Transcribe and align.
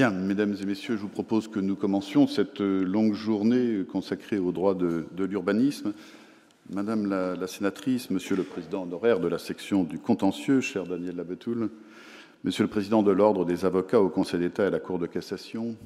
Bien, 0.00 0.12
mesdames 0.12 0.56
et 0.58 0.64
messieurs, 0.64 0.96
je 0.96 1.02
vous 1.02 1.08
propose 1.08 1.46
que 1.46 1.60
nous 1.60 1.76
commencions 1.76 2.26
cette 2.26 2.60
longue 2.60 3.12
journée 3.12 3.84
consacrée 3.84 4.38
aux 4.38 4.50
droits 4.50 4.74
de, 4.74 5.04
l'urbanisme. 5.18 5.92
Madame 6.70 7.04
la, 7.06 7.46
sénatrice, 7.46 8.08
Monsieur 8.08 8.34
le 8.34 8.42
président 8.42 8.84
honoraire 8.84 9.20
de 9.20 9.28
la 9.28 9.36
section 9.36 9.84
du 9.84 9.98
contentieux, 9.98 10.62
cher 10.62 10.84
Daniel 10.84 11.16
Labetoul, 11.16 11.68
Monsieur 12.44 12.64
le 12.64 12.70
président 12.70 13.02
de 13.02 13.10
l'Ordre 13.10 13.44
des 13.44 13.66
avocats 13.66 14.00
au 14.00 14.08
Conseil 14.08 14.40
d'État 14.40 14.62
et 14.62 14.68
à 14.68 14.70
la 14.70 14.80
Cour 14.80 14.98
de 14.98 15.04
cassation, 15.04 15.76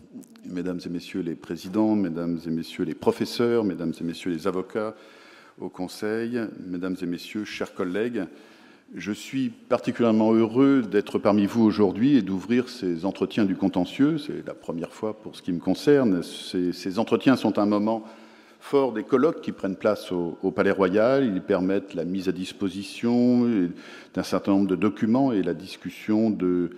Mesdames 0.46 0.78
et 0.86 0.90
Messieurs 0.90 1.22
les 1.22 1.34
présidents, 1.34 1.96
Mesdames 1.96 2.38
et 2.46 2.50
Messieurs 2.50 2.84
les 2.84 2.94
professeurs, 2.94 3.64
Mesdames 3.64 3.94
et 4.00 4.04
Messieurs 4.04 4.30
les 4.30 4.46
avocats 4.46 4.94
au 5.58 5.68
Conseil, 5.68 6.40
Mesdames 6.64 6.94
et 7.02 7.06
Messieurs, 7.06 7.44
chers 7.44 7.74
collègues, 7.74 8.26
je 8.92 9.12
suis 9.12 9.48
particulièrement 9.48 10.32
heureux 10.32 10.82
d'être 10.82 11.18
parmi 11.18 11.46
vous 11.46 11.64
aujourd'hui 11.64 12.16
et 12.16 12.22
d'ouvrir 12.22 12.68
ces 12.68 13.04
entretiens 13.04 13.44
du 13.44 13.56
contentieux. 13.56 14.18
C'est 14.18 14.46
la 14.46 14.54
première 14.54 14.92
fois 14.92 15.20
pour 15.20 15.34
ce 15.34 15.42
qui 15.42 15.52
me 15.52 15.58
concerne. 15.58 16.22
Ces, 16.22 16.98
entretiens 16.98 17.36
sont 17.36 17.58
un 17.58 17.66
moment 17.66 18.04
fort 18.60 18.92
des 18.92 19.02
colloques 19.02 19.40
qui 19.40 19.52
prennent 19.52 19.76
place 19.76 20.12
au, 20.12 20.50
Palais 20.50 20.70
Royal. 20.70 21.24
Ils 21.24 21.42
permettent 21.42 21.94
la 21.94 22.04
mise 22.04 22.28
à 22.28 22.32
disposition 22.32 23.68
d'un 24.14 24.22
certain 24.22 24.52
nombre 24.52 24.68
de 24.68 24.76
documents 24.76 25.32
et 25.32 25.42
la 25.42 25.54
discussion 25.54 26.30
de 26.30 26.70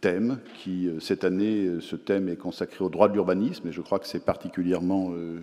thèmes 0.00 0.38
qui, 0.54 0.88
euh, 0.88 0.98
cette 0.98 1.24
année, 1.24 1.66
euh, 1.66 1.80
ce 1.80 1.94
thème 1.94 2.30
est 2.30 2.36
consacré 2.36 2.82
au 2.82 2.88
droit 2.88 3.08
de 3.08 3.12
l'urbanisme 3.12 3.68
et 3.68 3.72
je 3.72 3.82
crois 3.82 3.98
que 3.98 4.06
c'est 4.06 4.24
particulièrement 4.24 5.10
euh, 5.12 5.40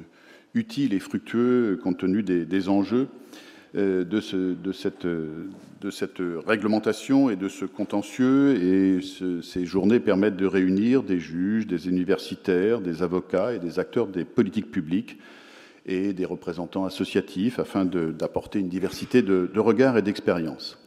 utile 0.55 0.95
et 0.95 0.99
fructueux 0.99 1.79
compte 1.83 1.99
tenu 1.99 2.23
des 2.23 2.69
enjeux 2.69 3.07
euh, 3.75 4.05
de, 4.05 4.71
cette, 4.71 5.05
de, 5.81 5.89
cette, 5.91 6.21
réglementation 6.45 7.29
et 7.29 7.35
de 7.35 7.49
ce 7.49 7.65
contentieux. 7.65 8.55
Et 8.55 8.99
ces 9.41 9.65
journées 9.65 9.99
permettent 9.99 10.37
de 10.37 10.45
réunir 10.45 11.03
des 11.03 11.19
juges, 11.19 11.67
des 11.67 11.87
universitaires, 11.87 12.81
des 12.81 13.03
avocats 13.03 13.53
et 13.53 13.59
des 13.59 13.79
acteurs 13.79 14.07
des 14.07 14.25
politiques 14.25 14.71
publiques 14.71 15.17
et 15.85 16.13
des 16.13 16.25
représentants 16.25 16.85
associatifs 16.85 17.59
afin 17.59 17.85
d'apporter 17.85 18.59
une 18.59 18.69
diversité 18.69 19.21
de, 19.21 19.59
regards 19.59 19.97
et 19.97 20.01
d'expériences. 20.01 20.77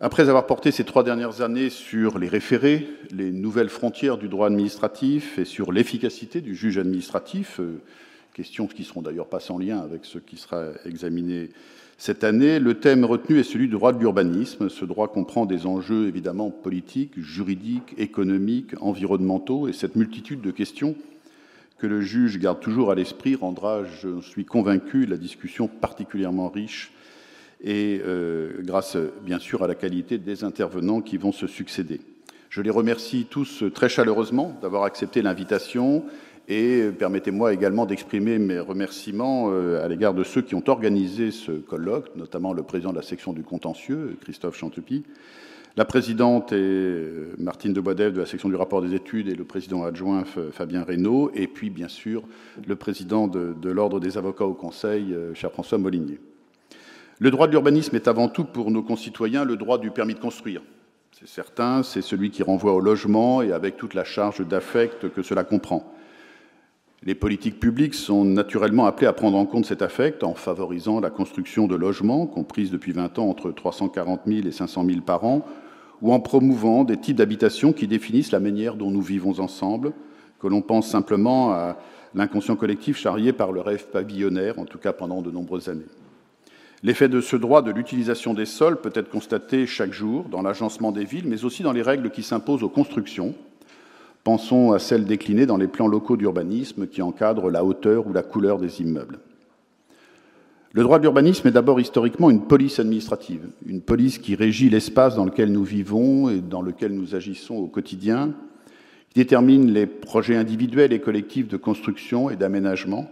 Après 0.00 0.28
avoir 0.28 0.46
porté 0.46 0.70
ces 0.70 0.84
trois 0.84 1.02
dernières 1.02 1.40
années 1.40 1.70
sur 1.70 2.18
les 2.18 2.28
référés, 2.28 2.88
les 3.10 3.32
nouvelles 3.32 3.68
frontières 3.68 4.16
du 4.16 4.28
droit 4.28 4.46
administratif 4.46 5.38
et 5.38 5.44
sur 5.44 5.72
l'efficacité 5.72 6.40
du 6.40 6.54
juge 6.54 6.78
administratif, 6.78 7.58
euh, 7.58 7.80
questions 8.38 8.68
qui 8.68 8.84
seront 8.84 9.02
d'ailleurs 9.02 9.26
pas 9.26 9.40
sans 9.40 9.58
lien 9.58 9.80
avec 9.80 10.04
ce 10.04 10.18
qui 10.18 10.36
sera 10.36 10.66
examiné 10.84 11.48
cette 12.00 12.22
année, 12.22 12.60
le 12.60 12.74
thème 12.74 13.04
retenu 13.04 13.40
est 13.40 13.42
celui 13.42 13.66
du 13.66 13.72
droit 13.72 13.92
de 13.92 13.98
l'urbanisme. 13.98 14.68
Ce 14.68 14.84
droit 14.84 15.08
comprend 15.08 15.46
des 15.46 15.66
enjeux 15.66 16.06
évidemment 16.06 16.48
politiques, 16.48 17.18
juridiques, 17.18 17.96
économiques, 17.98 18.80
environnementaux, 18.80 19.66
et 19.66 19.72
cette 19.72 19.96
multitude 19.96 20.40
de 20.40 20.52
questions 20.52 20.94
que 21.78 21.88
le 21.88 22.00
juge 22.00 22.38
garde 22.38 22.60
toujours 22.60 22.92
à 22.92 22.94
l'esprit 22.94 23.34
rendra, 23.34 23.82
je 23.84 24.20
suis 24.20 24.44
convaincu, 24.44 25.06
la 25.06 25.16
discussion 25.16 25.66
particulièrement 25.66 26.48
riche 26.48 26.92
et 27.60 28.00
euh, 28.06 28.62
grâce 28.62 28.96
bien 29.24 29.40
sûr 29.40 29.64
à 29.64 29.66
la 29.66 29.74
qualité 29.74 30.18
des 30.18 30.44
intervenants 30.44 31.00
qui 31.00 31.16
vont 31.16 31.32
se 31.32 31.48
succéder. 31.48 32.00
Je 32.48 32.62
les 32.62 32.70
remercie 32.70 33.26
tous 33.28 33.64
très 33.74 33.88
chaleureusement 33.88 34.56
d'avoir 34.62 34.84
accepté 34.84 35.20
l'invitation 35.20 36.04
et 36.48 36.90
permettez-moi 36.98 37.52
également 37.52 37.84
d'exprimer 37.84 38.38
mes 38.38 38.58
remerciements 38.58 39.50
euh, 39.50 39.84
à 39.84 39.88
l'égard 39.88 40.14
de 40.14 40.24
ceux 40.24 40.40
qui 40.40 40.54
ont 40.54 40.64
organisé 40.66 41.30
ce 41.30 41.52
colloque, 41.52 42.16
notamment 42.16 42.54
le 42.54 42.62
président 42.62 42.90
de 42.90 42.96
la 42.96 43.02
section 43.02 43.34
du 43.34 43.42
contentieux, 43.42 44.16
Christophe 44.22 44.56
Chantepie, 44.56 45.04
la 45.76 45.84
présidente 45.84 46.52
et 46.52 46.56
euh, 46.56 47.34
Martine 47.38 47.74
de 47.74 47.80
Boisdève 47.82 48.14
de 48.14 48.20
la 48.20 48.26
section 48.26 48.48
du 48.48 48.56
rapport 48.56 48.80
des 48.80 48.94
études 48.94 49.28
et 49.28 49.34
le 49.34 49.44
président 49.44 49.84
adjoint 49.84 50.24
Fabien 50.52 50.84
Reynaud, 50.84 51.30
et 51.34 51.46
puis 51.46 51.68
bien 51.68 51.88
sûr 51.88 52.22
le 52.66 52.76
président 52.76 53.28
de, 53.28 53.54
de 53.60 53.70
l'Ordre 53.70 54.00
des 54.00 54.16
avocats 54.16 54.46
au 54.46 54.54
Conseil, 54.54 55.12
euh, 55.12 55.34
cher 55.34 55.52
François 55.52 55.76
Molinier. 55.76 56.18
Le 57.18 57.30
droit 57.30 57.46
de 57.46 57.52
l'urbanisme 57.52 57.94
est 57.94 58.08
avant 58.08 58.28
tout 58.28 58.44
pour 58.44 58.70
nos 58.70 58.82
concitoyens 58.82 59.44
le 59.44 59.56
droit 59.56 59.76
du 59.76 59.90
permis 59.90 60.14
de 60.14 60.20
construire. 60.20 60.62
C'est 61.12 61.28
certain, 61.28 61.82
c'est 61.82 62.00
celui 62.00 62.30
qui 62.30 62.42
renvoie 62.42 62.72
au 62.72 62.80
logement 62.80 63.42
et 63.42 63.52
avec 63.52 63.76
toute 63.76 63.92
la 63.92 64.04
charge 64.04 64.46
d'affect 64.46 65.12
que 65.12 65.22
cela 65.22 65.44
comprend. 65.44 65.92
Les 67.04 67.14
politiques 67.14 67.60
publiques 67.60 67.94
sont 67.94 68.24
naturellement 68.24 68.86
appelées 68.86 69.06
à 69.06 69.12
prendre 69.12 69.38
en 69.38 69.46
compte 69.46 69.66
cet 69.66 69.82
affect 69.82 70.24
en 70.24 70.34
favorisant 70.34 70.98
la 70.98 71.10
construction 71.10 71.68
de 71.68 71.76
logements, 71.76 72.26
comprise 72.26 72.72
depuis 72.72 72.92
20 72.92 73.20
ans 73.20 73.28
entre 73.28 73.52
340 73.52 74.22
000 74.26 74.46
et 74.46 74.50
500 74.50 74.84
000 74.84 75.00
par 75.02 75.24
an, 75.24 75.44
ou 76.02 76.12
en 76.12 76.18
promouvant 76.18 76.82
des 76.82 76.96
types 76.96 77.16
d'habitation 77.16 77.72
qui 77.72 77.86
définissent 77.86 78.32
la 78.32 78.40
manière 78.40 78.74
dont 78.74 78.90
nous 78.90 79.00
vivons 79.00 79.38
ensemble, 79.38 79.92
que 80.40 80.48
l'on 80.48 80.60
pense 80.60 80.88
simplement 80.88 81.52
à 81.52 81.78
l'inconscient 82.14 82.56
collectif 82.56 82.96
charrié 82.96 83.32
par 83.32 83.52
le 83.52 83.60
rêve 83.60 83.86
pavillonnaire, 83.90 84.58
en 84.58 84.64
tout 84.64 84.78
cas 84.78 84.92
pendant 84.92 85.22
de 85.22 85.30
nombreuses 85.30 85.68
années. 85.68 85.86
L'effet 86.82 87.08
de 87.08 87.20
ce 87.20 87.36
droit 87.36 87.62
de 87.62 87.70
l'utilisation 87.70 88.34
des 88.34 88.44
sols 88.44 88.80
peut 88.80 88.92
être 88.94 89.10
constaté 89.10 89.66
chaque 89.66 89.92
jour 89.92 90.24
dans 90.24 90.42
l'agencement 90.42 90.92
des 90.92 91.04
villes, 91.04 91.26
mais 91.26 91.44
aussi 91.44 91.62
dans 91.62 91.72
les 91.72 91.82
règles 91.82 92.10
qui 92.10 92.22
s'imposent 92.22 92.62
aux 92.62 92.68
constructions, 92.68 93.34
Pensons 94.24 94.72
à 94.72 94.78
celles 94.78 95.06
déclinées 95.06 95.46
dans 95.46 95.56
les 95.56 95.68
plans 95.68 95.88
locaux 95.88 96.16
d'urbanisme 96.16 96.86
qui 96.86 97.02
encadrent 97.02 97.50
la 97.50 97.64
hauteur 97.64 98.06
ou 98.06 98.12
la 98.12 98.22
couleur 98.22 98.58
des 98.58 98.82
immeubles. 98.82 99.20
Le 100.72 100.82
droit 100.82 100.98
de 100.98 101.02
l'urbanisme 101.02 101.48
est 101.48 101.52
d'abord 101.52 101.80
historiquement 101.80 102.28
une 102.28 102.42
police 102.42 102.78
administrative, 102.78 103.48
une 103.66 103.80
police 103.80 104.18
qui 104.18 104.34
régit 104.34 104.68
l'espace 104.68 105.16
dans 105.16 105.24
lequel 105.24 105.50
nous 105.50 105.64
vivons 105.64 106.28
et 106.28 106.40
dans 106.40 106.60
lequel 106.60 106.92
nous 106.92 107.14
agissons 107.14 107.56
au 107.56 107.68
quotidien, 107.68 108.34
qui 109.08 109.20
détermine 109.20 109.72
les 109.72 109.86
projets 109.86 110.36
individuels 110.36 110.92
et 110.92 111.00
collectifs 111.00 111.48
de 111.48 111.56
construction 111.56 112.28
et 112.28 112.36
d'aménagement 112.36 113.08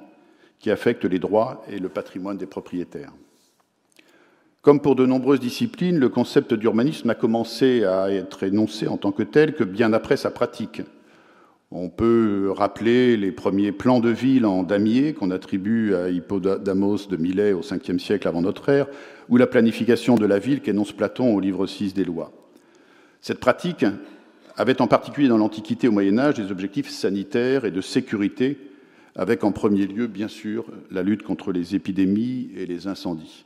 qui 0.58 0.70
affectent 0.70 1.06
les 1.06 1.18
droits 1.18 1.64
et 1.70 1.78
le 1.78 1.88
patrimoine 1.88 2.36
des 2.36 2.46
propriétaires. 2.46 3.12
Comme 4.60 4.80
pour 4.80 4.96
de 4.96 5.06
nombreuses 5.06 5.40
disciplines, 5.40 5.98
le 5.98 6.08
concept 6.08 6.52
d'urbanisme 6.52 7.08
a 7.08 7.14
commencé 7.14 7.84
à 7.84 8.10
être 8.10 8.42
énoncé 8.42 8.88
en 8.88 8.96
tant 8.96 9.12
que 9.12 9.22
tel 9.22 9.54
que 9.54 9.64
bien 9.64 9.92
après 9.92 10.16
sa 10.16 10.30
pratique, 10.30 10.82
on 11.70 11.88
peut 11.88 12.52
rappeler 12.54 13.16
les 13.16 13.32
premiers 13.32 13.72
plans 13.72 14.00
de 14.00 14.10
ville 14.10 14.46
en 14.46 14.62
damier 14.62 15.14
qu'on 15.14 15.30
attribue 15.30 15.94
à 15.94 16.10
Hippodamos 16.10 17.06
de 17.08 17.16
Milet 17.16 17.52
au 17.52 17.62
5e 17.62 17.98
siècle 17.98 18.28
avant 18.28 18.42
notre 18.42 18.68
ère, 18.68 18.86
ou 19.28 19.36
la 19.36 19.46
planification 19.46 20.14
de 20.14 20.26
la 20.26 20.38
ville 20.38 20.60
qu'énonce 20.60 20.92
Platon 20.92 21.34
au 21.34 21.40
livre 21.40 21.66
6 21.66 21.94
des 21.94 22.04
lois. 22.04 22.32
Cette 23.20 23.40
pratique 23.40 23.84
avait 24.56 24.80
en 24.80 24.86
particulier 24.86 25.28
dans 25.28 25.38
l'Antiquité 25.38 25.88
au 25.88 25.92
Moyen 25.92 26.18
Âge 26.18 26.34
des 26.34 26.52
objectifs 26.52 26.88
sanitaires 26.88 27.64
et 27.64 27.72
de 27.72 27.80
sécurité, 27.80 28.58
avec 29.16 29.42
en 29.42 29.50
premier 29.50 29.86
lieu, 29.86 30.06
bien 30.06 30.28
sûr, 30.28 30.66
la 30.90 31.02
lutte 31.02 31.22
contre 31.22 31.50
les 31.50 31.74
épidémies 31.74 32.50
et 32.56 32.66
les 32.66 32.86
incendies. 32.86 33.45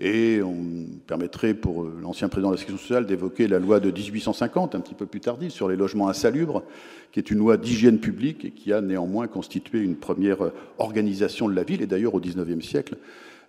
Et 0.00 0.40
on 0.42 0.86
permettrait 1.08 1.54
pour 1.54 1.82
euh, 1.82 1.98
l'ancien 2.00 2.28
président 2.28 2.50
de 2.50 2.54
la 2.54 2.60
Sécurité 2.60 2.82
sociale 2.82 3.06
d'évoquer 3.06 3.48
la 3.48 3.58
loi 3.58 3.80
de 3.80 3.90
1850, 3.90 4.76
un 4.76 4.80
petit 4.80 4.94
peu 4.94 5.06
plus 5.06 5.18
tardive, 5.18 5.50
sur 5.50 5.68
les 5.68 5.74
logements 5.74 6.08
insalubres, 6.08 6.62
qui 7.10 7.18
est 7.18 7.30
une 7.32 7.38
loi 7.38 7.56
d'hygiène 7.56 7.98
publique 7.98 8.44
et 8.44 8.50
qui 8.52 8.72
a 8.72 8.80
néanmoins 8.80 9.26
constitué 9.26 9.80
une 9.80 9.96
première 9.96 10.42
euh, 10.42 10.52
organisation 10.78 11.48
de 11.48 11.54
la 11.54 11.64
ville. 11.64 11.82
Et 11.82 11.86
d'ailleurs, 11.86 12.14
au 12.14 12.20
XIXe 12.20 12.64
siècle, 12.64 12.96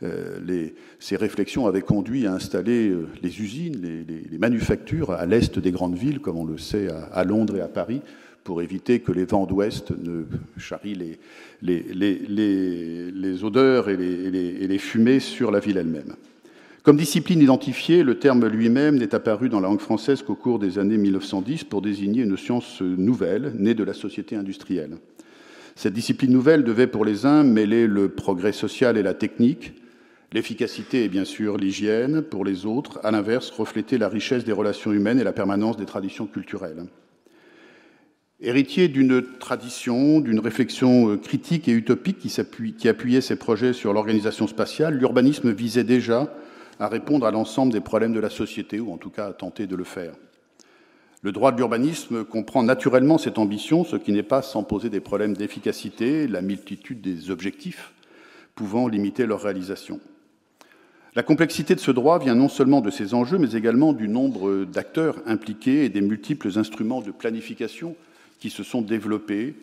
euh, 0.01 0.69
ces 0.97 1.17
réflexions 1.17 1.67
avaient 1.67 1.83
conduit 1.83 2.25
à 2.25 2.33
installer 2.33 2.95
les 3.21 3.41
usines, 3.41 3.79
les, 3.81 4.37
manufactures 4.39 5.11
à 5.11 5.27
l'est 5.27 5.59
des 5.59 5.71
grandes 5.71 5.97
villes, 5.97 6.19
comme 6.19 6.37
on 6.37 6.45
le 6.45 6.57
sait 6.57 6.87
à, 7.11 7.23
Londres 7.25 7.57
et 7.57 7.61
à 7.61 7.67
Paris, 7.67 8.01
pour 8.45 8.61
éviter 8.61 9.01
que 9.01 9.11
les 9.11 9.25
vents 9.25 9.45
d'ouest 9.45 9.91
ne 9.91 10.23
charrient 10.57 11.17
les 11.61 13.43
odeurs 13.43 13.89
et 13.89 13.97
les 13.97 14.77
fumées 14.77 15.19
sur 15.19 15.51
la 15.51 15.59
ville 15.59 15.77
elle-même. 15.77 16.15
Comme 16.83 16.95
discipline 16.95 17.41
identifiée, 17.41 18.03
le 18.03 18.19
terme 18.19 18.47
lui-même 18.47 18.95
n'est 18.95 19.13
apparu 19.13 19.49
dans 19.49 19.59
la 19.59 19.67
langue 19.67 19.81
française 19.81 20.23
qu'au 20.23 20.35
cours 20.35 20.59
des 20.59 20.79
années 20.79 20.97
1910 20.97 21.65
pour 21.65 21.81
désigner 21.81 22.23
une 22.23 22.37
science 22.37 22.81
nouvelle, 22.81 23.53
née 23.57 23.73
de 23.73 23.83
la 23.83 23.93
société 23.93 24.37
industrielle. 24.37 24.97
Cette 25.75 25.93
discipline 25.93 26.31
nouvelle 26.31 26.63
devait 26.63 26.87
pour 26.87 27.03
les 27.03 27.25
uns 27.25 27.43
mêler 27.43 27.85
le 27.85 28.07
progrès 28.07 28.53
social 28.53 28.97
et 28.97 29.03
la 29.03 29.13
technique, 29.13 29.73
l'efficacité 30.31 31.03
et 31.03 31.09
bien 31.09 31.25
sûr 31.25 31.57
l'hygiène, 31.57 32.21
pour 32.21 32.45
les 32.45 32.65
autres, 32.65 33.01
à 33.03 33.11
l'inverse, 33.11 33.49
refléter 33.49 33.97
la 33.97 34.07
richesse 34.07 34.45
des 34.45 34.53
relations 34.53 34.93
humaines 34.93 35.19
et 35.19 35.25
la 35.25 35.33
permanence 35.33 35.75
des 35.75 35.85
traditions 35.85 36.27
culturelles. 36.27 36.85
Héritier 38.39 38.87
d'une 38.87 39.21
tradition, 39.37 40.21
d'une 40.21 40.39
réflexion 40.39 41.17
critique 41.17 41.67
et 41.67 41.73
utopique 41.73 42.19
qui, 42.19 42.33
qui 42.77 42.87
appuyait 42.87 43.19
ses 43.19 43.35
projets 43.35 43.73
sur 43.73 43.91
l'organisation 43.91 44.47
spatiale, 44.47 44.95
l'urbanisme 44.95 45.51
visait 45.51 45.83
déjà 45.83 46.33
à 46.79 46.87
répondre 46.87 47.25
à 47.25 47.31
l'ensemble 47.31 47.73
des 47.73 47.81
problèmes 47.81 48.13
de 48.13 48.19
la 48.19 48.29
société, 48.29 48.79
ou 48.79 48.91
en 48.91 48.97
tout 48.97 49.09
cas 49.09 49.27
à 49.27 49.33
tenter 49.33 49.67
de 49.67 49.75
le 49.75 49.83
faire. 49.83 50.13
Le 51.21 51.33
droit 51.33 51.51
de 51.51 51.57
l'urbanisme 51.57 52.23
comprend 52.23 52.63
naturellement 52.63 53.17
cette 53.17 53.37
ambition, 53.37 53.83
ce 53.83 53.97
qui 53.97 54.13
n'est 54.13 54.23
pas 54.23 54.41
sans 54.41 54.63
poser 54.63 54.89
des 54.89 55.01
problèmes 55.01 55.35
d'efficacité, 55.35 56.27
la 56.27 56.41
multitude 56.41 57.01
des 57.01 57.29
objectifs 57.29 57.93
pouvant 58.55 58.87
limiter 58.87 59.25
leur 59.25 59.41
réalisation. 59.41 59.99
La 61.15 61.23
complexité 61.23 61.75
de 61.75 61.79
ce 61.79 61.91
droit 61.91 62.19
vient 62.19 62.35
non 62.35 62.47
seulement 62.47 62.81
de 62.81 62.89
ses 62.89 63.13
enjeux, 63.13 63.37
mais 63.37 63.51
également 63.51 63.91
du 63.91 64.07
nombre 64.07 64.63
d'acteurs 64.63 65.17
impliqués 65.25 65.83
et 65.83 65.89
des 65.89 66.01
multiples 66.01 66.57
instruments 66.57 67.01
de 67.01 67.11
planification 67.11 67.95
qui 68.39 68.49
se 68.49 68.63
sont 68.63 68.81
développées, 68.81 69.55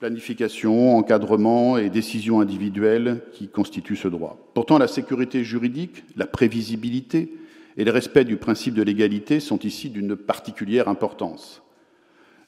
planification, 0.00 0.96
encadrement 0.96 1.76
et 1.76 1.90
décision 1.90 2.40
individuelle 2.40 3.20
qui 3.34 3.48
constituent 3.48 3.96
ce 3.96 4.08
droit. 4.08 4.38
Pourtant, 4.54 4.78
la 4.78 4.88
sécurité 4.88 5.44
juridique, 5.44 6.04
la 6.16 6.26
prévisibilité 6.26 7.34
et 7.76 7.84
le 7.84 7.90
respect 7.90 8.24
du 8.24 8.38
principe 8.38 8.74
de 8.74 8.82
l'égalité 8.82 9.40
sont 9.40 9.58
ici 9.58 9.90
d'une 9.90 10.16
particulière 10.16 10.88
importance. 10.88 11.62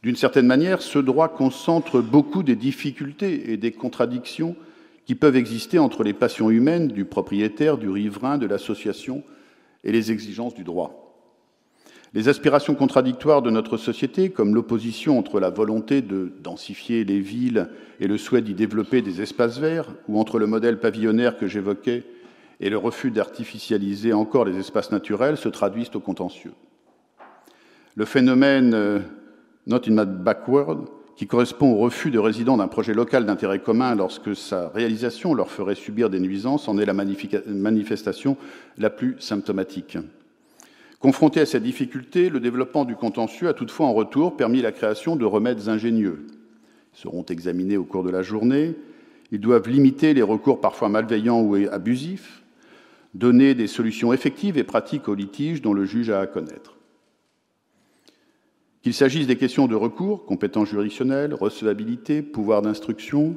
D'une 0.03 0.17
certaine 0.17 0.47
manière, 0.47 0.81
ce 0.81 0.99
droit 0.99 1.29
concentre 1.29 2.01
beaucoup 2.01 2.43
des 2.43 2.57
difficultés 2.57 3.53
et 3.53 3.59
des 3.59 3.71
contradictions 3.71 4.57
qui 5.05 5.15
peuvent 5.15 5.37
exister 5.37 5.79
entre 5.79 6.05
les 6.05 6.15
passions 6.15 6.49
humaines 6.49 6.89
du 6.89 7.05
propriétaire, 7.05 7.77
du 7.77 7.91
riverain, 7.91 8.39
de 8.39 8.47
l'association 8.47 9.23
et 9.85 9.93
les 9.93 10.11
exigences 10.11 10.55
du 10.55 10.65
droit. 10.65 11.12
Les 12.15 12.29
aspirations 12.29 12.75
contradictoires 12.75 13.41
de 13.41 13.51
notre 13.51 13.79
société, 13.79 14.29
comme 14.29 14.55
l'opposition 14.55 15.19
entre 15.19 15.41
la 15.41 15.49
volonté 15.49 16.03
de 16.03 16.31
densifier 16.43 17.05
les 17.05 17.21
villes 17.21 17.71
et 18.01 18.07
le 18.07 18.19
souhait 18.19 18.43
d'y 18.43 18.53
développer 18.53 19.01
des 19.01 19.23
espaces 19.23 19.59
verts, 19.59 19.89
ou 20.09 20.21
entre 20.21 20.39
le 20.39 20.47
modèle 20.47 20.79
pavillonnaire 20.79 21.39
que 21.39 21.47
j'évoquais 21.47 22.05
et 22.61 22.69
le 22.69 22.77
refus 22.77 23.11
d'artificialiser 23.11 24.13
encore 24.13 24.45
les 24.45 24.59
espaces 24.59 24.93
naturels, 24.93 25.39
se 25.39 25.49
traduisent 25.49 25.91
au 25.95 26.01
contentieux. 26.01 26.53
Le 27.95 28.05
phénomène 28.05 28.75
euh, 28.75 29.01
Not 29.67 29.89
in 29.89 29.93
my 29.93 30.07
backward 30.07 30.89
qui 31.17 31.27
correspond 31.27 31.73
au 31.73 31.79
refus 31.79 32.11
de 32.11 32.19
résidents 32.19 32.57
d'un 32.57 32.69
projet 32.69 32.95
local 32.95 33.25
d'intérêt 33.25 33.61
commun 33.61 33.95
lorsque 33.95 34.35
sa 34.35 34.69
réalisation 34.69 35.35
leur 35.35 35.51
ferait 35.51 35.75
subir 35.75 36.11
des 36.11 36.21
nuisances, 36.21 36.69
en 36.69 36.79
est 36.79 36.87
la 36.87 36.95
manifestation 36.95 38.37
la 38.77 38.91
plus 38.91 39.17
symptomatique. 39.21 39.99
Confronté 41.03 41.41
à 41.41 41.47
cette 41.47 41.65
difficulté, 41.65 42.29
le 42.31 42.39
développement 42.39 42.85
du 42.85 42.95
contentieux 42.95 43.49
a 43.49 43.55
toutefois 43.55 43.87
en 43.87 43.93
retour 43.93 44.37
permis 44.37 44.63
la 44.63 44.71
création 44.71 45.17
de 45.17 45.25
remèdes 45.25 45.69
ingénieux. 45.69 46.29
Ils 46.95 47.01
seront 47.01 47.25
examinés 47.25 47.77
au 47.77 47.83
cours 47.83 48.05
de 48.05 48.11
la 48.11 48.23
journée. 48.23 48.77
Ils 49.33 49.41
doivent 49.41 49.69
limiter 49.69 50.15
les 50.15 50.23
recours 50.23 50.61
parfois 50.61 50.89
malveillants 50.89 51.41
ou 51.41 51.57
abusifs, 51.73 52.45
donner 53.15 53.55
des 53.55 53.67
solutions 53.67 54.13
effectives 54.13 54.57
et 54.57 54.63
pratiques 54.63 55.09
aux 55.09 55.17
litiges 55.17 55.61
dont 55.61 55.75
le 55.75 55.87
juge 55.87 56.09
a 56.09 56.21
à 56.21 56.29
connaître. 56.29 56.77
Qu'il 58.83 58.95
s'agisse 58.95 59.27
des 59.27 59.37
questions 59.37 59.67
de 59.67 59.75
recours, 59.75 60.25
compétences 60.25 60.69
juridictionnelles, 60.69 61.35
recevabilité, 61.35 62.23
pouvoir 62.23 62.63
d'instruction, 62.63 63.35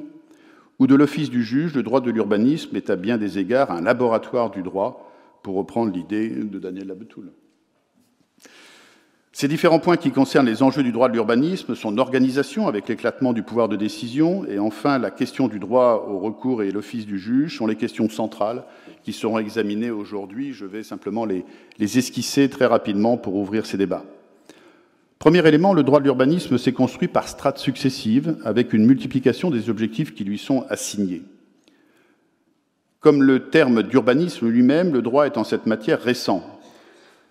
ou 0.78 0.86
de 0.86 0.94
l'office 0.94 1.30
du 1.30 1.42
juge, 1.42 1.74
le 1.74 1.82
droit 1.82 2.00
de 2.00 2.12
l'urbanisme 2.12 2.76
est 2.76 2.90
à 2.90 2.96
bien 2.96 3.18
des 3.18 3.40
égards 3.40 3.72
un 3.72 3.80
laboratoire 3.80 4.52
du 4.52 4.62
droit, 4.62 5.10
pour 5.42 5.56
reprendre 5.56 5.92
l'idée 5.92 6.28
de 6.28 6.60
Daniel 6.60 6.86
Labetoul. 6.86 7.32
Ces 9.38 9.48
différents 9.48 9.80
points 9.80 9.98
qui 9.98 10.12
concernent 10.12 10.46
les 10.46 10.62
enjeux 10.62 10.82
du 10.82 10.92
droit 10.92 11.08
de 11.08 11.12
l'urbanisme, 11.12 11.74
son 11.74 11.98
organisation 11.98 12.68
avec 12.68 12.88
l'éclatement 12.88 13.34
du 13.34 13.42
pouvoir 13.42 13.68
de 13.68 13.76
décision, 13.76 14.46
et 14.46 14.58
enfin 14.58 14.96
la 14.96 15.10
question 15.10 15.46
du 15.46 15.58
droit 15.58 16.06
au 16.08 16.18
recours 16.18 16.62
et 16.62 16.70
l'office 16.70 17.04
du 17.04 17.18
juge 17.18 17.58
sont 17.58 17.66
les 17.66 17.76
questions 17.76 18.08
centrales 18.08 18.64
qui 19.02 19.12
seront 19.12 19.38
examinées 19.38 19.90
aujourd'hui. 19.90 20.54
Je 20.54 20.64
vais 20.64 20.82
simplement 20.82 21.26
les, 21.26 21.44
les 21.78 21.98
esquisser 21.98 22.48
très 22.48 22.64
rapidement 22.64 23.18
pour 23.18 23.34
ouvrir 23.34 23.66
ces 23.66 23.76
débats. 23.76 24.06
Premier 25.18 25.46
élément, 25.46 25.74
le 25.74 25.82
droit 25.82 25.98
de 25.98 26.04
l'urbanisme 26.04 26.56
s'est 26.56 26.72
construit 26.72 27.08
par 27.08 27.28
strates 27.28 27.58
successives, 27.58 28.38
avec 28.42 28.72
une 28.72 28.86
multiplication 28.86 29.50
des 29.50 29.68
objectifs 29.68 30.14
qui 30.14 30.24
lui 30.24 30.38
sont 30.38 30.64
assignés. 30.70 31.24
Comme 33.00 33.22
le 33.22 33.50
terme 33.50 33.82
d'urbanisme 33.82 34.48
lui-même, 34.48 34.94
le 34.94 35.02
droit 35.02 35.26
est 35.26 35.36
en 35.36 35.44
cette 35.44 35.66
matière 35.66 36.00
récent. 36.00 36.55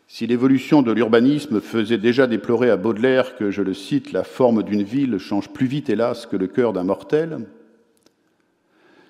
Si 0.08 0.28
l'évolution 0.28 0.82
de 0.82 0.92
l'urbanisme 0.92 1.62
faisait 1.62 1.98
déjà 1.98 2.28
déplorer 2.28 2.70
à 2.70 2.78
Baudelaire 2.78 3.36
que, 3.36 3.50
je 3.50 3.62
le 3.62 3.74
cite, 3.74 4.12
la 4.12 4.24
forme 4.24 4.62
d'une 4.62 4.84
ville 4.84 5.18
change 5.18 5.50
plus 5.50 5.66
vite, 5.66 5.90
hélas, 5.90 6.26
que 6.26 6.38
le 6.38 6.48
cœur 6.48 6.74
d'un 6.74 6.84
mortel, 6.84 7.40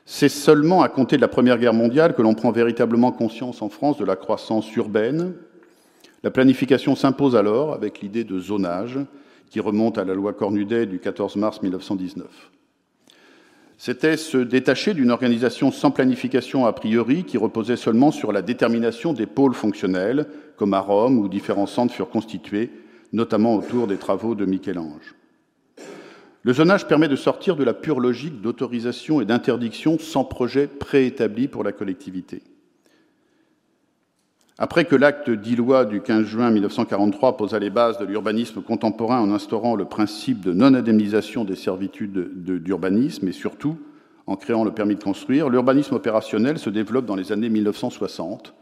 c'est 0.05 0.29
seulement 0.29 0.83
à 0.83 0.89
compter 0.89 1.17
de 1.17 1.21
la 1.21 1.27
Première 1.27 1.57
Guerre 1.57 1.73
mondiale 1.73 2.15
que 2.15 2.21
l'on 2.21 2.35
prend 2.35 2.51
véritablement 2.51 3.11
conscience 3.11 3.61
en 3.61 3.69
France 3.69 3.97
de 3.97 4.05
la 4.05 4.15
croissance 4.15 4.73
urbaine, 4.75 5.33
la 6.23 6.31
planification 6.31 6.95
s'impose 6.95 7.35
alors 7.35 7.73
avec 7.73 8.01
l'idée 8.01 8.23
de 8.23 8.39
zonage 8.39 8.99
qui 9.49 9.59
remonte 9.59 9.97
à 9.97 10.05
la 10.05 10.13
loi 10.13 10.33
Cornudet 10.33 10.85
du 10.85 10.99
14 10.99 11.35
mars 11.35 11.61
1919. 11.61 12.25
C'était 13.77 14.17
se 14.17 14.37
détacher 14.37 14.93
d'une 14.93 15.11
organisation 15.11 15.71
sans 15.71 15.91
planification 15.91 16.65
a 16.65 16.73
priori 16.73 17.25
qui 17.25 17.37
reposait 17.37 17.75
seulement 17.75 18.11
sur 18.11 18.31
la 18.31 18.41
détermination 18.41 19.13
des 19.13 19.25
pôles 19.25 19.53
fonctionnels, 19.53 20.27
comme 20.57 20.73
à 20.73 20.79
Rome 20.79 21.19
où 21.19 21.27
différents 21.27 21.67
centres 21.67 21.93
furent 21.93 22.09
constitués, 22.09 22.71
notamment 23.13 23.55
autour 23.55 23.87
des 23.87 23.97
travaux 23.97 24.35
de 24.35 24.45
Michel-Ange. 24.45 25.15
Le 26.43 26.53
zonage 26.53 26.87
permet 26.87 27.07
de 27.07 27.15
sortir 27.15 27.55
de 27.55 27.63
la 27.63 27.73
pure 27.73 27.99
logique 27.99 28.41
d'autorisation 28.41 29.19
et 29.19 29.25
d'interdiction 29.25 29.97
sans 29.97 30.23
projet 30.23 30.67
préétabli 30.67 31.47
pour 31.47 31.63
la 31.63 31.71
collectivité. 31.71 32.43
Après 34.57 34.85
que 34.85 34.95
l'acte 34.95 35.29
d'Illois 35.29 35.83
du 35.83 36.01
15 36.01 36.25
juin 36.25 36.51
1943 36.51 37.35
posa 37.35 37.59
les 37.59 37.69
bases 37.69 37.97
de 37.97 38.05
l'urbanisme 38.05 38.61
contemporain 38.61 39.19
en 39.19 39.33
instaurant 39.33 39.75
le 39.75 39.85
principe 39.85 40.41
de 40.41 40.53
non-indemnisation 40.53 41.43
des 41.43 41.57
servitudes 41.57 42.43
d'urbanisme 42.43 43.27
et 43.27 43.33
surtout 43.33 43.77
en 44.27 44.35
créant 44.35 44.63
le 44.63 44.71
permis 44.71 44.95
de 44.95 45.03
construire, 45.03 45.49
l'urbanisme 45.49 45.95
opérationnel 45.95 46.57
se 46.57 46.69
développe 46.69 47.05
dans 47.05 47.15
les 47.15 47.31
années 47.31 47.49
1960 47.49 48.53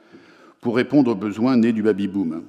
pour 0.64 0.78
répondre 0.78 1.12
aux 1.12 1.16
besoins 1.16 1.58
nés 1.58 1.74
du 1.74 1.84
baby-boom. 1.84 2.44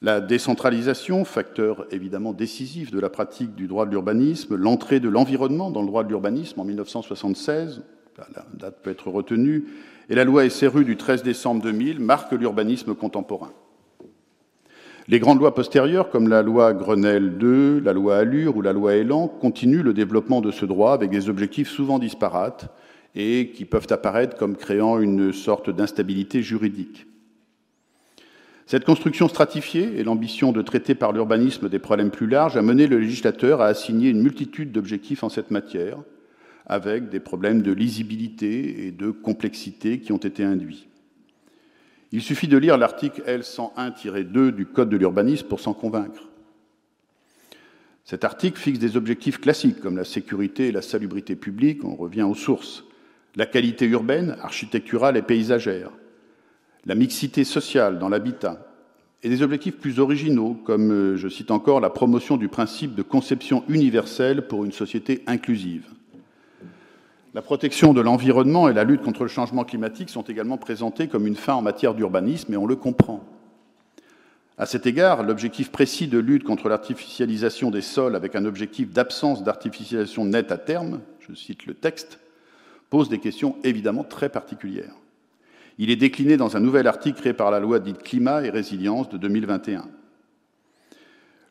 La 0.00 0.20
décentralisation, 0.20 1.24
facteur 1.24 1.86
évidemment 1.90 2.32
décisif 2.32 2.90
de 2.90 3.00
la 3.00 3.10
pratique 3.10 3.54
du 3.54 3.66
droit 3.66 3.84
de 3.84 3.90
l'urbanisme, 3.90 4.54
l'entrée 4.54 5.00
de 5.00 5.08
l'environnement 5.08 5.70
dans 5.70 5.80
le 5.80 5.88
droit 5.88 6.04
de 6.04 6.08
l'urbanisme 6.08 6.60
en 6.60 6.64
1976, 6.64 7.82
la 8.18 8.44
date 8.54 8.80
peut 8.82 8.90
être 8.90 9.08
retenue, 9.08 9.64
et 10.08 10.14
la 10.14 10.24
loi 10.24 10.48
SRU 10.48 10.84
du 10.84 10.96
13 10.96 11.22
décembre 11.22 11.62
2000 11.62 11.98
marque 12.00 12.32
l'urbanisme 12.32 12.94
contemporain. 12.94 13.50
Les 15.08 15.18
grandes 15.18 15.40
lois 15.40 15.54
postérieures, 15.54 16.10
comme 16.10 16.28
la 16.28 16.42
loi 16.42 16.74
Grenelle 16.74 17.36
II, 17.40 17.80
la 17.80 17.92
loi 17.92 18.18
Allure 18.18 18.56
ou 18.56 18.62
la 18.62 18.72
loi 18.72 18.94
Elan, 18.94 19.26
continuent 19.26 19.82
le 19.82 19.94
développement 19.94 20.40
de 20.40 20.50
ce 20.50 20.64
droit 20.64 20.92
avec 20.92 21.10
des 21.10 21.28
objectifs 21.28 21.68
souvent 21.68 21.98
disparates 21.98 22.68
et 23.14 23.50
qui 23.54 23.64
peuvent 23.64 23.86
apparaître 23.90 24.36
comme 24.36 24.56
créant 24.56 25.00
une 25.00 25.32
sorte 25.32 25.70
d'instabilité 25.70 26.42
juridique. 26.42 27.06
Cette 28.66 28.84
construction 28.84 29.28
stratifiée 29.28 29.98
et 29.98 30.04
l'ambition 30.04 30.50
de 30.50 30.62
traiter 30.62 30.94
par 30.94 31.12
l'urbanisme 31.12 31.68
des 31.68 31.78
problèmes 31.78 32.10
plus 32.10 32.26
larges 32.26 32.56
a 32.56 32.62
mené 32.62 32.86
le 32.86 32.98
législateur 32.98 33.60
à 33.60 33.66
assigner 33.66 34.08
une 34.08 34.22
multitude 34.22 34.72
d'objectifs 34.72 35.22
en 35.22 35.28
cette 35.28 35.50
matière, 35.50 35.98
avec 36.66 37.10
des 37.10 37.20
problèmes 37.20 37.60
de 37.60 37.72
lisibilité 37.72 38.86
et 38.86 38.90
de 38.90 39.10
complexité 39.10 40.00
qui 40.00 40.12
ont 40.12 40.18
été 40.18 40.44
induits. 40.44 40.88
Il 42.10 42.22
suffit 42.22 42.48
de 42.48 42.56
lire 42.56 42.78
l'article 42.78 43.22
L101-2 43.26 44.50
du 44.50 44.66
Code 44.66 44.88
de 44.88 44.96
l'urbanisme 44.96 45.46
pour 45.46 45.60
s'en 45.60 45.74
convaincre. 45.74 46.30
Cet 48.04 48.24
article 48.24 48.58
fixe 48.58 48.78
des 48.78 48.96
objectifs 48.96 49.40
classiques 49.40 49.80
comme 49.80 49.96
la 49.96 50.04
sécurité 50.04 50.68
et 50.68 50.72
la 50.72 50.82
salubrité 50.82 51.36
publique, 51.36 51.84
on 51.84 51.96
revient 51.96 52.22
aux 52.22 52.34
sources, 52.34 52.84
la 53.36 53.46
qualité 53.46 53.86
urbaine, 53.86 54.36
architecturale 54.42 55.16
et 55.16 55.22
paysagère, 55.22 55.90
la 56.86 56.94
mixité 56.94 57.44
sociale 57.44 57.98
dans 57.98 58.08
l'habitat, 58.08 58.66
et 59.22 59.28
des 59.30 59.42
objectifs 59.42 59.78
plus 59.78 60.00
originaux, 60.00 60.54
comme, 60.64 60.92
euh, 60.92 61.16
je 61.16 61.28
cite 61.28 61.50
encore, 61.50 61.80
la 61.80 61.88
promotion 61.88 62.36
du 62.36 62.48
principe 62.48 62.94
de 62.94 63.02
conception 63.02 63.64
universelle 63.68 64.46
pour 64.46 64.64
une 64.66 64.72
société 64.72 65.22
inclusive. 65.26 65.86
La 67.32 67.40
protection 67.40 67.94
de 67.94 68.02
l'environnement 68.02 68.68
et 68.68 68.74
la 68.74 68.84
lutte 68.84 69.02
contre 69.02 69.22
le 69.22 69.28
changement 69.28 69.64
climatique 69.64 70.10
sont 70.10 70.22
également 70.22 70.58
présentés 70.58 71.08
comme 71.08 71.26
une 71.26 71.36
fin 71.36 71.54
en 71.54 71.62
matière 71.62 71.94
d'urbanisme, 71.94 72.52
et 72.52 72.56
on 72.58 72.66
le 72.66 72.76
comprend. 72.76 73.24
À 74.56 74.66
cet 74.66 74.86
égard, 74.86 75.24
l'objectif 75.24 75.72
précis 75.72 76.06
de 76.06 76.18
lutte 76.18 76.44
contre 76.44 76.68
l'artificialisation 76.68 77.72
des 77.72 77.80
sols 77.80 78.14
avec 78.14 78.36
un 78.36 78.44
objectif 78.44 78.92
d'absence 78.92 79.42
d'artificialisation 79.42 80.26
nette 80.26 80.52
à 80.52 80.58
terme, 80.58 81.00
je 81.18 81.34
cite 81.34 81.66
le 81.66 81.74
texte, 81.74 82.20
pose 82.94 83.08
des 83.08 83.18
questions 83.18 83.56
évidemment 83.64 84.04
très 84.04 84.28
particulières. 84.28 84.94
Il 85.78 85.90
est 85.90 85.96
décliné 85.96 86.36
dans 86.36 86.56
un 86.56 86.60
nouvel 86.60 86.86
article 86.86 87.18
créé 87.18 87.32
par 87.32 87.50
la 87.50 87.58
loi 87.58 87.80
dite 87.80 88.04
Climat 88.04 88.44
et 88.44 88.50
Résilience 88.50 89.08
de 89.08 89.18
2021. 89.18 89.88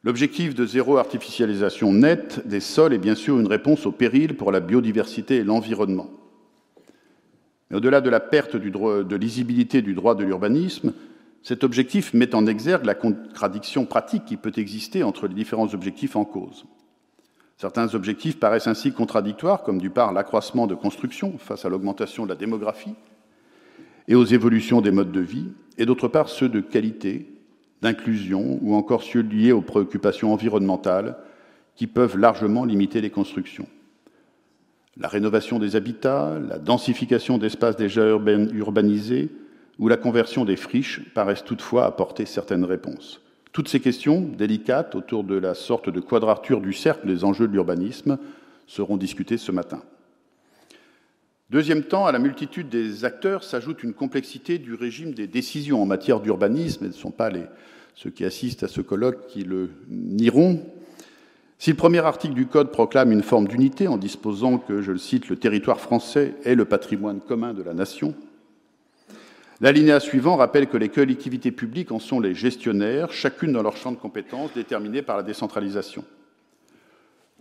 L'objectif 0.05 0.55
de 0.55 0.65
zéro 0.65 0.95
artificialisation 0.95 1.91
nette 1.91 2.47
des 2.47 2.61
sols 2.61 2.93
est 2.93 2.97
bien 2.97 3.15
sûr 3.15 3.37
une 3.37 3.47
réponse 3.47 3.85
au 3.85 3.91
péril 3.91 4.37
pour 4.37 4.53
la 4.53 4.61
biodiversité 4.61 5.35
et 5.35 5.43
l'environnement. 5.43 6.09
Mais 7.69 7.75
au-delà 7.75 7.99
de 7.99 8.09
la 8.09 8.21
perte 8.21 8.55
de 8.55 9.15
lisibilité 9.17 9.81
du 9.81 9.95
droit 9.95 10.15
de 10.15 10.23
l'urbanisme, 10.23 10.93
cet 11.41 11.65
objectif 11.65 12.13
met 12.13 12.35
en 12.35 12.47
exergue 12.47 12.85
la 12.85 12.95
contradiction 12.95 13.85
pratique 13.85 14.23
qui 14.23 14.37
peut 14.37 14.53
exister 14.55 15.03
entre 15.03 15.27
les 15.27 15.33
différents 15.33 15.73
objectifs 15.73 16.15
en 16.15 16.23
cause. 16.23 16.63
Certains 17.63 17.95
objectifs 17.95 18.41
paraissent 18.41 18.67
ainsi 18.67 18.91
contradictoires, 18.91 19.63
comme 19.63 19.79
du 19.79 19.89
part 19.89 20.11
l'accroissement 20.11 20.67
de 20.67 20.75
construction 20.75 21.37
face 21.37 21.63
à 21.63 21.69
l'augmentation 21.69 22.25
de 22.25 22.29
la 22.29 22.35
démographie 22.35 22.93
et 24.09 24.15
aux 24.15 24.25
évolutions 24.25 24.81
des 24.81 24.91
modes 24.91 25.13
de 25.13 25.21
vie, 25.21 25.47
et 25.77 25.85
d'autre 25.85 26.09
part 26.09 26.27
ceux 26.27 26.49
de 26.49 26.59
qualité, 26.59 27.25
d'inclusion 27.81 28.59
ou 28.61 28.75
encore 28.75 29.01
ceux 29.01 29.21
liés 29.21 29.53
aux 29.53 29.61
préoccupations 29.61 30.33
environnementales 30.33 31.15
qui 31.77 31.87
peuvent 31.87 32.17
largement 32.17 32.65
limiter 32.65 32.99
les 32.99 33.11
constructions. 33.11 33.69
La 34.97 35.07
rénovation 35.07 35.57
des 35.57 35.77
habitats, 35.77 36.37
la 36.45 36.59
densification 36.59 37.37
d'espaces 37.37 37.77
déjà 37.77 38.05
urbanisés 38.09 39.29
ou 39.79 39.87
la 39.87 39.95
conversion 39.95 40.43
des 40.43 40.57
friches 40.57 40.99
paraissent 41.13 41.45
toutefois 41.45 41.85
apporter 41.85 42.25
certaines 42.25 42.65
réponses. 42.65 43.21
Toutes 43.53 43.67
ces 43.67 43.79
questions 43.79 44.19
délicates 44.19 44.95
autour 44.95 45.23
de 45.23 45.35
la 45.35 45.53
sorte 45.53 45.89
de 45.89 45.99
quadrature 45.99 46.59
du 46.59 46.73
cercle 46.73 47.07
des 47.07 47.23
enjeux 47.23 47.47
de 47.47 47.53
l'urbanisme 47.53 48.17
seront 48.65 48.97
discutées 48.97 49.37
ce 49.37 49.51
matin. 49.51 49.83
Deuxième 51.51 51.83
temps, 51.83 52.07
à 52.07 52.11
la 52.11 52.17
multitude 52.17 52.69
des 52.69 53.05
acteurs 53.05 53.43
s'ajoute 53.43 53.83
une 53.83 53.93
complexité 53.93 54.57
du 54.57 54.73
régime 54.73 55.13
des 55.13 55.27
décisions 55.27 55.83
en 55.83 55.85
matière 55.85 56.19
d'urbanisme. 56.19 56.85
Ce 56.85 56.87
ne 56.87 56.99
sont 56.99 57.11
pas 57.11 57.29
les, 57.29 57.43
ceux 57.93 58.09
qui 58.09 58.25
assistent 58.25 58.63
à 58.63 58.67
ce 58.67 58.81
colloque 58.81 59.27
qui 59.27 59.43
le 59.43 59.69
nieront. 59.87 60.65
Si 61.59 61.69
le 61.69 61.77
premier 61.77 61.99
article 61.99 62.33
du 62.33 62.47
Code 62.47 62.71
proclame 62.71 63.11
une 63.11 63.21
forme 63.21 63.47
d'unité 63.47 63.87
en 63.87 63.97
disposant 63.97 64.57
que, 64.57 64.81
je 64.81 64.91
le 64.91 64.97
cite, 64.97 65.29
le 65.29 65.35
territoire 65.35 65.79
français 65.79 66.33
est 66.43 66.55
le 66.55 66.65
patrimoine 66.65 67.21
commun 67.21 67.53
de 67.53 67.61
la 67.61 67.75
nation, 67.75 68.15
l'alinéa 69.63 70.01
suivant 70.01 70.35
rappelle 70.35 70.67
que 70.67 70.75
les 70.75 70.89
collectivités 70.89 71.51
publiques 71.51 71.93
en 71.93 71.99
sont 71.99 72.19
les 72.19 72.35
gestionnaires, 72.35 73.13
chacune 73.13 73.53
dans 73.53 73.63
leur 73.63 73.77
champ 73.77 73.93
de 73.93 73.97
compétences 73.97 74.53
déterminé 74.53 75.01
par 75.01 75.15
la 75.15 75.23
décentralisation. 75.23 76.03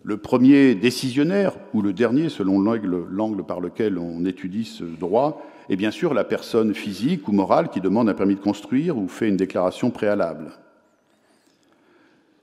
Le 0.05 0.17
premier 0.17 0.77
décisionnaire, 0.77 1.57
ou 1.75 1.83
le 1.83 1.93
dernier 1.93 2.29
selon 2.29 2.61
l'angle 2.61 3.45
par 3.45 3.61
lequel 3.61 3.99
on 3.99 4.25
étudie 4.25 4.65
ce 4.65 4.85
droit, 4.85 5.45
est 5.69 5.75
bien 5.75 5.91
sûr 5.91 6.15
la 6.15 6.23
personne 6.23 6.75
physique 6.75 7.27
ou 7.27 7.33
morale 7.33 7.71
qui 7.71 7.81
demande 7.81 8.09
un 8.09 8.15
permis 8.15 8.37
de 8.37 8.41
construire 8.41 8.97
ou 8.97 9.09
fait 9.09 9.29
une 9.29 9.37
déclaration 9.37 9.91
préalable. 9.91 10.53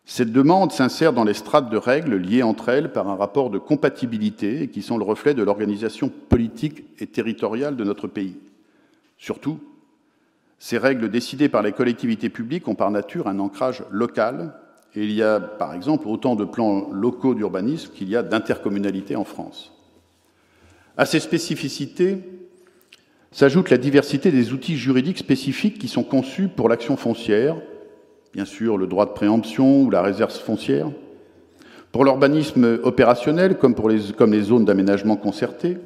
Cette 0.03 0.33
demande 0.33 0.73
s'insère 0.73 1.13
dans 1.13 1.23
les 1.23 1.33
strates 1.33 1.69
de 1.69 1.77
règles 1.77 2.17
liées 2.17 2.43
entre 2.43 2.67
elles 2.67 2.91
par 2.91 3.07
un 3.07 3.15
rapport 3.15 3.49
de 3.49 3.59
compatibilité 3.59 4.63
et 4.63 4.67
qui 4.67 4.81
sont 4.81 4.97
le 4.97 5.05
reflet 5.05 5.33
de 5.33 5.43
l'organisation 5.43 6.11
politique 6.27 6.83
et 6.99 7.07
territoriale 7.07 7.77
de 7.77 7.85
notre 7.85 8.07
pays. 8.07 8.35
Surtout, 9.17 9.59
ces 10.59 10.77
règles 10.77 11.09
décidées 11.09 11.49
par 11.49 11.61
les 11.61 11.71
collectivités 11.71 12.29
publiques 12.29 12.67
ont 12.67 12.75
par 12.75 12.91
nature 12.91 13.27
un 13.27 13.39
ancrage 13.39 13.83
local. 13.89 14.53
Et 14.93 15.03
il 15.03 15.11
y 15.13 15.23
a, 15.23 15.39
par 15.39 15.73
exemple, 15.73 16.07
autant 16.07 16.35
de 16.35 16.43
plans 16.43 16.89
locaux 16.91 17.33
d'urbanisme 17.33 17.93
qu'il 17.93 18.09
y 18.09 18.15
a 18.15 18.23
d'intercommunalités 18.23 19.15
en 19.15 19.23
France. 19.23 19.71
À 20.97 21.05
ces 21.05 21.21
spécificités 21.21 22.17
s'ajoute 23.31 23.69
la 23.69 23.77
diversité 23.77 24.31
des 24.31 24.51
outils 24.51 24.77
juridiques 24.77 25.19
spécifiques 25.19 25.79
qui 25.79 25.87
sont 25.87 26.03
conçus 26.03 26.49
pour 26.49 26.67
l'action 26.67 26.97
foncière, 26.97 27.55
bien 28.33 28.45
sûr 28.45 28.77
le 28.77 28.87
droit 28.87 29.05
de 29.05 29.11
préemption 29.11 29.83
ou 29.83 29.89
la 29.89 30.01
réserve 30.01 30.33
foncière, 30.33 30.89
pour 31.91 32.03
l'urbanisme 32.03 32.79
opérationnel 32.83 33.57
comme 33.57 33.75
les, 33.87 34.41
zones 34.41 34.65
d'aménagement 34.65 35.15
concerté, 35.15 35.77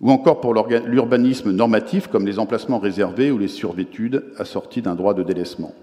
ou 0.00 0.10
encore 0.10 0.40
pour 0.40 0.54
l'urbanisme 0.54 1.52
normatif 1.52 2.08
comme 2.08 2.26
les 2.26 2.38
emplacements 2.38 2.78
réservés 2.78 3.30
ou 3.30 3.38
les 3.38 3.48
survétudes 3.48 4.24
assortis 4.38 4.82
d'un 4.82 4.94
droit 4.94 5.14
de 5.14 5.22
délaissement. 5.22 5.74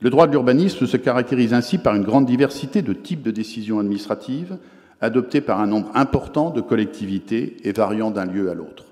Le 0.00 0.10
droit 0.10 0.26
de 0.26 0.32
l'urbanisme 0.32 0.86
se 0.86 0.96
caractérise 0.96 1.54
ainsi 1.54 1.78
par 1.78 1.94
une 1.94 2.04
grande 2.04 2.26
diversité 2.26 2.82
de 2.82 2.92
types 2.92 3.22
de 3.22 3.30
décisions 3.30 3.80
administratives 3.80 4.58
adoptées 5.00 5.40
par 5.40 5.60
un 5.60 5.66
nombre 5.66 5.90
important 5.94 6.50
de 6.50 6.60
collectivités 6.60 7.56
et 7.64 7.72
variant 7.72 8.10
d'un 8.10 8.26
lieu 8.26 8.50
à 8.50 8.54
l'autre. 8.54 8.84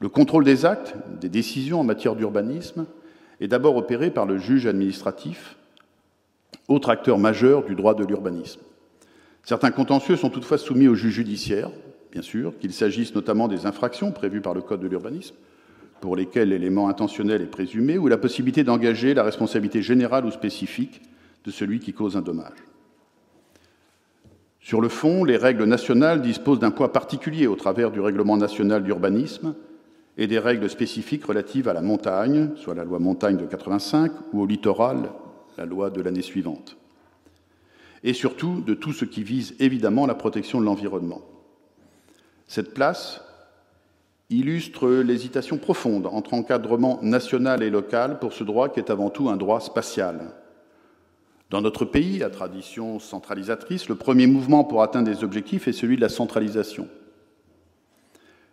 Le 0.00 0.08
contrôle 0.08 0.44
des 0.44 0.64
actes, 0.64 0.94
des 1.20 1.28
décisions 1.28 1.80
en 1.80 1.84
matière 1.84 2.16
d'urbanisme, 2.16 2.86
est 3.40 3.48
d'abord 3.48 3.76
opéré 3.76 4.10
par 4.10 4.26
le 4.26 4.38
juge 4.38 4.66
administratif, 4.66 5.56
autre 6.68 6.90
acteur 6.90 7.18
majeur 7.18 7.64
du 7.64 7.74
droit 7.74 7.94
de 7.94 8.04
l'urbanisme. 8.04 8.60
Certains 9.42 9.70
contentieux 9.70 10.16
sont 10.16 10.30
toutefois 10.30 10.58
soumis 10.58 10.88
au 10.88 10.94
juge 10.94 11.14
judiciaire, 11.14 11.70
bien 12.16 12.22
sûr, 12.22 12.58
qu'il 12.58 12.72
s'agisse 12.72 13.14
notamment 13.14 13.46
des 13.46 13.66
infractions 13.66 14.10
prévues 14.10 14.40
par 14.40 14.54
le 14.54 14.62
Code 14.62 14.80
de 14.80 14.88
l'urbanisme, 14.88 15.34
pour 16.00 16.16
lesquels 16.16 16.48
l'élément 16.48 16.88
intentionnel 16.88 17.42
est 17.42 17.50
présumé, 17.50 17.98
ou 17.98 18.08
la 18.08 18.16
possibilité 18.16 18.64
d'engager 18.64 19.12
la 19.12 19.22
responsabilité 19.22 19.82
générale 19.82 20.24
ou 20.24 20.30
spécifique 20.30 21.02
de 21.44 21.50
celui 21.50 21.78
qui 21.78 21.92
cause 21.92 22.16
un 22.16 22.22
dommage. 22.22 22.56
Sur 24.60 24.80
le 24.80 24.88
fond, 24.88 25.24
les 25.24 25.36
règles 25.36 25.64
nationales 25.64 26.22
disposent 26.22 26.58
d'un 26.58 26.70
poids 26.70 26.90
particulier 26.90 27.46
au 27.46 27.54
travers 27.54 27.90
du 27.90 28.00
règlement 28.00 28.38
national 28.38 28.82
d'urbanisme 28.82 29.54
et 30.16 30.26
des 30.26 30.38
règles 30.38 30.70
spécifiques 30.70 31.26
relatives 31.26 31.68
à 31.68 31.74
la 31.74 31.82
montagne, 31.82 32.48
soit 32.56 32.74
la 32.74 32.84
loi 32.84 32.98
montagne 32.98 33.36
de 33.36 33.44
85, 33.44 34.10
ou 34.32 34.40
au 34.40 34.46
littoral, 34.46 35.10
la 35.58 35.66
loi 35.66 35.90
de 35.90 36.00
l'année 36.00 36.22
suivante. 36.22 36.78
Et 38.04 38.14
surtout 38.14 38.62
de 38.62 38.72
tout 38.72 38.94
ce 38.94 39.04
qui 39.04 39.22
vise 39.22 39.54
évidemment 39.58 40.06
la 40.06 40.14
protection 40.14 40.62
de 40.62 40.64
l'environnement. 40.64 41.20
Cette 42.46 42.74
place 42.74 43.20
illustre 44.30 44.88
l'hésitation 44.88 45.58
profonde 45.58 46.06
entre 46.06 46.34
encadrement 46.34 46.98
national 47.02 47.62
et 47.62 47.70
local 47.70 48.18
pour 48.18 48.32
ce 48.32 48.44
droit 48.44 48.68
qui 48.68 48.80
est 48.80 48.90
avant 48.90 49.10
tout 49.10 49.28
un 49.28 49.36
droit 49.36 49.60
spatial. 49.60 50.32
Dans 51.50 51.60
notre 51.60 51.84
pays, 51.84 52.24
à 52.24 52.30
tradition 52.30 52.98
centralisatrice, 52.98 53.88
le 53.88 53.94
premier 53.94 54.26
mouvement 54.26 54.64
pour 54.64 54.82
atteindre 54.82 55.08
des 55.08 55.22
objectifs 55.22 55.68
est 55.68 55.72
celui 55.72 55.96
de 55.96 56.00
la 56.00 56.08
centralisation. 56.08 56.88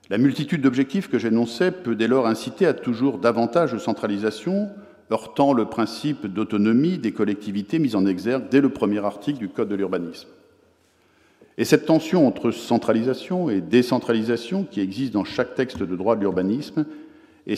La 0.10 0.20
multitude 0.20 0.62
d'objectifs 0.62 1.10
que 1.10 1.18
j'énonçais 1.18 1.72
peut 1.72 1.96
dès 1.96 2.08
lors 2.08 2.28
inciter 2.28 2.68
à 2.68 2.74
toujours 2.74 3.18
davantage 3.18 3.74
de 3.74 3.80
centralisation, 3.80 4.70
heurtant 5.12 5.54
le 5.54 5.66
principe 5.66 6.28
d'autonomie 6.28 7.00
des 7.00 7.14
collectivités 7.14 7.80
mis 7.80 7.96
en 7.96 8.06
exergue 8.06 8.50
dès 8.50 8.62
le 8.62 8.70
premier 8.70 9.04
article 9.04 9.40
du 9.40 9.50
Code 9.50 9.70
de 9.70 9.76
l'urbanisme. 9.76 10.28
Et 11.58 11.66
cette 11.66 11.86
tension 11.86 12.28
entre 12.28 12.52
centralisation 12.52 13.50
et 13.50 13.62
décentralisation 13.62 14.64
qui 14.64 14.82
existe 14.82 15.14
dans 15.14 15.24
chaque 15.24 15.56
texte 15.56 15.84
de 15.84 15.96
droit 15.96 16.16
de 16.16 16.22
l'urbanisme, 16.22 16.86
et 17.46 17.58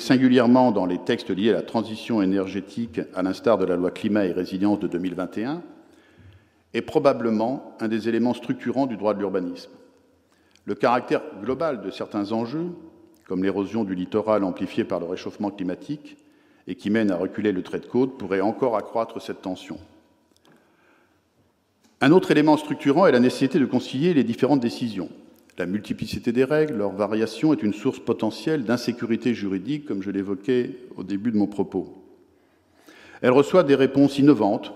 singulièrement 0.00 0.72
dans 0.72 0.86
les 0.86 0.98
textes 0.98 1.30
liés 1.30 1.50
à 1.50 1.54
la 1.54 1.62
transition 1.62 2.22
énergétique, 2.22 3.00
à 3.14 3.22
l'instar 3.22 3.58
de 3.58 3.66
la 3.66 3.76
loi 3.76 3.90
climat 3.90 4.24
et 4.24 4.32
résilience 4.32 4.80
de 4.80 4.88
2021, 4.88 5.62
est 6.72 6.82
probablement 6.82 7.76
un 7.80 7.88
des 7.88 8.08
éléments 8.08 8.34
structurants 8.34 8.86
du 8.86 8.96
droit 8.96 9.14
de 9.14 9.18
l'urbanisme. 9.18 9.70
Le 10.64 10.74
caractère 10.74 11.20
global 11.42 11.82
de 11.82 11.90
certains 11.90 12.32
enjeux, 12.32 12.70
comme 13.28 13.44
l'érosion 13.44 13.84
du 13.84 13.94
littoral 13.94 14.42
amplifiée 14.42 14.84
par 14.84 15.00
le 15.00 15.06
réchauffement 15.06 15.50
climatique 15.50 16.16
et 16.66 16.74
qui 16.74 16.88
mène 16.88 17.10
à 17.10 17.16
reculer 17.16 17.52
le 17.52 17.62
trait 17.62 17.80
de 17.80 17.86
côte, 17.86 18.16
pourrait 18.16 18.40
encore 18.40 18.76
accroître 18.76 19.20
cette 19.20 19.42
tension. 19.42 19.78
Un 22.00 22.12
autre 22.12 22.30
élément 22.30 22.56
structurant 22.56 23.06
est 23.06 23.12
la 23.12 23.20
nécessité 23.20 23.58
de 23.58 23.66
concilier 23.66 24.14
les 24.14 24.24
différentes 24.24 24.60
décisions. 24.60 25.08
La 25.56 25.66
multiplicité 25.66 26.32
des 26.32 26.44
règles, 26.44 26.74
leur 26.74 26.90
variation 26.90 27.52
est 27.52 27.62
une 27.62 27.72
source 27.72 28.00
potentielle 28.00 28.64
d'insécurité 28.64 29.34
juridique, 29.34 29.86
comme 29.86 30.02
je 30.02 30.10
l'évoquais 30.10 30.76
au 30.96 31.04
début 31.04 31.30
de 31.30 31.36
mon 31.36 31.46
propos. 31.46 31.94
Elle 33.22 33.30
reçoit 33.30 33.62
des 33.62 33.76
réponses 33.76 34.18
innovantes, 34.18 34.72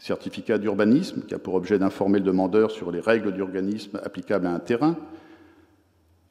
certificat 0.00 0.56
d'urbanisme, 0.56 1.22
qui 1.26 1.34
a 1.34 1.38
pour 1.38 1.54
objet 1.54 1.78
d'informer 1.78 2.20
le 2.20 2.24
demandeur 2.24 2.70
sur 2.70 2.90
les 2.90 3.00
règles 3.00 3.32
d'urbanisme 3.32 4.00
applicables 4.02 4.46
à 4.46 4.54
un 4.54 4.60
terrain, 4.60 4.96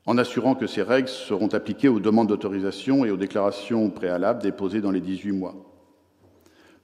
en 0.07 0.17
assurant 0.17 0.55
que 0.55 0.65
ces 0.65 0.81
règles 0.81 1.09
seront 1.09 1.49
appliquées 1.49 1.89
aux 1.89 1.99
demandes 1.99 2.29
d'autorisation 2.29 3.05
et 3.05 3.11
aux 3.11 3.17
déclarations 3.17 3.91
préalables 3.91 4.41
déposées 4.41 4.81
dans 4.81 4.91
les 4.91 5.01
18 5.01 5.33
mois. 5.33 5.66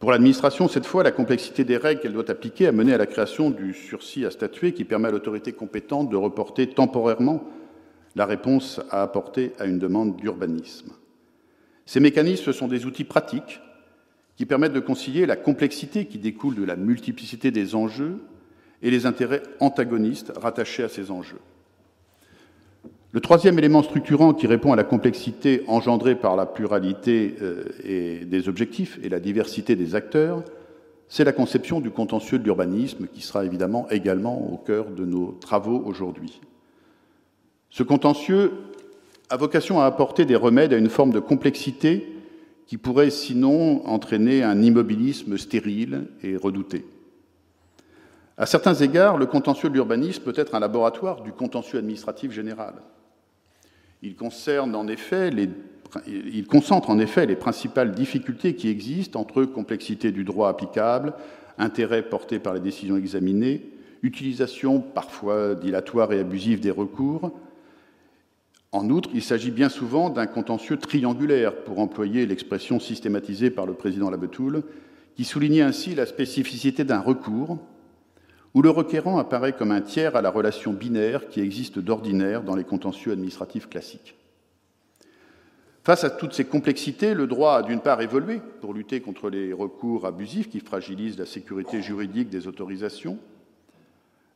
Pour 0.03 0.11
l'administration, 0.11 0.67
cette 0.67 0.85
fois, 0.85 1.01
la 1.01 1.13
complexité 1.13 1.63
des 1.63 1.77
règles 1.77 2.01
qu'elle 2.01 2.11
doit 2.11 2.29
appliquer 2.29 2.67
a 2.67 2.73
mené 2.73 2.93
à 2.93 2.97
la 2.97 3.05
création 3.05 3.49
du 3.49 3.73
sursis 3.73 4.25
à 4.25 4.31
statuer 4.31 4.73
qui 4.73 4.83
permet 4.83 5.07
à 5.07 5.11
l'autorité 5.11 5.53
compétente 5.53 6.09
de 6.09 6.17
reporter 6.17 6.67
temporairement 6.67 7.45
la 8.17 8.25
réponse 8.25 8.81
à 8.89 9.01
apporter 9.01 9.53
à 9.59 9.65
une 9.65 9.79
demande 9.79 10.17
d'urbanisme. 10.17 10.91
Ces 11.85 12.01
mécanismes 12.01 12.51
sont 12.51 12.67
des 12.67 12.85
outils 12.85 13.05
pratiques 13.05 13.61
qui 14.35 14.45
permettent 14.45 14.73
de 14.73 14.81
concilier 14.81 15.25
la 15.25 15.37
complexité 15.37 16.05
qui 16.05 16.17
découle 16.17 16.55
de 16.55 16.65
la 16.65 16.75
multiplicité 16.75 17.49
des 17.51 17.73
enjeux 17.73 18.17
et 18.81 18.91
les 18.91 19.05
intérêts 19.05 19.43
antagonistes 19.61 20.33
rattachés 20.35 20.83
à 20.83 20.89
ces 20.89 21.11
enjeux. 21.11 21.39
Le 23.13 23.21
troisième 23.21 23.59
élément 23.59 23.83
structurant 23.83 24.33
qui 24.33 24.47
répond 24.47 24.73
à 24.73 24.75
la 24.75 24.83
complexité 24.83 25.63
engendrée 25.67 26.15
par 26.15 26.35
la 26.35 26.47
pluralité 26.47 27.35
euh, 27.43 28.25
des 28.25 28.49
objectifs 28.49 28.99
et 29.03 29.09
la 29.09 29.19
diversité 29.19 29.75
des 29.75 29.93
acteurs, 29.93 30.43
c'est 31.09 31.23
la 31.23 31.31
conception 31.31 31.79
du 31.79 31.91
contentieux 31.91 32.39
de 32.39 32.43
l'urbanisme 32.43 33.05
qui 33.05 33.21
sera 33.21 33.45
évidemment 33.45 33.87
également 33.91 34.51
au 34.51 34.57
cœur 34.57 34.87
de 34.89 35.05
nos 35.05 35.37
travaux 35.39 35.83
aujourd'hui. 35.85 36.41
Ce 37.69 37.83
contentieux 37.83 38.51
a 39.29 39.37
vocation 39.37 39.79
à 39.79 39.85
apporter 39.85 40.25
des 40.25 40.35
remèdes 40.35 40.73
à 40.73 40.77
une 40.77 40.89
forme 40.89 41.11
de 41.11 41.19
complexité 41.19 42.07
qui 42.65 42.77
pourrait 42.77 43.11
sinon 43.11 43.85
entraîner 43.85 44.41
un 44.41 44.59
immobilisme 44.59 45.37
stérile 45.37 46.07
et 46.23 46.35
redouté. 46.35 46.83
À 48.37 48.47
certains 48.47 48.73
égards, 48.73 49.19
le 49.19 49.27
contentieux 49.27 49.69
de 49.69 49.75
l'urbanisme 49.75 50.23
peut 50.23 50.33
être 50.35 50.55
un 50.55 50.59
laboratoire 50.59 51.21
du 51.21 51.31
contentieux 51.31 51.77
administratif 51.77 52.31
général. 52.31 52.73
Il, 54.03 54.15
concerne 54.15 54.75
en 54.75 54.87
effet 54.87 55.31
concentre 56.49 56.89
en 56.89 56.99
effet 56.99 57.25
les 57.25 57.37
principales 57.37 57.93
difficultés 57.93 58.53
qui 58.53 58.67
existent 58.67 59.19
entre 59.19 59.45
complexité 59.45 60.11
du 60.11 60.25
droit 60.25 60.49
applicable, 60.49 61.13
intérêt 61.57 62.03
porté 62.03 62.37
par 62.39 62.53
les 62.53 62.59
décisions 62.59 62.97
examinées, 62.97 63.69
utilisation 64.01 64.81
parfois 64.81 65.55
dilatoire 65.55 66.11
et 66.11 66.19
abusive 66.19 66.59
des 66.59 66.71
recours. 66.71 67.31
En 68.73 68.89
outre, 68.89 69.09
il 69.13 69.23
s'agit 69.23 69.51
bien 69.51 69.69
souvent 69.69 70.09
d'un 70.09 70.25
contentieux 70.25 70.77
triangulaire, 70.77 71.63
pour 71.63 71.79
employer 71.79 72.25
l'expression 72.25 72.81
systématisée 72.81 73.51
par 73.51 73.65
le 73.65 73.73
président 73.73 74.09
Labetoul, 74.09 74.63
qui 75.15 75.23
soulignait 75.23 75.61
ainsi 75.61 75.95
la 75.95 76.05
spécificité 76.05 76.83
d'un 76.83 76.99
recours 76.99 77.57
où 78.53 78.61
le 78.61 78.69
requérant 78.69 79.17
apparaît 79.17 79.53
comme 79.53 79.71
un 79.71 79.81
tiers 79.81 80.15
à 80.15 80.21
la 80.21 80.29
relation 80.29 80.73
binaire 80.73 81.27
qui 81.27 81.41
existe 81.41 81.79
d'ordinaire 81.79 82.43
dans 82.43 82.55
les 82.55 82.63
contentieux 82.63 83.11
administratifs 83.11 83.69
classiques. 83.69 84.15
Face 85.83 86.03
à 86.03 86.09
toutes 86.09 86.33
ces 86.33 86.45
complexités, 86.45 87.13
le 87.13 87.27
droit 87.27 87.55
a 87.55 87.63
d'une 87.63 87.81
part 87.81 88.01
évolué 88.01 88.41
pour 88.61 88.73
lutter 88.73 89.01
contre 89.01 89.29
les 89.29 89.51
recours 89.51 90.05
abusifs 90.05 90.49
qui 90.49 90.59
fragilisent 90.59 91.19
la 91.19 91.25
sécurité 91.25 91.81
juridique 91.81 92.29
des 92.29 92.47
autorisations. 92.47 93.17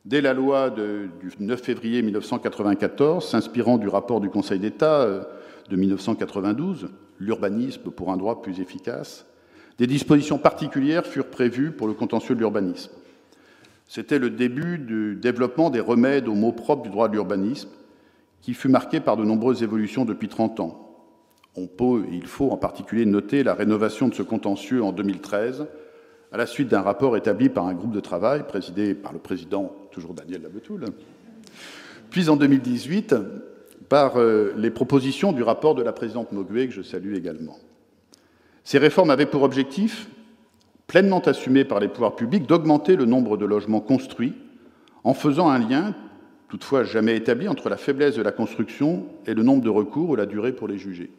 Dès 0.04 0.20
la 0.20 0.34
loi 0.34 0.70
du 0.70 1.10
9 1.38 1.60
février 1.60 2.02
1994, 2.02 3.26
s'inspirant 3.26 3.78
du 3.78 3.88
rapport 3.88 4.20
du 4.20 4.28
Conseil 4.28 4.58
d'État 4.58 5.02
euh, 5.02 5.22
de 5.70 5.76
1992, 5.76 6.88
L'urbanisme 7.20 7.90
pour 7.90 8.12
un 8.12 8.16
droit 8.16 8.42
plus 8.42 8.60
efficace, 8.60 9.26
des 9.78 9.86
dispositions 9.86 10.38
particulières 10.38 11.06
furent 11.06 11.30
prévues 11.30 11.72
pour 11.72 11.88
le 11.88 11.94
contentieux 11.94 12.34
de 12.34 12.40
l'urbanisme. 12.40 12.92
C'était 13.88 14.18
le 14.18 14.28
début 14.28 14.78
du 14.78 15.16
développement 15.16 15.70
des 15.70 15.80
remèdes 15.80 16.28
aux 16.28 16.34
mots 16.34 16.52
propres 16.52 16.82
du 16.82 16.90
droit 16.90 17.08
de 17.08 17.14
l'urbanisme, 17.14 17.70
qui 18.42 18.54
fut 18.54 18.68
marqué 18.68 19.00
par 19.00 19.16
de 19.16 19.24
nombreuses 19.24 19.62
évolutions 19.62 20.04
depuis 20.04 20.28
30 20.28 20.60
ans. 20.60 20.84
On 21.56 21.66
peut 21.66 22.04
et 22.12 22.14
il 22.14 22.26
faut 22.26 22.50
en 22.50 22.58
particulier 22.58 23.06
noter 23.06 23.42
la 23.42 23.54
rénovation 23.54 24.08
de 24.08 24.14
ce 24.14 24.22
contentieux 24.22 24.84
en 24.84 24.92
2013, 24.92 25.66
à 26.30 26.36
la 26.36 26.46
suite 26.46 26.68
d'un 26.68 26.82
rapport 26.82 27.16
établi 27.16 27.48
par 27.48 27.66
un 27.66 27.74
groupe 27.74 27.92
de 27.92 28.00
travail 28.00 28.46
présidé 28.46 28.94
par 28.94 29.14
le 29.14 29.18
président, 29.18 29.74
toujours 29.90 30.12
Daniel 30.12 30.42
Labetoul, 30.42 30.84
puis 32.10 32.28
en 32.28 32.36
2018 32.36 33.14
par 33.88 34.18
euh, 34.18 34.52
les 34.56 34.70
propositions 34.70 35.32
du 35.32 35.42
rapport 35.42 35.74
de 35.74 35.82
la 35.82 35.92
présidente 35.92 36.32
Mogué, 36.32 36.68
que 36.68 36.74
je 36.74 36.82
salue 36.82 37.14
également. 37.14 37.58
Ces 38.64 38.76
réformes 38.76 39.08
avaient 39.08 39.24
pour 39.24 39.44
objectif, 39.44 40.10
pleinement 40.88 41.20
assumé 41.20 41.64
par 41.64 41.78
les 41.78 41.88
pouvoirs 41.88 42.16
publics, 42.16 42.46
d'augmenter 42.46 42.96
le 42.96 43.04
nombre 43.04 43.36
de 43.36 43.44
logements 43.44 43.80
construits 43.80 44.34
en 45.04 45.14
faisant 45.14 45.48
un 45.48 45.58
lien, 45.58 45.94
toutefois 46.48 46.82
jamais 46.82 47.14
établi, 47.14 47.46
entre 47.46 47.68
la 47.68 47.76
faiblesse 47.76 48.16
de 48.16 48.22
la 48.22 48.32
construction 48.32 49.06
et 49.26 49.34
le 49.34 49.42
nombre 49.42 49.62
de 49.62 49.68
recours 49.68 50.10
ou 50.10 50.16
la 50.16 50.26
durée 50.26 50.52
pour 50.52 50.66
les 50.66 50.78
juger. 50.78 51.10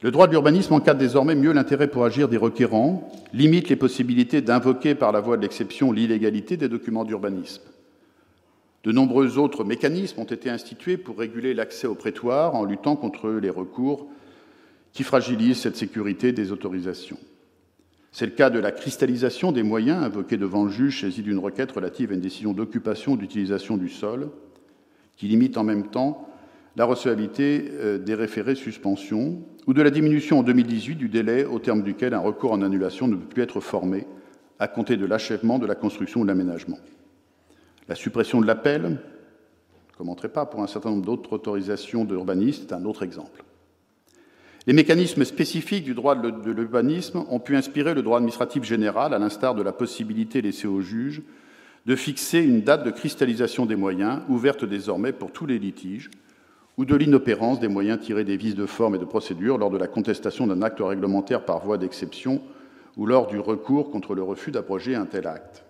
Le 0.00 0.10
droit 0.10 0.26
de 0.26 0.32
l'urbanisme 0.32 0.72
encadre 0.72 0.98
désormais 0.98 1.36
mieux 1.36 1.52
l'intérêt 1.52 1.86
pour 1.86 2.04
agir 2.04 2.28
des 2.28 2.38
requérants, 2.38 3.08
limite 3.32 3.68
les 3.68 3.76
possibilités 3.76 4.40
d'invoquer 4.40 4.96
par 4.96 5.12
la 5.12 5.20
voie 5.20 5.36
de 5.36 5.42
l'exception 5.42 5.92
l'illégalité 5.92 6.56
des 6.56 6.68
documents 6.68 7.04
d'urbanisme. 7.04 7.62
De 8.82 8.90
nombreux 8.90 9.38
autres 9.38 9.62
mécanismes 9.62 10.20
ont 10.20 10.24
été 10.24 10.50
institués 10.50 10.96
pour 10.96 11.18
réguler 11.18 11.54
l'accès 11.54 11.86
au 11.86 11.94
prétoire 11.94 12.56
en 12.56 12.64
luttant 12.64 12.96
contre 12.96 13.30
les 13.30 13.50
recours 13.50 14.08
qui 14.92 15.04
fragilisent 15.04 15.60
cette 15.60 15.76
sécurité 15.76 16.32
des 16.32 16.50
autorisations. 16.50 17.18
C'est 18.12 18.26
le 18.26 18.32
cas 18.32 18.50
de 18.50 18.58
la 18.58 18.72
cristallisation 18.72 19.52
des 19.52 19.62
moyens 19.62 20.04
invoqués 20.04 20.36
devant 20.36 20.64
le 20.64 20.70
juge 20.70 21.00
saisi 21.00 21.22
d'une 21.22 21.38
requête 21.38 21.72
relative 21.72 22.10
à 22.10 22.14
une 22.14 22.20
décision 22.20 22.52
d'occupation 22.52 23.12
ou 23.12 23.16
d'utilisation 23.16 23.78
du 23.78 23.88
sol, 23.88 24.30
qui 25.16 25.28
limite 25.28 25.56
en 25.56 25.64
même 25.64 25.88
temps 25.88 26.28
la 26.76 26.84
recevabilité 26.84 27.70
euh, 27.72 27.98
des 27.98 28.14
référés 28.14 28.54
suspension, 28.54 29.42
ou 29.66 29.72
de 29.72 29.80
la 29.80 29.90
diminution 29.90 30.40
en 30.40 30.42
2018 30.42 30.96
du 30.96 31.08
délai 31.08 31.44
au 31.44 31.58
terme 31.58 31.82
duquel 31.82 32.12
un 32.12 32.18
recours 32.18 32.52
en 32.52 32.62
annulation 32.62 33.08
ne 33.08 33.16
peut 33.16 33.28
plus 33.28 33.42
être 33.42 33.60
formé 33.60 34.06
à 34.58 34.68
compter 34.68 34.96
de 34.96 35.06
l'achèvement 35.06 35.58
de 35.58 35.66
la 35.66 35.74
construction 35.74 36.20
ou 36.20 36.24
de 36.24 36.28
l'aménagement. 36.28 36.78
La 37.88 37.94
suppression 37.94 38.40
de 38.40 38.46
l'appel, 38.46 38.82
je 38.82 39.94
ne 39.94 39.98
commenterai 39.98 40.28
pas, 40.28 40.44
pour 40.44 40.62
un 40.62 40.66
certain 40.66 40.90
nombre 40.90 41.04
d'autres 41.04 41.32
autorisations 41.32 42.04
d'urbanisme, 42.04 42.66
est 42.68 42.74
un 42.74 42.84
autre 42.84 43.02
exemple. 43.04 43.42
Les 44.66 44.72
mécanismes 44.72 45.24
spécifiques 45.24 45.84
du 45.84 45.94
droit 45.94 46.14
de 46.14 46.50
l'urbanisme 46.52 47.24
ont 47.28 47.40
pu 47.40 47.56
inspirer 47.56 47.94
le 47.94 48.02
droit 48.02 48.18
administratif 48.18 48.62
général, 48.62 49.12
à 49.12 49.18
l'instar 49.18 49.54
de 49.56 49.62
la 49.62 49.72
possibilité 49.72 50.40
laissée 50.40 50.68
au 50.68 50.80
juge 50.80 51.22
de 51.84 51.96
fixer 51.96 52.38
une 52.38 52.62
date 52.62 52.84
de 52.84 52.90
cristallisation 52.90 53.66
des 53.66 53.76
moyens, 53.76 54.20
ouverte 54.28 54.64
désormais 54.64 55.12
pour 55.12 55.32
tous 55.32 55.46
les 55.46 55.58
litiges, 55.58 56.10
ou 56.78 56.84
de 56.84 56.94
l'inopérance 56.94 57.60
des 57.60 57.68
moyens 57.68 58.00
tirés 58.00 58.24
des 58.24 58.36
vices 58.36 58.54
de 58.54 58.66
forme 58.66 58.94
et 58.94 58.98
de 58.98 59.04
procédure 59.04 59.58
lors 59.58 59.70
de 59.70 59.78
la 59.78 59.88
contestation 59.88 60.46
d'un 60.46 60.62
acte 60.62 60.80
réglementaire 60.80 61.44
par 61.44 61.58
voie 61.64 61.78
d'exception 61.78 62.40
ou 62.96 63.06
lors 63.06 63.26
du 63.26 63.38
recours 63.38 63.90
contre 63.90 64.14
le 64.14 64.22
refus 64.22 64.52
d'abroger 64.52 64.94
un 64.94 65.06
tel 65.06 65.26
acte. 65.26 65.64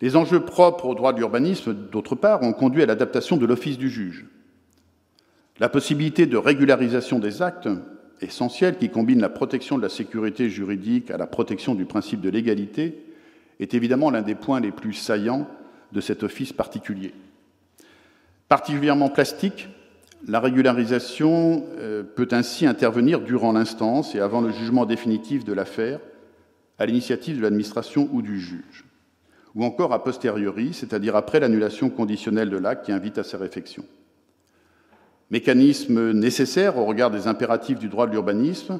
Les 0.00 0.16
enjeux 0.16 0.40
propres 0.40 0.86
au 0.86 0.94
droit 0.94 1.12
de 1.12 1.18
l'urbanisme, 1.18 1.74
d'autre 1.74 2.14
part, 2.14 2.42
ont 2.42 2.52
conduit 2.52 2.82
à 2.82 2.86
l'adaptation 2.86 3.36
de 3.36 3.46
l'office 3.46 3.78
du 3.78 3.88
juge. 3.88 4.26
La 5.58 5.70
possibilité 5.70 6.26
de 6.26 6.36
régularisation 6.36 7.18
des 7.18 7.40
actes, 7.40 7.68
essentielle, 8.20 8.76
qui 8.76 8.90
combine 8.90 9.20
la 9.20 9.30
protection 9.30 9.78
de 9.78 9.82
la 9.82 9.88
sécurité 9.88 10.50
juridique 10.50 11.10
à 11.10 11.16
la 11.16 11.26
protection 11.26 11.74
du 11.74 11.86
principe 11.86 12.20
de 12.20 12.28
l'égalité, 12.28 13.02
est 13.58 13.72
évidemment 13.72 14.10
l'un 14.10 14.20
des 14.20 14.34
points 14.34 14.60
les 14.60 14.70
plus 14.70 14.92
saillants 14.92 15.48
de 15.92 16.00
cet 16.02 16.22
office 16.22 16.52
particulier. 16.52 17.14
Particulièrement 18.48 19.08
plastique, 19.08 19.68
la 20.28 20.40
régularisation 20.40 21.64
euh, 21.78 22.02
peut 22.02 22.28
ainsi 22.32 22.66
intervenir 22.66 23.20
durant 23.20 23.52
l'instance 23.52 24.14
et 24.14 24.20
avant 24.20 24.42
le 24.42 24.50
jugement 24.50 24.84
définitif 24.84 25.44
de 25.44 25.54
l'affaire, 25.54 26.00
à 26.78 26.84
l'initiative 26.84 27.38
de 27.38 27.42
l'administration 27.42 28.10
ou 28.12 28.20
du 28.20 28.38
juge, 28.38 28.84
ou 29.54 29.64
encore 29.64 29.94
a 29.94 30.04
posteriori, 30.04 30.74
c'est-à-dire 30.74 31.16
après 31.16 31.40
l'annulation 31.40 31.88
conditionnelle 31.88 32.50
de 32.50 32.58
l'acte 32.58 32.84
qui 32.84 32.92
invite 32.92 33.16
à 33.16 33.24
sa 33.24 33.38
réflexion. 33.38 33.84
Mécanisme 35.30 36.12
nécessaire 36.12 36.78
au 36.78 36.84
regard 36.84 37.10
des 37.10 37.26
impératifs 37.26 37.78
du 37.78 37.88
droit 37.88 38.06
de 38.06 38.12
l'urbanisme, 38.12 38.78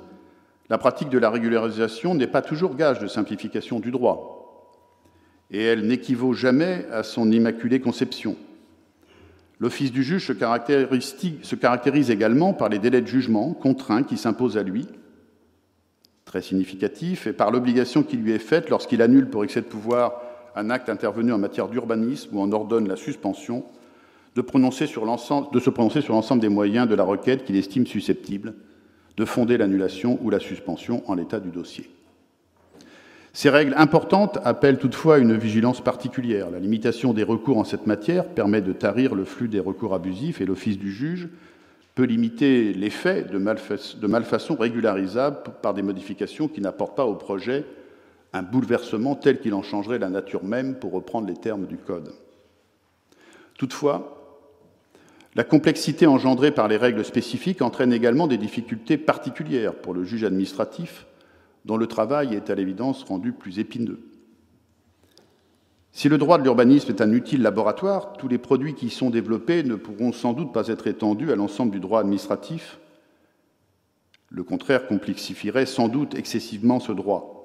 la 0.70 0.78
pratique 0.78 1.09
de 1.11 1.18
la 1.18 1.30
régularisation 1.30 2.14
n'est 2.14 2.26
pas 2.26 2.42
toujours 2.42 2.76
gage 2.76 3.00
de 3.00 3.09
simplification 3.09 3.80
du 3.80 3.90
droit, 3.90 4.72
et 5.50 5.62
elle 5.62 5.87
n'équivaut 5.87 6.35
jamais 6.35 6.87
à 6.92 7.02
son 7.02 7.30
immaculée 7.30 7.80
conception. 7.80 8.37
L'office 9.59 9.90
du 9.90 10.02
juge 10.02 10.26
se 10.26 11.54
caractérise, 11.54 12.11
également 12.11 12.52
par 12.52 12.68
les 12.68 12.78
délais 12.78 13.00
de 13.00 13.06
jugement 13.06 13.52
contraints 13.52 14.02
qui 14.02 14.16
s'imposent 14.16 14.59
à 14.59 14.62
lui, 14.62 14.87
très 16.26 16.42
significatifs, 16.42 17.26
et 17.26 17.32
par 17.32 17.50
l'obligation 17.50 18.02
qui 18.02 18.16
lui 18.16 18.32
est 18.32 18.38
faite 18.38 18.70
lorsqu'il 18.70 19.02
annule 19.02 19.30
pour 19.30 19.44
excès 19.44 19.62
de 19.62 19.66
pouvoir 19.66 20.20
un 20.54 20.70
acte 20.70 20.88
intervenu 20.88 21.32
en 21.32 21.38
matière 21.38 21.68
d'urbanisme 21.68 22.37
ou 22.37 22.40
en 22.40 22.52
ordonne 22.52 22.88
la 22.88 22.96
suspension, 22.96 23.64
de, 24.37 24.42
se 25.61 25.70
prononcer 25.70 26.01
sur 26.03 26.12
l'ensemble 26.12 26.40
des 26.40 26.49
moyens 26.49 26.87
de 26.88 26.94
la 26.94 27.05
requête 27.05 27.44
qu'il 27.44 27.57
estime 27.57 27.87
susceptible 27.87 28.55
de 29.16 29.25
fonder 29.25 29.57
l'annulation 29.57 30.18
ou 30.20 30.29
la 30.29 30.38
suspension 30.38 31.03
en 31.07 31.14
l'état 31.14 31.40
du 31.40 31.51
dossier. 31.51 31.88
Ces 33.33 33.49
règles 33.51 33.75
importantes 33.77 34.38
appellent 34.44 34.79
toutefois 34.79 35.18
une 35.18 35.37
vigilance 35.37 35.83
particulière. 35.83 36.51
La 36.51 36.59
limitation 36.59 37.14
des 37.14 37.22
recours 37.22 37.59
en 37.59 37.64
cette 37.64 37.87
matière 37.87 38.27
permet 38.27 38.61
de 38.61 38.72
tarir 38.72 39.14
le 39.14 39.25
flux 39.25 39.49
des 39.49 39.61
recours 39.61 39.94
abusifs 39.94 40.40
et 40.40 40.46
l'office 40.46 40.79
du 40.79 40.92
juge 40.92 41.29
peut 41.94 42.05
limiter 42.05 42.75
l'effet 42.75 43.22
de, 43.22 43.38
de 43.38 44.07
malfaçon 44.07 44.55
régularisable 44.55 45.38
par 45.62 45.72
des 45.72 45.83
modifications 45.83 46.49
qui 46.49 46.61
n'apportent 46.61 46.96
pas 46.96 47.07
au 47.07 47.14
projet 47.14 47.64
un 48.35 48.42
bouleversement 48.42 49.14
tel 49.14 49.40
qu'il 49.40 49.55
en 49.55 49.62
changerait 49.62 49.99
la 49.99 50.11
nature 50.11 50.44
même, 50.44 50.75
pour 50.75 50.92
reprendre 50.92 51.27
les 51.27 51.37
termes 51.37 51.66
du 51.66 51.79
Code. 51.79 52.12
Toutefois, 53.57 54.15
la 55.37 55.44
complexité 55.44 56.07
engendrée 56.07 56.51
par 56.51 56.66
les 56.66 56.79
règles 56.79 57.05
spécifiques 57.05 57.61
entraîne 57.61 57.92
également 57.92 58.27
des 58.27 58.38
difficultés 58.38 58.96
particulières 58.96 59.75
pour 59.75 59.92
le 59.92 60.03
juge 60.03 60.25
administratif 60.25 61.07
dont 61.66 61.77
le 61.77 61.87
travail 61.87 62.35
est 62.35 62.49
à 62.49 62.55
l'évidence 62.55 63.05
rendu 63.05 63.33
plus 63.33 63.59
épineux. 63.59 64.01
Si 65.92 66.09
le 66.09 66.16
droit 66.16 66.38
de 66.38 66.42
l'urbanisme 66.42 66.90
est 66.90 67.03
un 67.03 67.12
utile 67.12 67.42
laboratoire, 67.42 68.14
tous 68.14 68.29
les 68.29 68.38
produits 68.38 68.75
qui 68.75 68.87
y 68.87 68.90
sont 68.90 69.11
développés 69.11 69.62
ne 69.62 69.75
pourront 69.75 70.12
sans 70.12 70.33
doute 70.33 70.55
pas 70.55 70.68
être 70.68 70.87
étendus 70.87 71.31
à 71.31 71.37
l'ensemble 71.37 71.72
du 71.72 71.81
droit 71.81 72.01
administratif. 72.01 72.79
Le 74.31 74.42
contraire 74.42 74.87
complexifierait 74.87 75.66
sans 75.66 75.88
doute 75.88 76.14
excessivement 76.14 76.81
ce 76.81 76.92
droit. 76.92 77.36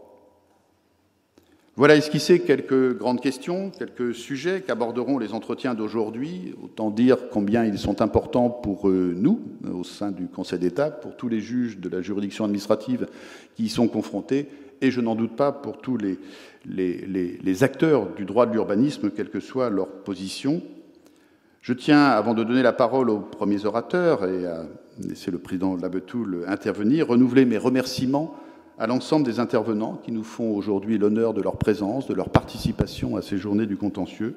Voilà 1.78 1.96
esquissé 1.96 2.42
quelques 2.42 2.98
grandes 2.98 3.22
questions, 3.22 3.70
quelques 3.70 4.14
sujets 4.14 4.62
qu'aborderont 4.62 5.18
les 5.18 5.34
entretiens 5.34 5.74
d'aujourd'hui. 5.74 6.54
Autant 6.62 6.90
dire 6.90 7.30
combien 7.30 7.64
ils 7.64 7.80
sont 7.80 8.02
importants 8.02 8.50
pour 8.50 8.90
euh, 8.90 9.14
nous, 9.16 9.40
au 9.74 9.86
sein 9.86 10.12
du 10.12 10.28
Conseil 10.28 10.60
d'État, 10.60 10.92
pour 10.92 11.16
tous 11.16 11.30
les 11.30 11.40
juges 11.40 11.80
de 11.80 11.88
la 11.88 12.02
juridiction 12.02 12.44
administrative 12.44 13.08
qui 13.56 13.64
y 13.64 13.70
sont 13.70 13.88
confrontés, 13.88 14.50
et 14.82 14.92
je 14.92 15.00
n'en 15.00 15.16
doute 15.16 15.38
pas 15.38 15.54
pour 15.54 15.78
tous 15.78 15.96
les, 15.96 16.20
les, 16.66 17.64
acteurs 17.64 18.14
du 18.16 18.26
droit 18.26 18.48
de 18.48 18.52
l'urbanisme, 18.52 19.10
quelle 19.10 19.30
que 19.30 19.40
soit 19.40 19.70
leur 19.70 19.88
position. 19.88 20.62
Je 21.62 21.72
tiens, 21.72 22.04
avant 22.04 22.34
de 22.34 22.44
donner 22.44 22.64
la 22.64 22.74
parole 22.74 23.10
aux 23.10 23.20
premiers 23.20 23.66
orateurs 23.66 24.26
et 24.28 24.46
à 24.46 24.66
laisser 25.00 25.32
le 25.32 25.38
président 25.38 25.78
Labetoul 25.78 26.44
intervenir, 26.48 27.08
renouveler 27.08 27.46
mes 27.46 27.58
remerciements 27.58 28.36
à 28.82 28.88
l'ensemble 28.88 29.24
des 29.24 29.39
intervenants 29.39 30.02
qui 30.04 30.12
nous 30.12 30.24
font 30.24 30.56
aujourd'hui 30.56 30.98
l'honneur 30.98 31.36
de 31.36 31.41
leur 31.44 31.58
présence, 31.58 32.08
de 32.08 32.15
leur 32.15 32.30
participation 32.30 33.15
à 33.15 33.22
ces 33.22 33.38
journées 33.38 33.67
du 33.67 33.78
contentieux. 33.78 34.34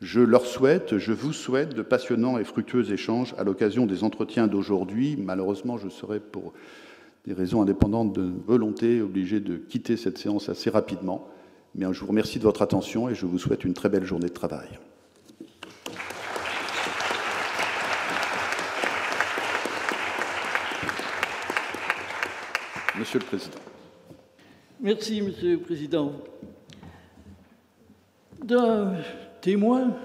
Je 0.00 0.20
leur 0.20 0.46
souhaite, 0.46 0.96
je 0.98 1.12
vous 1.12 1.32
souhaite 1.32 1.74
de 1.74 1.82
passionnants 1.82 2.38
et 2.38 2.44
fructueux 2.44 2.92
échanges 2.92 3.34
à 3.36 3.42
l'occasion 3.42 3.84
des 3.84 4.04
entretiens 4.04 4.46
d'aujourd'hui. 4.46 5.16
Malheureusement, 5.18 5.76
je 5.76 5.88
serai 5.88 6.20
pour 6.20 6.52
des 7.26 7.32
raisons 7.32 7.60
indépendantes 7.60 8.12
de 8.12 8.30
volonté 8.46 9.02
obligé 9.02 9.40
de 9.40 9.56
quitter 9.56 9.96
cette 9.96 10.18
séance 10.18 10.48
assez 10.48 10.70
rapidement. 10.70 11.26
Mais 11.74 11.84
je 11.92 11.98
vous 11.98 12.06
remercie 12.06 12.38
de 12.38 12.44
votre 12.44 12.62
attention 12.62 13.08
et 13.08 13.16
je 13.16 13.26
vous 13.26 13.40
souhaite 13.40 13.64
une 13.64 13.74
très 13.74 13.88
belle 13.88 14.04
journée 14.04 14.28
de 14.28 14.32
travail. 14.32 14.68
Monsieur 22.98 23.20
le 23.20 23.26
Président. 23.26 23.58
Merci, 24.80 25.22
Monsieur 25.22 25.52
le 25.52 25.60
Président. 25.60 26.12
D'un 28.42 28.94
témoin, 29.40 29.96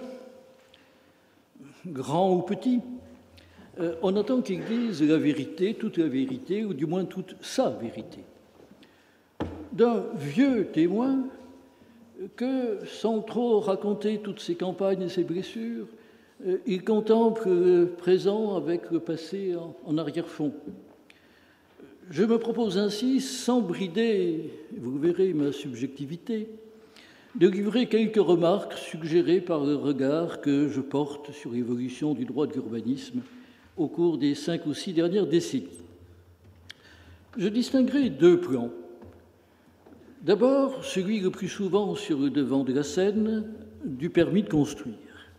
grand 1.88 2.36
ou 2.36 2.42
petit, 2.44 2.82
euh, 3.80 3.96
on 4.04 4.16
attend 4.16 4.42
qu'il 4.42 4.64
dise 4.64 5.02
la 5.02 5.18
vérité, 5.18 5.74
toute 5.74 5.98
la 5.98 6.08
vérité, 6.08 6.66
ou 6.66 6.76
du 6.76 6.86
moins 6.86 7.06
toute 7.06 7.36
sa 7.42 7.72
vérité. 7.72 8.20
D'un 9.72 10.04
vieux 10.16 10.68
témoin, 10.68 11.24
que, 12.36 12.86
sans 12.86 13.22
trop 13.22 13.60
raconter 13.60 14.20
toutes 14.20 14.40
ses 14.40 14.54
campagnes 14.54 15.02
et 15.02 15.10
ses 15.10 15.24
blessures, 15.24 15.88
euh, 16.46 16.58
il 16.68 16.84
contemple 16.84 17.50
le 17.50 17.88
présent 17.88 18.56
avec 18.56 18.92
le 18.92 19.00
passé 19.00 19.56
en 19.84 19.98
arrière-fond. 19.98 20.54
Je 22.14 22.24
me 22.24 22.38
propose 22.38 22.78
ainsi, 22.78 23.20
sans 23.20 23.60
brider, 23.60 24.52
vous 24.78 25.00
verrez 25.00 25.34
ma 25.34 25.52
subjectivité, 25.52 26.48
de 27.34 27.48
livrer 27.48 27.88
quelques 27.88 28.24
remarques 28.24 28.74
suggérées 28.74 29.42
par 29.42 29.66
le 29.66 29.76
regard 29.76 30.40
que 30.40 30.68
je 30.68 30.80
porte 30.80 31.32
sur 31.32 31.52
l'évolution 31.52 32.14
du 32.14 32.26
droit 32.26 32.46
de 32.46 32.54
l'urbanisme 32.54 33.24
au 33.78 33.88
cours 33.88 34.20
des 34.20 34.36
cinq 34.36 34.68
ou 34.68 34.76
six 34.76 34.94
dernières 34.94 35.26
décennies. 35.26 35.82
Je 37.36 37.48
distinguerai 37.48 38.12
deux 38.12 38.40
plans. 38.40 38.70
D'abord, 40.22 40.86
celui 40.86 41.20
le 41.20 41.32
plus 41.32 41.50
souvent 41.50 41.96
sur 41.96 42.20
le 42.20 42.30
devant 42.30 42.64
de 42.64 42.74
la 42.74 42.84
scène 42.84 43.52
du 43.86 44.12
permis 44.12 44.44
de 44.44 44.50
construire. 44.50 45.32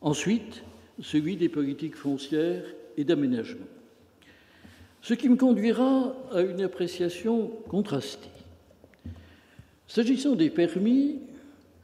Ensuite, 0.00 0.64
celui 0.98 1.36
des 1.36 1.50
politiques 1.50 1.96
foncières 1.96 2.64
et 2.96 3.04
d'aménagement. 3.04 3.66
Ce 5.06 5.14
qui 5.14 5.28
me 5.28 5.36
conduira 5.36 6.16
à 6.32 6.40
une 6.40 6.62
appréciation 6.62 7.52
contrastée. 7.68 8.28
S'agissant 9.86 10.34
des 10.34 10.50
permis, 10.50 11.20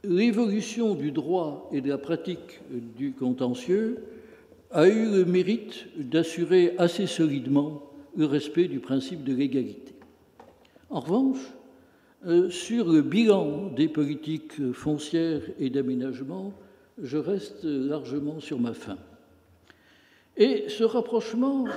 l'évolution 0.03 0.93
du 0.93 1.11
droit 1.11 1.69
et 1.71 1.79
de 1.79 1.87
la 1.87 1.97
pratique 1.97 2.59
du 2.97 3.13
contentieux 3.13 4.03
a 4.71 4.89
eu 4.89 5.09
le 5.09 5.23
mérite 5.23 5.85
d'assurer 5.95 6.75
assez 6.77 7.07
solidement 7.07 7.89
le 8.17 8.25
respect 8.25 8.67
du 8.67 8.81
principe 8.81 9.23
de 9.23 9.33
l'égalité. 9.33 9.93
En 10.89 10.99
revanche, 10.99 11.53
euh, 12.27 12.49
sur 12.49 12.91
le 12.91 13.01
bilan 13.01 13.67
des 13.67 13.87
politiques 13.87 14.73
foncières 14.73 15.43
et 15.61 15.69
d'aménagement, 15.69 16.51
je 17.01 17.17
reste 17.17 17.63
largement 17.63 18.41
sur 18.41 18.59
ma 18.59 18.73
faim. 18.73 18.97
Et 20.35 20.65
ce 20.67 20.83
rapprochement 20.83 21.67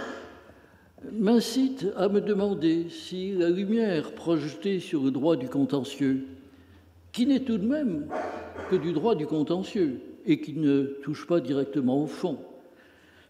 m'incite 1.12 1.87
à 1.97 2.09
me 2.09 2.21
demander 2.21 2.88
si 2.88 3.33
la 3.33 3.51
lumière 3.51 4.12
projetée 4.12 4.81
sur 4.81 5.03
le 5.03 5.11
droit 5.11 5.37
du 5.37 5.49
contentieux, 5.49 6.27
qui 7.12 7.27
n'est 7.27 7.40
tout 7.40 7.59
de 7.59 7.66
même 7.66 8.07
que 8.71 8.77
du 8.77 8.92
droit 8.92 9.14
du 9.14 9.27
contentieux 9.27 10.01
et 10.27 10.40
qui 10.40 10.55
ne 10.55 10.85
touche 11.03 11.27
pas 11.27 11.40
directement 11.40 12.03
au 12.03 12.07
fond, 12.07 12.38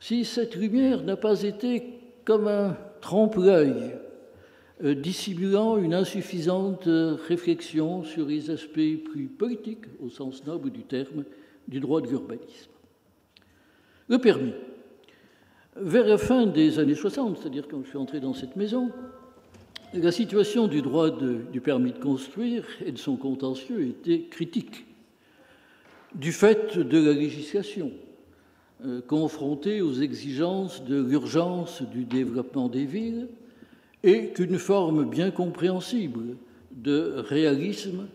si 0.01 0.25
cette 0.25 0.57
lumière 0.57 1.03
n'a 1.03 1.17
pas 1.17 1.43
été 1.43 1.83
comme 2.25 2.49
un 2.49 2.77
trompe-l'œil 3.01 3.97
euh, 4.85 4.95
dissimulant 4.95 5.79
une 5.79 5.95
insuffisante 5.95 6.89
réflexion 7.29 8.03
sur 8.03 8.27
les 8.27 8.51
aspects 8.51 9.03
plus 9.11 9.29
politiques, 9.29 9.87
au 10.01 10.11
sens 10.11 10.45
noble 10.45 10.71
du 10.71 10.83
terme, 10.83 11.25
du 11.69 11.81
droit 11.81 12.01
de 12.01 12.09
l'urbanisme. 12.09 12.71
Le 14.09 14.19
permis. 14.19 14.53
Vers 15.79 16.07
la 16.07 16.17
fin 16.17 16.47
des 16.47 16.79
années 16.79 16.95
60, 16.95 17.39
c'est-à-dire 17.39 17.69
quand 17.69 17.83
je 17.85 17.89
suis 17.91 17.99
entré 17.99 18.19
dans 18.19 18.33
cette 18.33 18.57
maison, 18.57 18.91
la 19.93 20.11
situation 20.11 20.69
du 20.69 20.81
droit 20.81 21.11
du 21.11 21.61
permis 21.61 21.93
de 21.93 21.99
construire 21.99 22.65
et 22.85 22.93
de 22.93 22.99
son 22.99 23.17
contentieux 23.17 23.87
était 23.87 24.23
critique, 24.23 24.87
du 26.15 26.33
fait 26.33 26.79
de 26.79 26.99
la 26.99 27.13
législation, 27.13 27.93
euh, 28.87 29.03
confrontée 29.07 29.83
aux 29.83 29.93
exigences 29.93 30.83
de 30.83 31.03
l'urgence 31.03 31.83
du 31.83 32.05
développement 32.05 32.69
des 32.69 32.87
villes, 32.87 33.29
et 34.03 34.29
qu'une 34.29 34.59
forme 34.59 35.05
bien 35.05 35.31
compréhensible 35.31 36.37
de 36.71 37.17
réalisme 37.19 38.07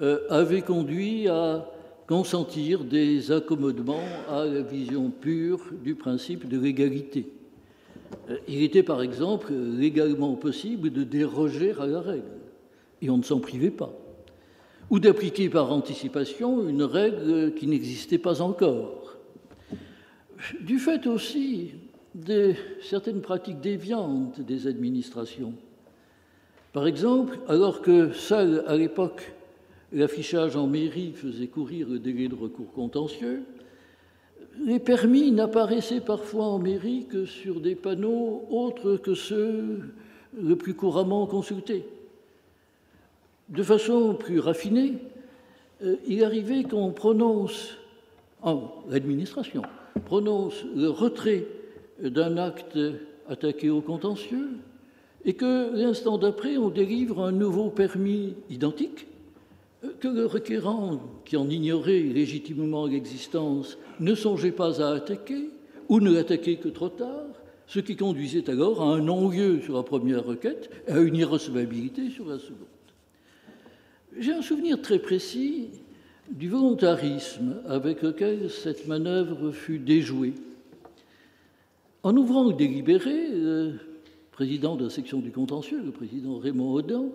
euh, 0.00 0.18
avait 0.28 0.62
conduit 0.62 1.28
à 1.28 1.66
consentir 2.06 2.84
des 2.84 3.32
accommodements 3.32 4.04
à 4.28 4.44
la 4.44 4.62
vision 4.62 5.10
pure 5.10 5.60
du 5.82 5.94
principe 5.94 6.48
de 6.48 6.58
l'égalité. 6.58 7.26
Euh, 8.30 8.36
il 8.48 8.62
était 8.62 8.82
par 8.82 9.02
exemple 9.02 9.52
légalement 9.52 10.34
possible 10.34 10.90
de 10.90 11.02
déroger 11.02 11.74
à 11.80 11.86
la 11.86 12.00
règle, 12.00 12.22
et 13.02 13.10
on 13.10 13.18
ne 13.18 13.22
s'en 13.22 13.40
privait 13.40 13.70
pas, 13.70 13.92
ou 14.90 15.00
d'appliquer 15.00 15.48
par 15.48 15.72
anticipation 15.72 16.68
une 16.68 16.84
règle 16.84 17.54
qui 17.54 17.66
n'existait 17.66 18.18
pas 18.18 18.40
encore. 18.40 19.16
Du 20.60 20.78
fait 20.78 21.06
aussi 21.06 21.72
de 22.14 22.54
certaines 22.82 23.20
pratiques 23.20 23.60
déviantes 23.60 24.40
des 24.40 24.66
administrations. 24.66 25.54
Par 26.72 26.86
exemple, 26.86 27.38
alors 27.48 27.82
que 27.82 28.12
seul 28.12 28.62
à 28.66 28.76
l'époque 28.76 29.32
l'affichage 29.96 30.56
en 30.56 30.66
mairie 30.66 31.12
faisait 31.12 31.46
courir 31.46 31.88
le 31.88 31.98
délai 31.98 32.28
de 32.28 32.34
recours 32.34 32.70
contentieux, 32.72 33.42
les 34.62 34.78
permis 34.78 35.32
n'apparaissaient 35.32 36.00
parfois 36.00 36.44
en 36.44 36.58
mairie 36.58 37.06
que 37.08 37.24
sur 37.24 37.60
des 37.60 37.74
panneaux 37.74 38.44
autres 38.50 38.96
que 38.96 39.14
ceux 39.14 39.80
le 40.38 40.56
plus 40.56 40.74
couramment 40.74 41.26
consultés. 41.26 41.86
De 43.48 43.62
façon 43.62 44.14
plus 44.14 44.38
raffinée, 44.38 44.94
euh, 45.82 45.96
il 46.06 46.24
arrivait 46.24 46.64
qu'on 46.64 46.92
prononce, 46.92 47.76
en 48.42 48.70
l'administration, 48.90 49.62
prononce 50.04 50.64
le 50.74 50.88
retrait 50.88 51.46
d'un 52.02 52.36
acte 52.36 52.78
attaqué 53.28 53.70
au 53.70 53.80
contentieux 53.80 54.48
et 55.24 55.34
que 55.34 55.74
l'instant 55.74 56.18
d'après, 56.18 56.58
on 56.58 56.68
délivre 56.68 57.24
un 57.24 57.32
nouveau 57.32 57.70
permis 57.70 58.34
identique 58.50 59.06
que 60.00 60.08
le 60.08 60.26
requérant, 60.26 61.00
qui 61.24 61.36
en 61.36 61.48
ignorait 61.48 62.00
légitimement 62.00 62.86
l'existence, 62.86 63.78
ne 64.00 64.14
songeait 64.14 64.52
pas 64.52 64.82
à 64.82 64.94
attaquer 64.94 65.50
ou 65.88 66.00
ne 66.00 66.12
l'attaquait 66.12 66.56
que 66.56 66.68
trop 66.68 66.88
tard, 66.88 67.26
ce 67.66 67.80
qui 67.80 67.96
conduisait 67.96 68.48
alors 68.48 68.82
à 68.82 68.94
un 68.94 69.00
non-lieu 69.00 69.60
sur 69.60 69.76
la 69.76 69.82
première 69.82 70.24
requête 70.24 70.70
et 70.86 70.92
à 70.92 71.00
une 71.00 71.16
irrecevabilité 71.16 72.10
sur 72.10 72.26
la 72.26 72.38
seconde. 72.38 72.66
J'ai 74.18 74.32
un 74.32 74.42
souvenir 74.42 74.80
très 74.80 74.98
précis 74.98 75.68
du 76.30 76.48
volontarisme 76.48 77.56
avec 77.66 78.02
lequel 78.02 78.50
cette 78.50 78.86
manœuvre 78.86 79.50
fut 79.50 79.78
déjouée. 79.78 80.34
En 82.02 82.16
ouvrant 82.16 82.44
le 82.44 82.54
délibéré, 82.54 83.28
le 83.30 83.74
président 84.32 84.76
de 84.76 84.84
la 84.84 84.90
section 84.90 85.18
du 85.18 85.30
contentieux, 85.30 85.82
le 85.84 85.90
président 85.90 86.38
Raymond 86.38 86.72
Audin, 86.72 87.06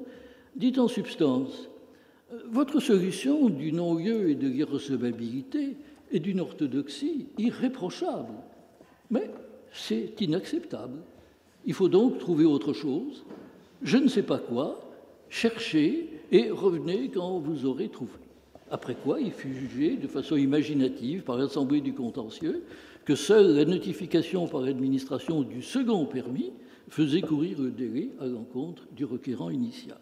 dit 0.55 0.73
en 0.77 0.87
substance 0.87 1.69
votre 2.49 2.79
solution 2.79 3.49
du 3.49 3.71
non-lieu 3.71 4.29
et 4.29 4.35
de 4.35 4.47
l'irrecevabilité 4.47 5.75
est 6.11 6.19
d'une 6.19 6.39
orthodoxie 6.39 7.27
irréprochable, 7.37 8.33
mais 9.09 9.29
c'est 9.71 10.19
inacceptable. 10.21 10.99
Il 11.65 11.73
faut 11.73 11.89
donc 11.89 12.17
trouver 12.17 12.45
autre 12.45 12.73
chose, 12.73 13.23
je 13.81 13.97
ne 13.97 14.07
sais 14.07 14.23
pas 14.23 14.39
quoi, 14.39 14.89
chercher 15.29 16.09
et 16.31 16.49
revenez 16.49 17.09
quand 17.09 17.39
vous 17.39 17.65
aurez 17.65 17.89
trouvé. 17.89 18.11
Après 18.69 18.95
quoi, 18.95 19.19
il 19.19 19.31
fut 19.31 19.53
jugé 19.53 19.97
de 19.97 20.07
façon 20.07 20.37
imaginative 20.37 21.23
par 21.23 21.37
l'Assemblée 21.37 21.81
du 21.81 21.93
contentieux 21.93 22.63
que 23.03 23.15
seule 23.15 23.55
la 23.55 23.65
notification 23.65 24.47
par 24.47 24.61
l'administration 24.61 25.41
du 25.41 25.61
second 25.61 26.05
permis 26.05 26.51
faisait 26.87 27.21
courir 27.21 27.59
le 27.61 27.71
délai 27.71 28.11
à 28.19 28.25
l'encontre 28.25 28.83
du 28.95 29.03
requérant 29.03 29.49
initial. 29.49 29.99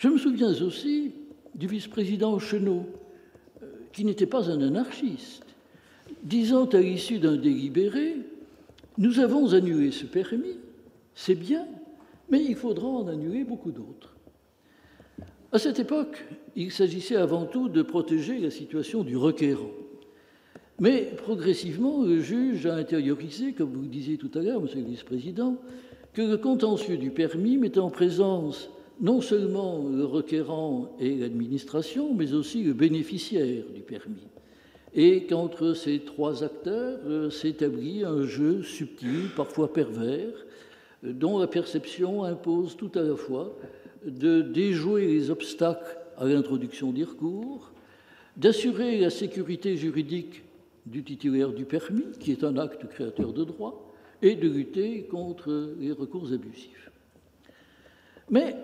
Je 0.00 0.08
me 0.08 0.16
souviens 0.16 0.54
aussi 0.62 1.12
du 1.54 1.66
vice-président 1.66 2.38
Chenot, 2.38 2.86
euh, 3.62 3.66
qui 3.92 4.06
n'était 4.06 4.24
pas 4.24 4.50
un 4.50 4.62
anarchiste, 4.62 5.44
disant 6.22 6.64
à 6.64 6.78
l'issue 6.78 7.18
d'un 7.18 7.36
délibéré 7.36 8.16
Nous 8.96 9.18
avons 9.18 9.52
annulé 9.52 9.90
ce 9.90 10.06
permis, 10.06 10.56
c'est 11.14 11.34
bien, 11.34 11.66
mais 12.30 12.42
il 12.42 12.56
faudra 12.56 12.88
en 12.88 13.08
annuler 13.08 13.44
beaucoup 13.44 13.72
d'autres. 13.72 14.16
À 15.52 15.58
cette 15.58 15.80
époque, 15.80 16.24
il 16.56 16.72
s'agissait 16.72 17.16
avant 17.16 17.44
tout 17.44 17.68
de 17.68 17.82
protéger 17.82 18.38
la 18.38 18.50
situation 18.50 19.02
du 19.02 19.18
requérant. 19.18 19.68
Mais 20.78 21.12
progressivement, 21.14 22.02
le 22.02 22.20
juge 22.20 22.64
a 22.64 22.74
intériorisé, 22.74 23.52
comme 23.52 23.72
vous 23.72 23.82
le 23.82 23.88
disiez 23.88 24.16
tout 24.16 24.30
à 24.32 24.38
l'heure, 24.38 24.62
monsieur 24.62 24.80
le 24.80 24.86
vice-président, 24.86 25.58
que 26.14 26.22
le 26.22 26.38
contentieux 26.38 26.96
du 26.96 27.10
permis 27.10 27.58
mettait 27.58 27.80
en 27.80 27.90
présence 27.90 28.70
non 29.00 29.20
seulement 29.20 29.88
le 29.88 30.04
requérant 30.04 30.94
et 31.00 31.16
l'administration, 31.16 32.14
mais 32.14 32.34
aussi 32.34 32.62
le 32.62 32.74
bénéficiaire 32.74 33.64
du 33.74 33.80
permis. 33.80 34.26
Et 34.94 35.24
qu'entre 35.24 35.72
ces 35.72 36.00
trois 36.00 36.42
acteurs 36.44 36.98
euh, 37.06 37.30
s'établit 37.30 38.04
un 38.04 38.24
jeu 38.24 38.62
subtil, 38.62 39.30
parfois 39.36 39.72
pervers, 39.72 40.46
dont 41.02 41.38
la 41.38 41.46
perception 41.46 42.24
impose 42.24 42.76
tout 42.76 42.90
à 42.94 43.02
la 43.02 43.16
fois 43.16 43.56
de 44.04 44.42
déjouer 44.42 45.06
les 45.06 45.30
obstacles 45.30 45.96
à 46.18 46.26
l'introduction 46.26 46.92
des 46.92 47.04
recours, 47.04 47.72
d'assurer 48.36 48.98
la 48.98 49.10
sécurité 49.10 49.76
juridique 49.76 50.42
du 50.86 51.04
titulaire 51.04 51.52
du 51.52 51.64
permis, 51.64 52.04
qui 52.18 52.32
est 52.32 52.44
un 52.44 52.56
acte 52.58 52.86
créateur 52.88 53.32
de 53.32 53.44
droit, 53.44 53.86
et 54.22 54.34
de 54.34 54.48
lutter 54.48 55.04
contre 55.04 55.74
les 55.78 55.92
recours 55.92 56.32
abusifs. 56.32 56.90
Mais 58.28 58.54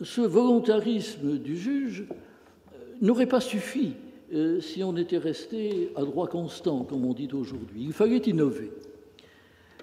ce 0.00 0.20
volontarisme 0.20 1.38
du 1.38 1.56
juge 1.56 2.06
euh, 2.08 2.76
n'aurait 3.00 3.26
pas 3.26 3.40
suffi 3.40 3.94
euh, 4.32 4.60
si 4.60 4.84
on 4.84 4.96
était 4.96 5.18
resté 5.18 5.90
à 5.96 6.02
droit 6.02 6.28
constant, 6.28 6.84
comme 6.84 7.04
on 7.04 7.14
dit 7.14 7.28
aujourd'hui. 7.32 7.84
Il 7.84 7.92
fallait 7.92 8.18
innover. 8.18 8.70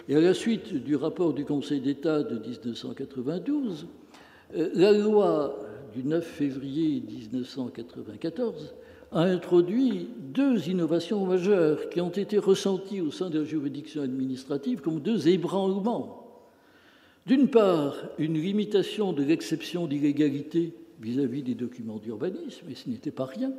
Et 0.07 0.15
à 0.15 0.21
la 0.21 0.33
suite 0.33 0.73
du 0.73 0.95
rapport 0.95 1.33
du 1.33 1.45
Conseil 1.45 1.81
d'État 1.81 2.21
de 2.23 2.37
1992, 2.37 3.87
euh, 4.55 4.69
la 4.75 4.91
loi 4.93 5.59
du 5.93 6.03
9 6.03 6.23
février 6.23 7.01
1994 7.01 8.75
a 9.11 9.21
introduit 9.21 10.09
deux 10.19 10.69
innovations 10.69 11.25
majeures 11.25 11.89
qui 11.89 12.01
ont 12.01 12.09
été 12.09 12.37
ressenties 12.37 13.01
au 13.01 13.11
sein 13.11 13.29
de 13.29 13.39
la 13.39 13.45
juridiction 13.45 14.01
administrative 14.01 14.81
comme 14.81 14.99
deux 14.99 15.27
ébranlements. 15.27 16.24
D'une 17.25 17.47
part, 17.47 17.95
une 18.19 18.35
limitation 18.35 19.11
de 19.11 19.23
l'exception 19.23 19.87
d'illégalité 19.87 20.73
vis-à-vis 21.01 21.41
des 21.41 21.55
documents 21.55 21.97
d'urbanisme, 21.97 22.67
et 22.69 22.75
ce 22.75 22.89
n'était 22.89 23.11
pas 23.11 23.25
rien. 23.25 23.51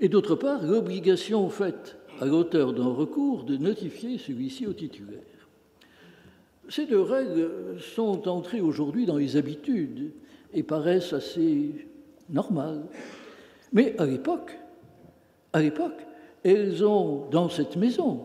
Et 0.00 0.08
d'autre 0.08 0.36
part, 0.36 0.64
l'obligation 0.64 1.48
faite 1.50 1.96
à 2.20 2.26
l'auteur 2.26 2.72
d'un 2.72 2.86
recours 2.86 3.44
de 3.44 3.56
notifier 3.56 4.18
celui-ci 4.18 4.66
au 4.66 4.72
titulaire. 4.72 5.22
Ces 6.68 6.86
deux 6.86 7.00
règles 7.00 7.80
sont 7.80 8.28
entrées 8.28 8.60
aujourd'hui 8.60 9.06
dans 9.06 9.16
les 9.16 9.36
habitudes 9.36 10.12
et 10.54 10.62
paraissent 10.62 11.12
assez 11.12 11.70
normales. 12.30 12.84
Mais 13.72 13.98
à 13.98 14.06
l'époque, 14.06 14.56
à 15.52 15.60
l'époque, 15.60 16.06
elles 16.44 16.84
ont, 16.84 17.28
dans 17.30 17.48
cette 17.48 17.76
maison, 17.76 18.20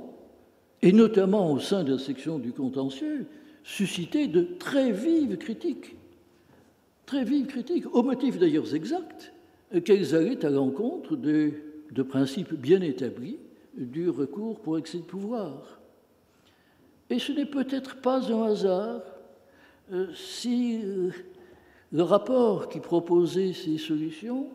et 0.81 0.91
notamment 0.91 1.51
au 1.51 1.59
sein 1.59 1.83
de 1.83 1.93
la 1.93 1.99
section 1.99 2.37
du 2.37 2.51
contentieux, 2.51 3.25
suscité 3.63 4.27
de 4.27 4.41
très 4.59 4.91
vives 4.91 5.37
critiques, 5.37 5.95
très 7.05 7.23
vives 7.23 7.47
critiques, 7.47 7.93
au 7.93 8.03
motif 8.03 8.37
d'ailleurs 8.37 8.73
exact 8.75 9.33
qu'elles 9.85 10.13
allaient 10.15 10.45
à 10.45 10.49
l'encontre 10.49 11.15
de, 11.15 11.51
de 11.91 12.03
principes 12.03 12.53
bien 12.53 12.81
établis 12.81 13.39
du 13.75 14.09
recours 14.09 14.59
pour 14.59 14.77
excès 14.77 14.99
de 14.99 15.03
pouvoir. 15.03 15.79
Et 17.09 17.19
ce 17.19 17.31
n'est 17.31 17.45
peut-être 17.45 17.97
pas 18.01 18.31
un 18.31 18.43
hasard 18.43 19.01
euh, 19.91 20.07
si 20.13 20.81
euh, 20.83 21.09
le 21.91 22.03
rapport 22.03 22.69
qui 22.69 22.79
proposait 22.79 23.53
ces 23.53 23.77
solutions 23.77 24.49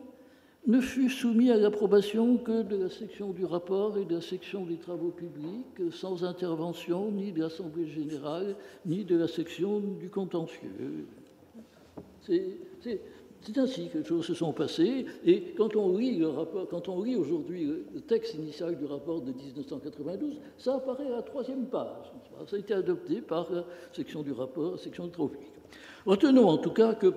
ne 0.69 0.79
fut 0.79 1.09
soumis 1.09 1.49
à 1.49 1.57
l'approbation 1.57 2.37
que 2.37 2.61
de 2.61 2.75
la 2.75 2.89
section 2.89 3.31
du 3.31 3.43
rapport 3.43 3.97
et 3.97 4.05
de 4.05 4.13
la 4.13 4.21
section 4.21 4.65
des 4.65 4.77
travaux 4.77 5.09
publics, 5.09 5.91
sans 5.91 6.23
intervention 6.23 7.09
ni 7.11 7.31
de 7.31 7.41
l'Assemblée 7.41 7.87
générale, 7.87 8.55
ni 8.85 9.03
de 9.03 9.17
la 9.17 9.27
section 9.27 9.79
du 9.79 10.11
contentieux. 10.11 11.07
C'est 12.21 13.57
ainsi 13.57 13.89
que 13.89 13.97
les 13.97 14.03
choses 14.03 14.27
se 14.27 14.35
sont 14.35 14.53
passées. 14.53 15.07
Et 15.25 15.55
quand 15.57 15.75
on 15.75 15.97
lit 15.97 16.17
le 16.17 16.27
rapport, 16.27 16.67
quand 16.67 16.87
on 16.87 17.01
lit 17.01 17.15
aujourd'hui 17.15 17.65
le 17.91 18.01
texte 18.01 18.35
initial 18.35 18.77
du 18.77 18.85
rapport 18.85 19.21
de 19.21 19.31
1992, 19.31 20.37
ça 20.59 20.75
apparaît 20.75 21.07
à 21.07 21.15
la 21.15 21.21
troisième 21.23 21.65
page. 21.65 22.11
Ça 22.47 22.55
a 22.55 22.59
été 22.59 22.75
adopté 22.75 23.21
par 23.21 23.51
la 23.51 23.65
section 23.91 24.21
du 24.21 24.33
rapport, 24.33 24.73
la 24.73 24.77
section 24.77 25.05
du 25.05 25.11
travaux 25.11 25.29
publics. 25.29 25.49
Retenons 26.05 26.47
en 26.47 26.57
tout 26.59 26.73
cas 26.73 26.93
que 26.93 27.11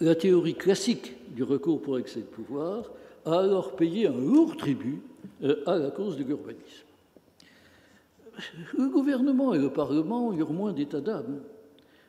la 0.00 0.14
théorie 0.14 0.54
classique 0.54 1.14
du 1.34 1.42
recours 1.42 1.80
pour 1.80 1.98
excès 1.98 2.20
de 2.20 2.26
pouvoir 2.26 2.90
a 3.24 3.38
alors 3.38 3.76
payé 3.76 4.06
un 4.06 4.12
lourd 4.12 4.56
tribut 4.56 5.00
euh, 5.42 5.62
à 5.66 5.76
la 5.76 5.90
cause 5.90 6.16
de 6.16 6.24
l'urbanisme. 6.24 6.86
Le 8.76 8.88
gouvernement 8.88 9.54
et 9.54 9.58
le 9.58 9.70
Parlement 9.70 10.32
eurent 10.32 10.52
moins 10.52 10.72
d'état 10.72 11.00
d'âme, 11.00 11.42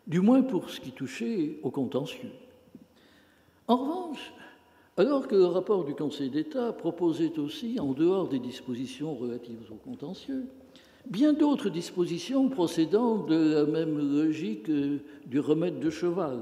du 0.07 0.21
moins 0.21 0.41
pour 0.41 0.69
ce 0.69 0.79
qui 0.79 0.91
touchait 0.91 1.59
au 1.63 1.69
contentieux. 1.69 2.31
En 3.67 3.77
revanche, 3.77 4.33
alors 4.97 5.27
que 5.27 5.35
le 5.35 5.45
rapport 5.45 5.85
du 5.85 5.95
Conseil 5.95 6.29
d'État 6.29 6.71
proposait 6.71 7.39
aussi, 7.39 7.79
en 7.79 7.93
dehors 7.93 8.27
des 8.27 8.39
dispositions 8.39 9.15
relatives 9.15 9.71
au 9.71 9.75
contentieux, 9.75 10.45
bien 11.07 11.33
d'autres 11.33 11.69
dispositions 11.69 12.49
procédant 12.49 13.17
de 13.17 13.55
la 13.55 13.65
même 13.65 13.97
logique 13.97 14.69
euh, 14.69 14.99
du 15.25 15.39
remède 15.39 15.79
de 15.79 15.89
cheval, 15.89 16.39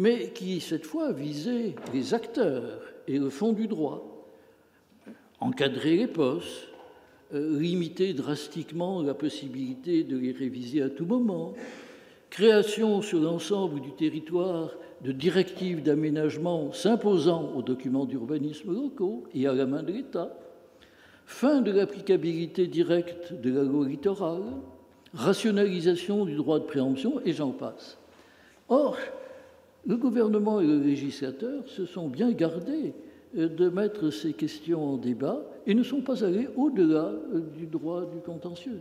mais 0.00 0.30
qui, 0.30 0.60
cette 0.60 0.86
fois, 0.86 1.12
visait 1.12 1.74
les 1.92 2.14
acteurs 2.14 2.80
et 3.06 3.18
le 3.18 3.28
fond 3.28 3.52
du 3.52 3.68
droit, 3.68 4.24
encadrer 5.40 5.98
les 5.98 6.06
postes, 6.06 6.68
euh, 7.34 7.60
limiter 7.60 8.14
drastiquement 8.14 9.02
la 9.02 9.12
possibilité 9.12 10.02
de 10.02 10.16
les 10.16 10.32
réviser 10.32 10.80
à 10.80 10.88
tout 10.88 11.04
moment, 11.04 11.52
création 12.30 13.02
sur 13.02 13.20
l'ensemble 13.20 13.82
du 13.82 13.92
territoire 13.92 14.70
de 15.02 15.12
directives 15.12 15.82
d'aménagement 15.82 16.72
s'imposant 16.72 17.52
aux 17.54 17.62
documents 17.62 18.06
d'urbanisme 18.06 18.72
locaux 18.72 19.24
et 19.34 19.46
à 19.46 19.52
la 19.52 19.66
main 19.66 19.82
de 19.82 19.92
l'État, 19.92 20.34
fin 21.26 21.60
de 21.60 21.72
l'applicabilité 21.72 22.68
directe 22.68 23.34
de 23.34 23.52
la 23.52 23.64
loi 23.64 23.86
littorale, 23.86 24.44
rationalisation 25.12 26.24
du 26.24 26.36
droit 26.36 26.58
de 26.58 26.64
préemption, 26.64 27.20
et 27.26 27.34
j'en 27.34 27.50
passe. 27.50 27.98
Or, 28.70 28.96
le 29.86 29.96
gouvernement 29.96 30.60
et 30.60 30.66
le 30.66 30.78
législateur 30.78 31.68
se 31.68 31.86
sont 31.86 32.08
bien 32.08 32.32
gardés 32.32 32.92
euh, 33.36 33.48
de 33.48 33.68
mettre 33.68 34.10
ces 34.10 34.32
questions 34.32 34.94
en 34.94 34.96
débat 34.96 35.42
et 35.66 35.74
ne 35.74 35.82
sont 35.82 36.02
pas 36.02 36.24
allés 36.24 36.48
au-delà 36.56 37.12
euh, 37.34 37.40
du 37.56 37.66
droit 37.66 38.04
du 38.06 38.18
contentieux. 38.18 38.80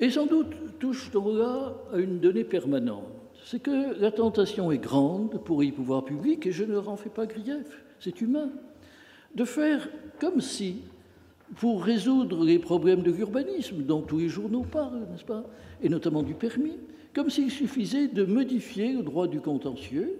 Et 0.00 0.10
sans 0.10 0.26
doute 0.26 0.78
touche-t-on 0.78 1.34
là 1.34 1.74
à 1.92 1.98
une 1.98 2.20
donnée 2.20 2.44
permanente, 2.44 3.04
c'est 3.44 3.60
que 3.60 3.98
la 4.00 4.10
tentation 4.10 4.70
est 4.72 4.78
grande 4.78 5.42
pour 5.44 5.62
les 5.62 5.72
pouvoirs 5.72 6.04
publics, 6.04 6.46
et 6.46 6.52
je 6.52 6.64
ne 6.64 6.72
leur 6.72 6.88
en 6.88 6.96
fais 6.96 7.10
pas 7.10 7.26
grief, 7.26 7.84
c'est 8.00 8.20
humain, 8.20 8.50
de 9.34 9.44
faire 9.44 9.88
comme 10.20 10.40
si, 10.40 10.82
pour 11.56 11.84
résoudre 11.84 12.44
les 12.44 12.58
problèmes 12.58 13.02
de 13.02 13.10
l'urbanisme 13.10 13.82
dont 13.82 14.02
tous 14.02 14.18
les 14.18 14.28
journaux 14.28 14.64
parlent, 14.64 15.06
n'est-ce 15.10 15.24
pas, 15.24 15.44
et 15.82 15.88
notamment 15.88 16.22
du 16.22 16.34
permis, 16.34 16.76
comme 17.16 17.30
s'il 17.30 17.50
suffisait 17.50 18.08
de 18.08 18.26
modifier 18.26 18.92
le 18.92 19.02
droit 19.02 19.26
du 19.26 19.40
contentieux, 19.40 20.18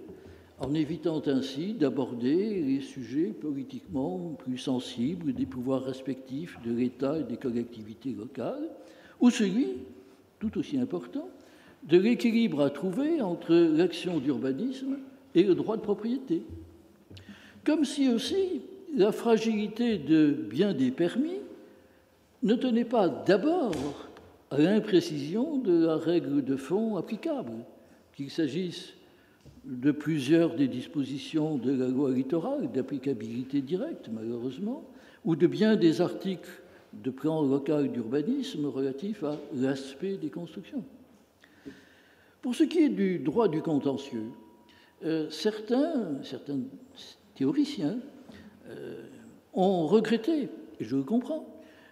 en 0.59 0.73
évitant 0.73 1.21
ainsi 1.27 1.75
d'aborder 1.75 2.59
les 2.63 2.81
sujets 2.81 3.27
politiquement 3.39 4.35
plus 4.39 4.57
sensibles 4.57 5.31
des 5.31 5.45
pouvoirs 5.45 5.83
respectifs 5.83 6.57
de 6.65 6.73
l'État 6.73 7.19
et 7.19 7.23
des 7.23 7.37
collectivités 7.37 8.13
locales, 8.13 8.67
ou 9.19 9.29
celui, 9.29 9.67
tout 10.39 10.57
aussi 10.57 10.79
important, 10.79 11.29
de 11.83 11.99
l'équilibre 11.99 12.63
à 12.63 12.71
trouver 12.71 13.21
entre 13.21 13.53
l'action 13.53 14.17
d'urbanisme 14.17 14.97
et 15.35 15.43
le 15.43 15.53
droit 15.53 15.77
de 15.77 15.83
propriété. 15.83 16.41
Comme 17.63 17.85
si 17.85 18.09
aussi 18.09 18.63
la 18.95 19.11
fragilité 19.11 19.99
de 19.99 20.31
bien 20.31 20.73
des 20.73 20.89
permis 20.89 21.41
ne 22.41 22.55
tenait 22.55 22.85
pas 22.85 23.07
d'abord 23.07 24.06
à 24.51 24.57
l'imprécision 24.57 25.57
de 25.57 25.85
la 25.85 25.97
règle 25.97 26.43
de 26.43 26.55
fond 26.55 26.95
applicable, 26.95 27.53
qu'il 28.15 28.31
s'agisse 28.31 28.93
de 29.65 29.91
plusieurs 29.91 30.55
des 30.55 30.67
dispositions 30.67 31.57
de 31.57 31.71
la 31.71 31.87
loi 31.87 32.11
littorale 32.11 32.71
d'applicabilité 32.71 33.61
directe, 33.61 34.09
malheureusement, 34.11 34.85
ou 35.25 35.35
de 35.35 35.47
bien 35.47 35.75
des 35.75 35.99
articles 35.99 36.61
de 36.93 37.11
plan 37.11 37.41
local 37.41 37.91
d'urbanisme 37.91 38.65
relatifs 38.65 39.23
à 39.23 39.37
l'aspect 39.53 40.15
des 40.15 40.29
constructions. 40.29 40.83
Pour 42.41 42.55
ce 42.55 42.63
qui 42.63 42.79
est 42.79 42.89
du 42.89 43.19
droit 43.19 43.49
du 43.49 43.61
contentieux, 43.61 44.31
euh, 45.03 45.29
certains, 45.29 46.23
certains 46.23 46.59
théoriciens 47.35 47.97
euh, 48.69 49.03
ont 49.53 49.85
regretté, 49.85 50.49
et 50.79 50.83
je 50.83 50.95
le 50.95 51.03
comprends, 51.03 51.45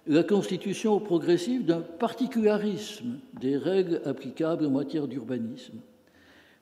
la 0.07 0.23
constitution 0.23 0.99
progressive 0.99 1.65
d'un 1.65 1.81
particularisme 1.81 3.19
des 3.39 3.57
règles 3.57 4.01
applicables 4.05 4.65
en 4.65 4.71
matière 4.71 5.07
d'urbanisme, 5.07 5.79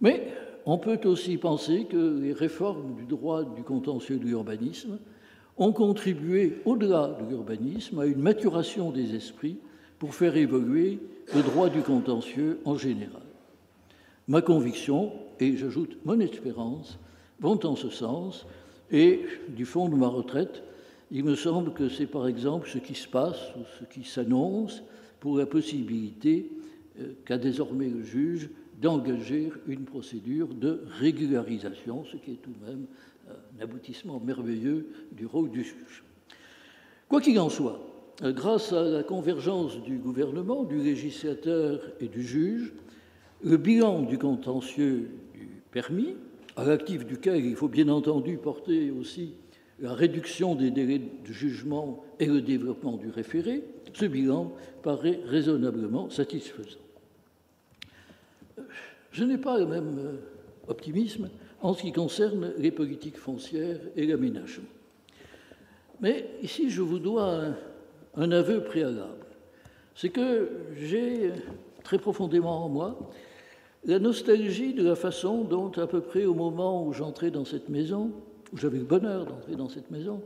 Mais 0.02 0.28
on 0.66 0.78
peut 0.78 1.00
aussi 1.06 1.38
penser 1.38 1.86
que 1.86 2.20
les 2.22 2.34
réformes 2.34 2.96
du 2.96 3.06
droit 3.06 3.44
du 3.44 3.64
contentieux 3.64 4.18
de 4.18 4.26
l'urbanisme 4.26 4.98
ont 5.58 5.72
contribué, 5.72 6.62
au-delà 6.66 7.18
de 7.22 7.30
l'urbanisme, 7.30 8.00
à 8.00 8.06
une 8.06 8.22
maturation 8.22 8.92
des 8.92 9.16
esprits 9.16 9.58
pour 10.00 10.16
faire 10.16 10.36
évoluer 10.36 11.00
le 11.36 11.42
droit 11.42 11.70
du 11.70 11.82
contentieux 11.82 12.60
en 12.66 12.78
général. 12.78 13.22
Ma 14.28 14.42
conviction, 14.42 15.12
et 15.40 15.58
j'ajoute 15.58 15.98
mon 16.06 16.20
espérance, 16.20 16.98
vont 17.40 17.60
en 17.66 17.76
ce 17.76 17.90
sens, 17.90 18.46
et 18.92 19.22
du 19.50 19.66
fond 19.66 19.90
de 19.90 19.96
ma 19.96 20.08
retraite, 20.08 20.64
il 21.12 21.24
me 21.24 21.36
semble 21.36 21.74
que 21.74 21.90
c'est 21.90 22.08
par 22.08 22.28
exemple 22.28 22.70
ce 22.70 22.78
qui 22.78 22.96
se 22.96 23.08
passe 23.08 23.52
ou 23.56 23.62
ce 23.80 23.86
qui 23.86 24.04
s'annonce 24.04 24.84
pour 25.20 25.38
la 25.38 25.46
possibilité 25.46 26.50
euh, 27.00 27.14
qu'a 27.26 27.38
désormais 27.38 27.90
le 27.90 28.04
juge 28.04 28.50
d'engager 28.82 29.52
une 29.68 29.86
procédure 29.86 30.48
de 30.50 30.82
régularisation, 31.00 32.04
ce 32.06 32.18
qui 32.18 32.32
est 32.32 32.42
tout 32.42 32.52
de 32.52 32.66
même 32.66 32.86
euh, 33.30 33.34
un 33.58 33.64
aboutissement 33.64 34.20
merveilleux 34.20 34.88
du 35.12 35.26
rôle 35.26 35.50
du 35.50 35.64
juge. 35.64 36.04
Quoi 37.08 37.22
qu'il 37.22 37.40
en 37.40 37.50
soit, 37.50 37.80
euh, 38.24 38.32
grâce 38.32 38.74
à 38.74 38.84
la 38.84 39.04
convergence 39.04 39.82
du 39.82 39.98
gouvernement, 39.98 40.64
du 40.64 40.78
législateur 40.78 41.82
et 42.00 42.08
du 42.08 42.24
juge, 42.24 42.74
le 43.44 43.58
bilan 43.58 44.02
du 44.02 44.18
contentieux 44.18 45.12
du 45.34 45.62
permis, 45.72 46.16
à 46.56 46.64
l'actif 46.64 47.06
duquel 47.06 47.46
il 47.46 47.56
faut 47.56 47.68
bien 47.68 47.90
entendu 47.90 48.38
porter 48.38 48.92
aussi 48.92 49.34
la 49.84 49.94
réduction 49.94 50.56
des 50.56 50.72
délais 50.72 51.00
de 51.00 51.34
jugement 51.34 52.06
et 52.18 52.26
le 52.26 52.42
développement 52.42 52.96
du 52.96 53.10
référé, 53.10 53.66
ce 53.94 54.06
bilan 54.06 54.54
paraît 54.82 55.20
raisonnablement 55.26 56.10
satisfaisant. 56.10 56.80
Je 59.12 59.26
n'ai 59.26 59.38
pas 59.38 59.60
le 59.60 59.66
même 59.66 60.00
euh, 60.00 60.70
optimisme 60.70 61.30
en 61.62 61.74
ce 61.74 61.82
qui 61.82 61.92
concerne 61.92 62.54
les 62.58 62.72
politiques 62.72 63.18
foncières 63.18 63.80
et 63.98 64.08
l'aménagement. 64.08 64.70
Mais 66.00 66.30
ici, 66.42 66.70
je 66.70 66.82
vous 66.82 67.00
dois 67.00 67.54
un, 68.16 68.32
aveu 68.32 68.64
préalable. 68.64 69.26
C'est 69.96 70.10
que 70.10 70.50
j'ai 70.78 71.32
très 71.84 71.98
profondément 71.98 72.66
en 72.66 72.70
moi 72.70 73.12
la 73.86 74.00
nostalgie 74.00 74.74
de 74.74 74.84
la 74.84 74.96
façon 74.96 75.44
dont, 75.44 75.72
à 75.72 75.88
peu 75.88 76.00
près 76.00 76.24
au 76.24 76.34
moment 76.34 76.88
où 76.88 76.94
j'entrais 76.94 77.32
dans 77.32 77.44
cette 77.44 77.68
maison, 77.68 78.14
où 78.54 78.58
j'avais 78.58 78.78
le 78.78 78.86
bonheur 78.86 79.26
d'entrer 79.26 79.56
dans 79.56 79.70
cette 79.70 79.90
maison, 79.90 80.22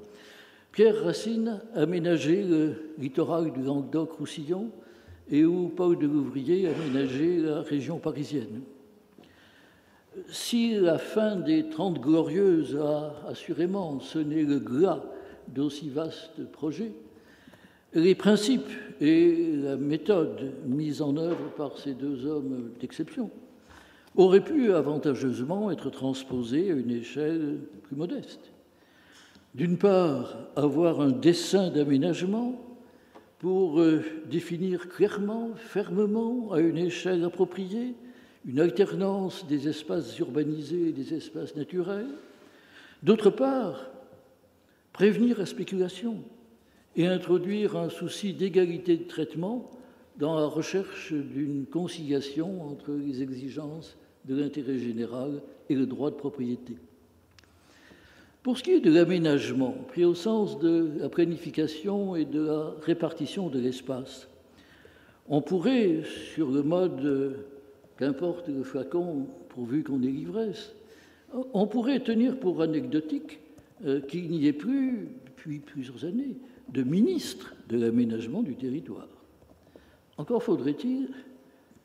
Pierre 0.72 1.04
Racine 1.04 1.62
aménageait 1.74 2.44
le 2.44 2.92
littoral 3.00 3.52
du 3.52 3.64
Languedoc-Roussillon 3.64 4.70
et 5.32 5.46
où 5.46 5.70
Paul 5.70 5.98
de 5.98 6.06
Louvrier 6.06 6.68
aménageait 6.68 7.38
la 7.38 7.62
région 7.62 7.98
parisienne. 7.98 8.62
Si 10.30 10.76
la 10.76 10.98
fin 10.98 11.36
des 11.36 11.70
Trente 11.70 12.00
Glorieuses 12.00 12.76
a 12.76 13.16
assurément 13.28 14.00
sonné 14.00 14.44
le 14.44 14.60
glas 14.60 15.04
d'aussi 15.48 15.90
vastes 15.90 16.44
projets, 16.52 16.92
les 17.94 18.16
principes 18.16 18.72
et 19.00 19.54
la 19.56 19.78
méthode 19.78 20.54
mise 20.66 21.02
en 21.02 21.16
œuvre 21.18 21.50
par 21.56 21.78
ces 21.78 21.94
deux 21.94 22.26
hommes 22.26 22.72
d'exception 22.80 23.32
auraient 24.18 24.44
pu 24.44 24.74
avantageusement 24.74 25.72
être 25.72 25.90
transposés 25.90 26.72
à 26.72 26.76
une 26.76 26.92
échelle 26.92 27.60
plus 27.84 27.96
modeste. 27.96 28.52
D'une 29.54 29.78
part, 29.78 30.38
avoir 30.56 31.00
un 31.02 31.12
dessin 31.12 31.70
d'aménagement 31.70 32.60
pour 33.40 33.80
euh, 33.80 34.04
définir 34.30 34.90
clairement, 34.90 35.52
fermement, 35.56 36.52
à 36.52 36.60
une 36.60 36.78
échelle 36.78 37.24
appropriée, 37.24 37.94
une 38.46 38.60
alternance 38.60 39.46
des 39.46 39.68
espaces 39.68 40.18
urbanisés 40.18 40.90
et 40.90 40.92
des 40.92 41.14
espaces 41.14 41.56
naturels. 41.56 42.10
D'autre 43.04 43.30
part, 43.30 43.90
prévenir 44.94 45.38
la 45.38 45.46
spéculation 45.46 46.24
et 46.96 47.06
introduire 47.06 47.78
un 47.78 47.90
souci 47.90 48.34
d'égalité 48.34 48.98
de 48.98 49.04
traitement 49.04 49.70
dans 50.18 50.40
la 50.40 50.48
recherche 50.48 51.14
d'une 51.14 51.68
conciliation 51.68 52.68
entre 52.68 52.92
les 52.92 53.22
exigences 53.22 53.96
de 54.28 54.36
l'intérêt 54.36 54.78
général 54.78 55.42
et 55.70 55.76
le 55.76 55.86
droit 55.86 56.10
de 56.10 56.16
propriété. 56.16 56.78
Pour 58.44 58.58
ce 58.58 58.64
qui 58.64 58.72
est 58.72 58.80
de 58.80 58.92
l'aménagement, 58.92 59.76
pris 59.88 60.06
au 60.06 60.16
sens 60.16 60.60
de 60.60 60.92
la 61.00 61.10
planification 61.10 62.16
et 62.16 62.26
de 62.26 62.42
la 62.42 62.74
répartition 62.82 63.50
de 63.50 63.60
l'espace, 63.60 64.30
on 65.28 65.42
pourrait, 65.42 66.04
sur 66.34 66.50
le 66.50 66.64
mode 66.64 67.36
qu'importe 67.98 68.48
le 68.48 68.64
flacon 68.64 69.28
pourvu 69.50 69.84
qu'on 69.84 70.02
ait 70.04 70.08
l'ivresse, 70.08 70.74
on 71.54 71.68
pourrait 71.68 72.00
tenir 72.00 72.40
pour 72.40 72.62
anecdotique 72.62 73.40
euh, 73.86 74.00
qu'il 74.02 74.30
n'y 74.30 74.48
ait 74.48 74.54
plus, 74.54 75.10
depuis 75.26 75.60
plusieurs 75.60 76.06
années, 76.06 76.38
de 76.70 76.84
ministre 76.84 77.54
de 77.70 77.78
l'aménagement 77.78 78.44
du 78.44 78.56
territoire. 78.56 79.08
Encore 80.18 80.44
faudrait-il, 80.44 81.10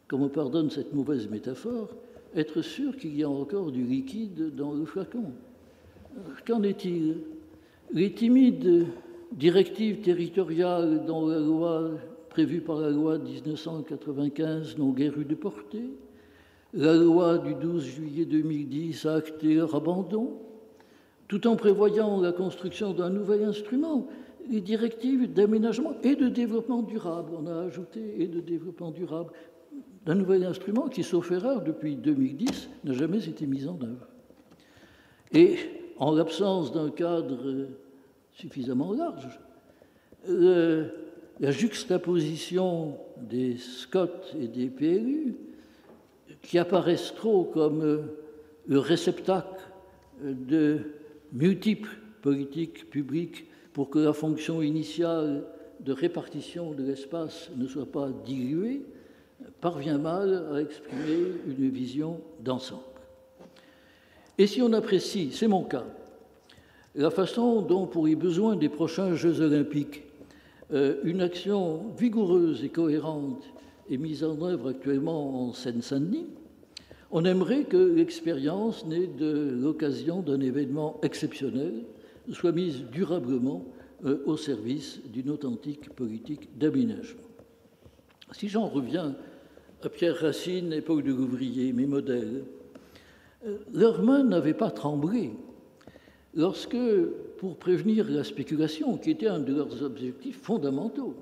qu'on 0.09 0.19
me 0.19 0.29
pardonne 0.29 0.71
cette 0.71 0.93
mauvaise 0.93 1.29
métaphore, 1.29 1.89
être 2.37 2.63
sûr 2.63 2.97
qu'il 2.97 3.17
y 3.17 3.23
a 3.23 3.29
encore 3.29 3.73
du 3.73 3.85
liquide 3.85 4.55
dans 4.55 4.73
le 4.73 4.85
flacon. 4.85 5.33
Qu'en 6.47 6.63
est-il? 6.63 7.19
Les 7.93 8.13
timides 8.13 8.87
directives 9.33 10.01
territoriales 10.01 11.05
dans 11.07 11.27
la 11.27 11.39
loi 11.39 11.91
prévue 12.31 12.61
par 12.61 12.81
la 12.81 12.91
loi 12.91 13.19
de 13.19 13.29
1995 13.29 14.79
n'ont 14.79 14.93
guère 14.93 15.19
eu 15.19 15.25
de 15.25 15.35
portée. 15.35 15.91
La 16.73 16.95
loi 16.95 17.37
du 17.39 17.55
12 17.55 17.85
juillet 17.85 18.25
2010 18.25 19.05
a 19.05 19.15
acté 19.17 19.55
leur 19.55 19.75
abandon, 19.75 20.39
tout 21.29 21.47
en 21.47 21.57
prévoyant 21.57 22.21
la 22.21 22.33
construction 22.33 22.95
d'un 22.95 23.11
nouvel 23.11 23.45
instrument, 23.45 24.09
les 24.49 24.63
directives 24.63 25.31
d'aménagement 25.31 25.95
et 26.03 26.17
de 26.17 26.29
développement 26.29 26.83
durable. 26.83 27.33
On 27.39 27.47
a 27.47 27.65
ajouté 27.65 28.01
et 28.19 28.27
de 28.27 28.41
développement 28.41 28.91
durable 28.91 29.33
d'un 30.05 30.15
nouvel 30.15 30.45
instrument 30.45 30.89
qui, 30.89 31.03
sauf 31.03 31.31
erreur, 31.31 31.63
depuis 31.63 31.97
2010, 31.97 32.69
n'a 32.85 32.93
jamais 32.93 33.29
été 33.29 33.47
mis 33.47 33.67
en 33.67 33.79
œuvre. 33.83 34.09
Et 35.33 35.57
en 35.99 36.15
l'absence 36.15 36.73
d'un 36.73 36.91
cadre 36.91 37.69
suffisamment 38.33 38.93
large, 38.93 39.39
la 40.29 41.51
juxtaposition 41.51 42.97
des 43.17 43.57
SCOT 43.57 44.37
et 44.41 44.49
des 44.49 44.69
PLU, 44.69 45.37
qui 46.43 46.59
apparaissent 46.59 47.15
trop 47.15 47.45
comme 47.45 48.09
le 48.67 48.79
réceptacle 48.79 49.63
de 50.21 50.81
multiples 51.33 51.97
politiques 52.21 52.91
publiques 52.91 53.47
pour 53.73 53.91
que 53.91 53.99
la 53.99 54.13
fonction 54.13 54.63
initiale 54.63 55.45
de 55.81 55.93
répartition 55.93 56.73
de 56.73 56.83
l'espace 56.83 57.51
ne 57.57 57.67
soit 57.67 57.91
pas 57.91 58.11
diluée, 58.25 58.83
parvient 59.61 59.99
mal 59.99 60.47
à 60.55 60.61
exprimer 60.61 61.33
une 61.47 61.69
vision 61.71 62.21
d'ensemble. 62.41 62.83
Et 64.39 64.47
si 64.47 64.63
on 64.63 64.73
apprécie, 64.73 65.31
c'est 65.33 65.49
mon 65.49 65.63
cas, 65.63 65.85
la 66.95 67.11
façon 67.11 67.63
dont, 67.63 67.87
pour 67.87 68.07
les 68.07 68.17
besoins 68.17 68.57
des 68.57 68.69
prochains 68.69 69.15
Jeux 69.15 69.41
olympiques, 69.41 70.03
euh, 70.73 70.97
une 71.05 71.21
action 71.21 71.87
vigoureuse 71.97 72.65
et 72.65 72.69
cohérente 72.69 73.45
est 73.91 73.97
mise 73.97 74.25
en 74.25 74.41
œuvre 74.43 74.71
actuellement 74.71 75.49
en 75.49 75.53
Seine-Saint-Denis, 75.53 76.27
on 77.11 77.25
aimerait 77.27 77.65
que 77.65 77.77
l'expérience 77.77 78.87
née 78.87 79.07
de 79.07 79.57
l'occasion 79.61 80.21
d'un 80.21 80.41
événement 80.41 80.99
exceptionnel 81.03 81.85
soit 82.33 82.53
mise 82.53 82.85
durablement 82.91 83.65
euh, 84.05 84.23
au 84.25 84.37
service 84.37 85.01
d'une 85.13 85.31
authentique 85.31 85.91
politique 85.91 86.59
d'aménagement. 86.59 87.21
Si 88.33 88.49
j'en 88.49 88.67
reviens 88.67 89.15
Pierre 89.89 90.17
Racine, 90.17 90.73
époque 90.73 91.03
de 91.03 91.13
Gouvrier, 91.13 91.73
mes 91.73 91.87
modèles, 91.87 92.45
euh, 93.47 93.59
leurs 93.73 94.03
mains 94.03 94.25
n'avaient 94.25 94.55
pas 94.55 94.71
tremblé 94.71 95.33
lorsque, 96.35 96.77
pour 97.39 97.57
prévenir 97.57 98.09
la 98.09 98.25
spéculation, 98.25 98.97
qui 98.97 99.11
était 99.11 99.27
un 99.27 99.41
de 99.41 99.55
leurs 99.55 99.83
objectifs 99.83 100.41
fondamentaux, 100.41 101.15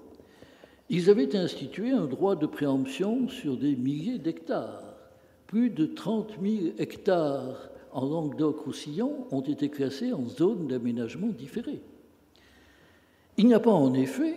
ils 0.89 1.09
avaient 1.09 1.37
institué 1.37 1.91
un 1.91 2.07
droit 2.07 2.37
de 2.37 2.47
préemption 2.47 3.29
sur 3.29 3.57
des 3.57 3.77
milliers 3.77 4.19
d'hectares. 4.19 4.83
Plus 5.47 5.71
de 5.71 5.87
30 5.87 6.35
000 6.43 6.75
hectares 6.79 7.71
en 7.93 8.07
Languedoc-Roussillon 8.07 9.27
ont 9.31 9.41
été 9.41 9.69
classés 9.69 10.13
en 10.13 10.27
zone 10.27 10.67
d'aménagement 10.67 11.29
différé. 11.29 11.81
Il 13.37 13.47
n'y 13.47 13.55
a 13.55 13.61
pas 13.61 13.71
en 13.71 13.95
effet 13.95 14.35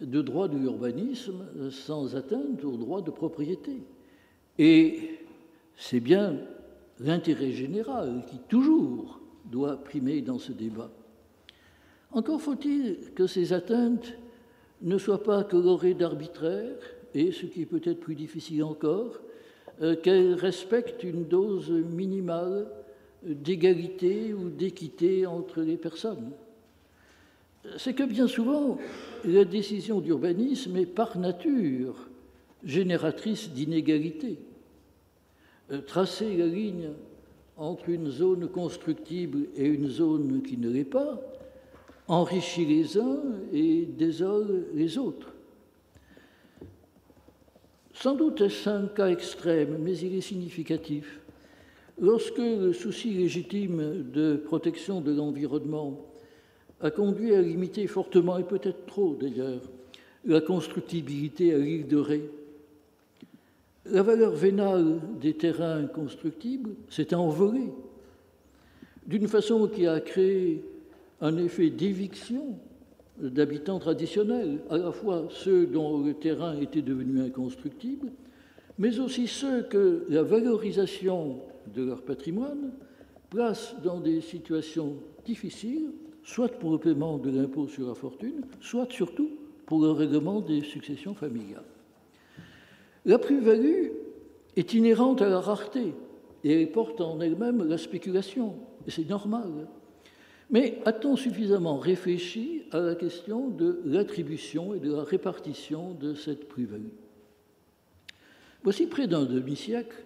de 0.00 0.22
droit 0.22 0.48
de 0.48 0.56
l'urbanisme 0.56 1.44
sans 1.70 2.16
atteinte 2.16 2.64
au 2.64 2.76
droit 2.76 3.02
de 3.02 3.10
propriété. 3.10 3.82
Et 4.58 5.18
c'est 5.76 6.00
bien 6.00 6.36
l'intérêt 7.00 7.52
général 7.52 8.24
qui 8.28 8.38
toujours 8.48 9.20
doit 9.44 9.76
primer 9.76 10.20
dans 10.20 10.38
ce 10.38 10.52
débat. 10.52 10.90
Encore 12.12 12.40
faut-il 12.40 13.12
que 13.14 13.26
ces 13.26 13.52
atteintes 13.52 14.14
ne 14.82 14.98
soient 14.98 15.22
pas 15.22 15.44
colorées 15.44 15.94
d'arbitraire 15.94 16.76
et, 17.14 17.32
ce 17.32 17.46
qui 17.46 17.62
est 17.62 17.66
peut-être 17.66 18.00
plus 18.00 18.14
difficile 18.14 18.64
encore, 18.64 19.20
euh, 19.80 19.96
qu'elle 19.96 20.34
respecte 20.34 21.04
une 21.04 21.24
dose 21.24 21.70
minimale 21.70 22.68
d'égalité 23.22 24.32
ou 24.32 24.50
d'équité 24.50 25.26
entre 25.26 25.60
les 25.60 25.76
personnes. 25.76 26.32
C'est 27.76 27.94
que 27.94 28.04
bien 28.04 28.28
souvent, 28.28 28.78
la 29.24 29.44
décision 29.44 30.00
d'urbanisme 30.00 30.76
est 30.76 30.86
par 30.86 31.18
nature 31.18 32.08
génératrice 32.64 33.50
d'inégalités. 33.50 34.38
Euh, 35.70 35.80
tracer 35.80 36.36
la 36.36 36.46
ligne 36.46 36.90
entre 37.56 37.88
une 37.88 38.10
zone 38.10 38.48
constructible 38.48 39.48
et 39.56 39.66
une 39.66 39.88
zone 39.88 40.42
qui 40.42 40.56
ne 40.56 40.70
l'est 40.70 40.84
pas 40.84 41.20
enrichit 42.06 42.64
les 42.64 42.98
uns 42.98 43.20
et 43.52 43.84
désole 43.84 44.66
les 44.74 44.96
autres. 44.96 45.34
Sans 47.92 48.14
doute 48.14 48.40
est-ce 48.40 48.70
un 48.70 48.86
cas 48.86 49.08
extrême, 49.08 49.78
mais 49.80 49.96
il 49.98 50.14
est 50.14 50.20
significatif. 50.22 51.20
Lorsque 52.00 52.38
le 52.38 52.72
souci 52.72 53.10
légitime 53.10 54.10
de 54.10 54.36
protection 54.36 55.00
de 55.00 55.12
l'environnement 55.12 56.07
a 56.80 56.90
conduit 56.90 57.34
à 57.34 57.42
limiter 57.42 57.86
fortement, 57.86 58.38
et 58.38 58.44
peut-être 58.44 58.86
trop 58.86 59.14
d'ailleurs, 59.14 59.62
la 60.24 60.40
constructibilité 60.40 61.54
à 61.54 61.58
l'île 61.58 61.86
de 61.86 61.96
Ré, 61.96 62.30
la 63.86 64.02
valeur 64.02 64.32
vénale 64.32 65.00
des 65.20 65.34
terrains 65.34 65.86
constructibles 65.86 66.70
s'est 66.90 67.14
envolée 67.14 67.72
d'une 69.06 69.28
façon 69.28 69.66
qui 69.66 69.86
a 69.86 70.00
créé 70.00 70.62
un 71.20 71.36
effet 71.38 71.70
d'éviction 71.70 72.58
d'habitants 73.18 73.78
traditionnels, 73.78 74.60
à 74.70 74.76
la 74.76 74.92
fois 74.92 75.26
ceux 75.30 75.66
dont 75.66 76.04
le 76.04 76.14
terrain 76.14 76.60
était 76.60 76.82
devenu 76.82 77.20
inconstructible, 77.20 78.12
mais 78.78 79.00
aussi 79.00 79.26
ceux 79.26 79.62
que 79.62 80.04
la 80.08 80.22
valorisation 80.22 81.40
de 81.74 81.82
leur 81.82 82.02
patrimoine 82.02 82.70
place 83.30 83.74
dans 83.82 84.00
des 84.00 84.20
situations 84.20 84.96
difficiles, 85.24 85.90
soit 86.28 86.48
pour 86.58 86.72
le 86.72 86.78
paiement 86.78 87.16
de 87.16 87.30
l'impôt 87.30 87.68
sur 87.68 87.88
la 87.88 87.94
fortune, 87.94 88.42
soit 88.60 88.92
surtout 88.92 89.30
pour 89.64 89.80
le 89.80 89.92
règlement 89.92 90.42
des 90.42 90.60
successions 90.60 91.14
familiales. 91.14 91.64
La 93.06 93.18
plus-value 93.18 93.88
est 94.54 94.74
inhérente 94.74 95.22
à 95.22 95.30
la 95.30 95.40
rareté 95.40 95.94
et 96.44 96.52
elle 96.52 96.70
porte 96.70 97.00
en 97.00 97.18
elle-même 97.22 97.66
la 97.66 97.78
spéculation, 97.78 98.56
et 98.86 98.90
c'est 98.90 99.08
normal. 99.08 99.68
Mais 100.50 100.80
a-t-on 100.84 101.16
suffisamment 101.16 101.78
réfléchi 101.78 102.64
à 102.72 102.80
la 102.80 102.94
question 102.94 103.48
de 103.48 103.80
l'attribution 103.86 104.74
et 104.74 104.80
de 104.80 104.92
la 104.92 105.04
répartition 105.04 105.94
de 105.94 106.12
cette 106.12 106.46
plus-value? 106.46 106.92
Voici 108.62 108.86
près 108.86 109.06
d'un 109.06 109.24
demi-siècle, 109.24 109.96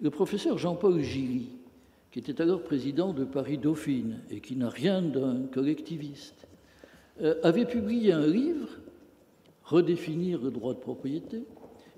le 0.00 0.08
professeur 0.08 0.56
Jean-Paul 0.56 1.00
Gilly, 1.00 1.50
qui 2.12 2.18
était 2.18 2.42
alors 2.42 2.62
président 2.62 3.14
de 3.14 3.24
Paris-Dauphine 3.24 4.20
et 4.30 4.40
qui 4.40 4.54
n'a 4.54 4.68
rien 4.68 5.00
d'un 5.00 5.46
collectiviste, 5.52 6.46
euh, 7.22 7.34
avait 7.42 7.64
publié 7.64 8.12
un 8.12 8.26
livre, 8.26 8.68
Redéfinir 9.64 10.42
le 10.42 10.50
droit 10.50 10.74
de 10.74 10.80
propriété, 10.80 11.44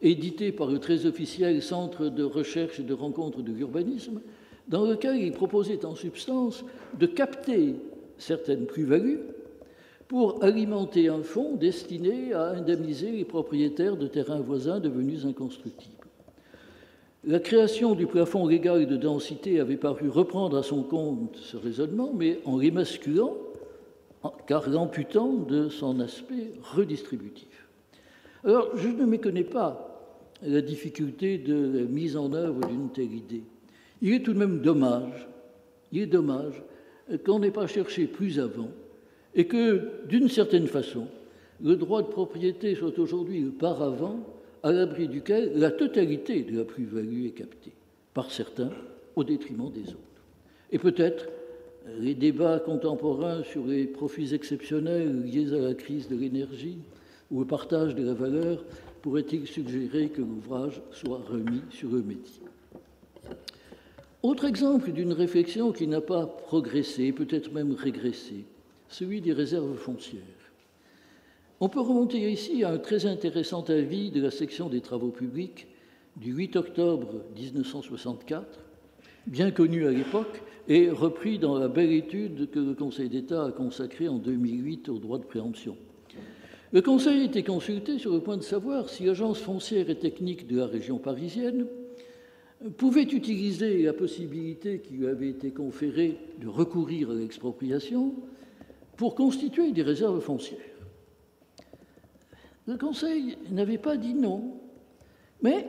édité 0.00 0.52
par 0.52 0.68
le 0.68 0.78
très 0.78 1.06
officiel 1.06 1.60
Centre 1.60 2.08
de 2.08 2.22
recherche 2.22 2.78
et 2.78 2.84
de 2.84 2.94
rencontre 2.94 3.42
de 3.42 3.52
l'urbanisme, 3.52 4.20
dans 4.68 4.84
lequel 4.84 5.16
il 5.16 5.32
proposait 5.32 5.84
en 5.84 5.96
substance 5.96 6.64
de 6.98 7.06
capter 7.06 7.74
certaines 8.18 8.66
plus-values 8.66 9.20
pour 10.06 10.44
alimenter 10.44 11.08
un 11.08 11.22
fonds 11.22 11.56
destiné 11.56 12.32
à 12.34 12.50
indemniser 12.50 13.10
les 13.10 13.24
propriétaires 13.24 13.96
de 13.96 14.06
terrains 14.06 14.40
voisins 14.40 14.78
devenus 14.78 15.24
inconstructibles. 15.24 16.03
La 17.26 17.40
création 17.40 17.94
du 17.94 18.06
plafond 18.06 18.46
légal 18.46 18.86
de 18.86 18.96
densité 18.96 19.58
avait 19.58 19.78
paru 19.78 20.10
reprendre 20.10 20.58
à 20.58 20.62
son 20.62 20.82
compte 20.82 21.36
ce 21.36 21.56
raisonnement, 21.56 22.12
mais 22.14 22.40
en 22.44 22.58
l'émasculant, 22.58 23.34
car 24.46 24.68
l'amputant 24.68 25.32
de 25.32 25.70
son 25.70 26.00
aspect 26.00 26.52
redistributif. 26.74 27.66
Alors, 28.44 28.76
je 28.76 28.88
ne 28.88 29.06
méconnais 29.06 29.44
pas 29.44 30.12
la 30.42 30.60
difficulté 30.60 31.38
de 31.38 31.78
la 31.78 31.84
mise 31.84 32.18
en 32.18 32.30
œuvre 32.34 32.68
d'une 32.68 32.90
telle 32.90 33.14
idée. 33.14 33.44
Il 34.02 34.12
est 34.12 34.22
tout 34.22 34.34
de 34.34 34.38
même 34.38 34.60
dommage, 34.60 35.26
il 35.92 36.02
est 36.02 36.06
dommage 36.06 36.62
qu'on 37.24 37.38
n'ait 37.38 37.50
pas 37.50 37.66
cherché 37.66 38.06
plus 38.06 38.38
avant 38.38 38.68
et 39.34 39.46
que, 39.46 40.06
d'une 40.08 40.28
certaine 40.28 40.66
façon, 40.66 41.06
le 41.62 41.76
droit 41.76 42.02
de 42.02 42.08
propriété 42.08 42.74
soit 42.74 42.98
aujourd'hui 42.98 43.40
le 43.40 43.50
paravent 43.50 44.20
à 44.64 44.72
l'abri 44.72 45.08
duquel 45.08 45.52
la 45.56 45.70
totalité 45.70 46.42
de 46.42 46.56
la 46.56 46.64
plus-value 46.64 47.26
est 47.26 47.32
captée, 47.32 47.74
par 48.14 48.30
certains, 48.30 48.70
au 49.14 49.22
détriment 49.22 49.70
des 49.70 49.90
autres. 49.90 50.22
Et 50.72 50.78
peut-être 50.78 51.28
les 51.98 52.14
débats 52.14 52.58
contemporains 52.60 53.42
sur 53.44 53.66
les 53.66 53.84
profits 53.84 54.34
exceptionnels 54.34 55.22
liés 55.22 55.52
à 55.52 55.58
la 55.58 55.74
crise 55.74 56.08
de 56.08 56.16
l'énergie 56.16 56.78
ou 57.30 57.42
au 57.42 57.44
partage 57.44 57.94
de 57.94 58.02
la 58.02 58.14
valeur 58.14 58.64
pourraient-ils 59.02 59.46
suggérer 59.46 60.08
que 60.08 60.22
l'ouvrage 60.22 60.80
soit 60.90 61.20
remis 61.28 61.60
sur 61.68 61.90
le 61.90 62.02
métier? 62.02 62.42
Autre 64.22 64.46
exemple 64.46 64.92
d'une 64.92 65.12
réflexion 65.12 65.72
qui 65.72 65.86
n'a 65.86 66.00
pas 66.00 66.24
progressé, 66.24 67.12
peut-être 67.12 67.52
même 67.52 67.74
régressé, 67.74 68.46
celui 68.88 69.20
des 69.20 69.34
réserves 69.34 69.76
foncières. 69.76 70.22
On 71.64 71.70
peut 71.70 71.80
remonter 71.80 72.30
ici 72.30 72.62
à 72.62 72.72
un 72.72 72.78
très 72.78 73.06
intéressant 73.06 73.62
avis 73.62 74.10
de 74.10 74.20
la 74.20 74.30
section 74.30 74.68
des 74.68 74.82
travaux 74.82 75.08
publics 75.08 75.66
du 76.14 76.34
8 76.34 76.56
octobre 76.56 77.22
1964, 77.34 78.58
bien 79.26 79.50
connu 79.50 79.86
à 79.86 79.90
l'époque 79.90 80.42
et 80.68 80.90
repris 80.90 81.38
dans 81.38 81.58
la 81.58 81.68
belle 81.68 81.92
étude 81.92 82.50
que 82.50 82.58
le 82.58 82.74
Conseil 82.74 83.08
d'État 83.08 83.46
a 83.46 83.50
consacrée 83.50 84.08
en 84.08 84.18
2008 84.18 84.90
au 84.90 84.98
droit 84.98 85.16
de 85.16 85.24
préemption. 85.24 85.74
Le 86.72 86.82
Conseil 86.82 87.24
été 87.24 87.42
consulté 87.42 87.98
sur 87.98 88.12
le 88.12 88.20
point 88.20 88.36
de 88.36 88.42
savoir 88.42 88.90
si 88.90 89.04
l'Agence 89.04 89.38
foncière 89.38 89.88
et 89.88 89.98
technique 89.98 90.46
de 90.46 90.58
la 90.58 90.66
région 90.66 90.98
parisienne 90.98 91.64
pouvait 92.76 93.04
utiliser 93.04 93.84
la 93.84 93.94
possibilité 93.94 94.80
qui 94.80 94.92
lui 94.92 95.06
avait 95.06 95.30
été 95.30 95.50
conférée 95.50 96.18
de 96.42 96.46
recourir 96.46 97.10
à 97.10 97.14
l'expropriation 97.14 98.12
pour 98.98 99.14
constituer 99.14 99.72
des 99.72 99.82
réserves 99.82 100.20
foncières. 100.20 100.73
Le 102.66 102.76
Conseil 102.76 103.36
n'avait 103.50 103.78
pas 103.78 103.96
dit 103.96 104.14
non, 104.14 104.60
mais 105.42 105.66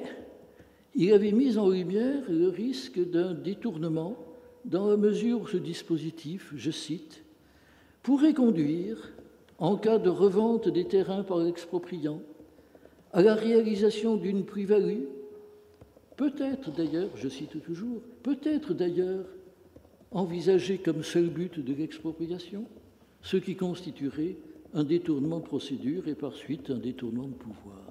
il 0.96 1.12
avait 1.14 1.32
mis 1.32 1.58
en 1.58 1.70
lumière 1.70 2.24
le 2.30 2.48
risque 2.48 3.00
d'un 3.00 3.34
détournement 3.34 4.18
dans 4.64 4.88
la 4.88 4.98
mesure 4.98 5.42
où 5.42 5.48
ce 5.48 5.58
dispositif, 5.58 6.54
je 6.56 6.72
cite, 6.72 7.24
pourrait 8.02 8.34
conduire, 8.34 9.12
en 9.58 9.78
cas 9.78 9.98
de 9.98 10.10
revente 10.10 10.70
des 10.70 10.86
terrains 10.86 11.24
par 11.24 11.40
l'expropriant, 11.40 12.22
à 13.14 13.22
la 13.22 13.36
réalisation 13.36 14.16
d'une 14.16 14.46
plus-value 14.46 15.06
Peut-être 16.16 16.72
d'ailleurs, 16.72 17.10
je 17.16 17.28
cite 17.28 17.62
toujours, 17.62 18.02
peut-être 18.24 18.74
d'ailleurs 18.74 19.26
envisager 20.12 20.78
comme 20.78 21.04
seul 21.04 21.28
but 21.28 21.60
de 21.60 21.74
l'expropriation 21.74 22.66
ce 23.22 23.38
qui 23.38 23.56
constituerait 23.56 24.38
un 24.76 24.84
détournement 24.84 25.40
de 25.40 25.46
procédure 25.46 26.08
et 26.08 26.16
par 26.16 26.36
suite 26.36 26.70
un 26.70 26.78
détournement 26.78 27.30
de 27.30 27.34
pouvoir. 27.34 27.82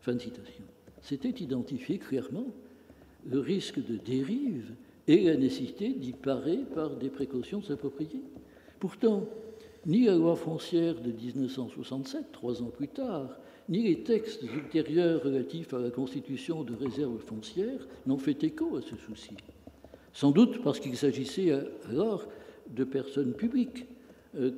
Fin 0.00 0.14
de 0.14 0.20
citation. 0.20 0.64
C'était 1.02 1.42
identifié 1.42 1.98
clairement 1.98 2.46
le 3.26 3.40
risque 3.40 3.84
de 3.84 3.96
dérive 3.96 4.72
et 5.08 5.24
la 5.24 5.36
nécessité 5.36 5.92
d'y 5.92 6.12
parer 6.12 6.60
par 6.72 6.96
des 6.96 7.10
précautions 7.10 7.62
appropriées. 7.68 8.22
Pourtant, 8.78 9.26
ni 9.86 10.04
la 10.04 10.14
loi 10.14 10.36
foncière 10.36 11.00
de 11.00 11.10
1967, 11.10 12.30
trois 12.30 12.62
ans 12.62 12.70
plus 12.70 12.88
tard, 12.88 13.36
ni 13.68 13.82
les 13.82 14.02
textes 14.02 14.42
ultérieurs 14.42 15.24
relatifs 15.24 15.74
à 15.74 15.78
la 15.78 15.90
constitution 15.90 16.62
de 16.62 16.74
réserves 16.74 17.18
foncières 17.18 17.88
n'ont 18.06 18.18
fait 18.18 18.44
écho 18.44 18.76
à 18.76 18.82
ce 18.82 18.96
souci. 18.96 19.34
Sans 20.12 20.30
doute 20.30 20.62
parce 20.62 20.78
qu'il 20.78 20.96
s'agissait 20.96 21.52
alors 21.90 22.28
de 22.68 22.84
personnes 22.84 23.34
publiques 23.34 23.86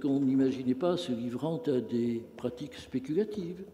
qu'on 0.01 0.21
n'imaginait 0.21 0.75
pas 0.75 0.97
se 0.97 1.13
livrant 1.13 1.63
à 1.67 1.81
des 1.81 2.23
pratiques 2.37 2.77
spéculatives. 2.77 3.65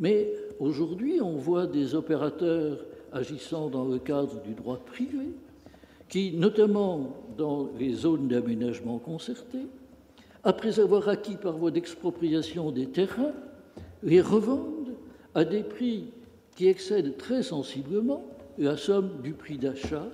Mais 0.00 0.32
aujourd'hui, 0.58 1.20
on 1.20 1.36
voit 1.36 1.66
des 1.66 1.94
opérateurs 1.94 2.84
agissant 3.12 3.68
dans 3.68 3.84
le 3.84 3.98
cadre 3.98 4.42
du 4.42 4.54
droit 4.54 4.78
privé, 4.78 5.28
qui, 6.08 6.32
notamment 6.32 7.16
dans 7.36 7.70
les 7.78 7.94
zones 7.94 8.28
d'aménagement 8.28 8.98
concerté, 8.98 9.58
après 10.44 10.80
avoir 10.80 11.08
acquis 11.08 11.36
par 11.36 11.56
voie 11.56 11.70
d'expropriation 11.70 12.72
des 12.72 12.86
terrains, 12.86 13.32
les 14.02 14.20
revendent 14.20 14.96
à 15.34 15.44
des 15.44 15.62
prix 15.62 16.06
qui 16.56 16.66
excèdent 16.66 17.16
très 17.16 17.42
sensiblement 17.42 18.24
la 18.58 18.76
somme 18.76 19.22
du 19.22 19.32
prix 19.32 19.56
d'achat 19.56 20.08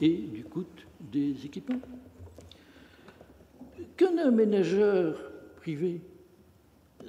et 0.00 0.16
du 0.16 0.44
coût 0.44 0.64
des 1.00 1.46
équipements. 1.46 1.80
Qu'un 3.96 4.18
aménageur 4.18 5.30
privé 5.56 6.00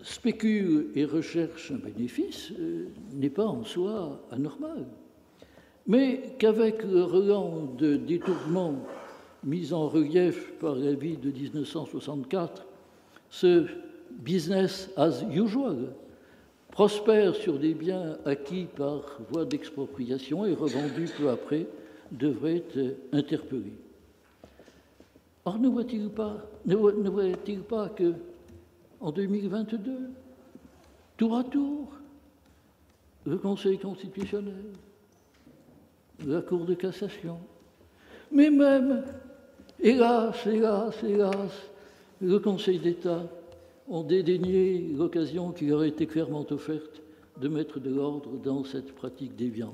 spécule 0.03 0.87
et 0.95 1.05
recherche 1.05 1.71
un 1.71 1.77
bénéfice 1.77 2.51
euh, 2.59 2.87
n'est 3.13 3.29
pas 3.29 3.45
en 3.45 3.63
soi 3.63 4.21
anormal. 4.31 4.85
mais 5.87 6.35
qu'avec 6.37 6.83
le 6.83 7.03
relan 7.03 7.73
de 7.77 7.95
détournement 7.95 8.75
mis 9.43 9.73
en 9.73 9.87
relief 9.87 10.53
par 10.59 10.75
la 10.75 10.93
vie 10.93 11.17
de 11.17 11.31
1964, 11.31 12.65
ce 13.29 13.65
business 14.11 14.91
as 14.97 15.23
usual 15.31 15.93
prospère 16.71 17.35
sur 17.35 17.57
des 17.57 17.73
biens 17.73 18.17
acquis 18.25 18.67
par 18.75 19.19
voie 19.31 19.45
d'expropriation 19.45 20.45
et 20.45 20.53
revendus 20.53 21.09
peu 21.17 21.29
après 21.29 21.65
devrait 22.11 22.57
être 22.57 22.95
interpellé. 23.11 23.73
Or, 25.45 25.57
ne 25.57 25.69
voit-il 25.69 26.09
pas, 26.09 26.37
ne 26.65 27.59
pas 27.61 27.89
que 27.89 28.13
en 28.99 29.11
2022, 29.11 29.79
tour 31.17 31.37
à 31.37 31.43
tour, 31.43 31.87
le 33.25 33.37
Conseil 33.37 33.77
constitutionnel, 33.77 34.65
la 36.25 36.41
Cour 36.41 36.65
de 36.65 36.73
cassation, 36.73 37.37
mais 38.31 38.49
même, 38.49 39.03
hélas, 39.79 40.45
hélas, 40.45 41.03
hélas, 41.03 41.69
le 42.21 42.39
Conseil 42.39 42.79
d'État 42.79 43.23
ont 43.87 44.03
dédaigné 44.03 44.91
l'occasion 44.95 45.51
qui 45.51 45.67
leur 45.67 45.81
a 45.81 45.87
été 45.87 46.05
clairement 46.05 46.45
offerte 46.51 47.01
de 47.39 47.47
mettre 47.47 47.79
de 47.79 47.89
l'ordre 47.89 48.37
dans 48.43 48.63
cette 48.63 48.93
pratique 48.93 49.35
déviante. 49.35 49.73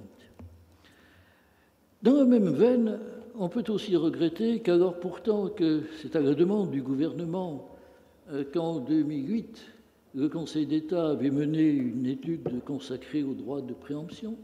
Dans 2.04 2.14
la 2.14 2.26
même 2.26 2.54
veine, 2.54 3.00
on 3.38 3.50
peut 3.50 3.64
aussi 3.70 3.96
regretter 3.96 4.60
qu'alors 4.60 5.00
pourtant 5.00 5.50
que 5.50 5.84
c'est 6.02 6.16
à 6.16 6.22
la 6.22 6.34
demande 6.34 6.72
du 6.72 6.82
gouvernement 6.82 7.70
euh, 8.32 8.44
qu'en 8.54 8.80
2008, 8.80 9.62
le 10.16 10.30
Conseil 10.30 10.66
d'État 10.66 11.10
avait 11.10 11.30
mené 11.30 11.70
une 11.70 12.06
étude 12.06 12.64
consacrée 12.66 13.24
au 13.24 13.34
droit 13.34 13.62
de 13.62 13.74
préemption, 13.74 14.38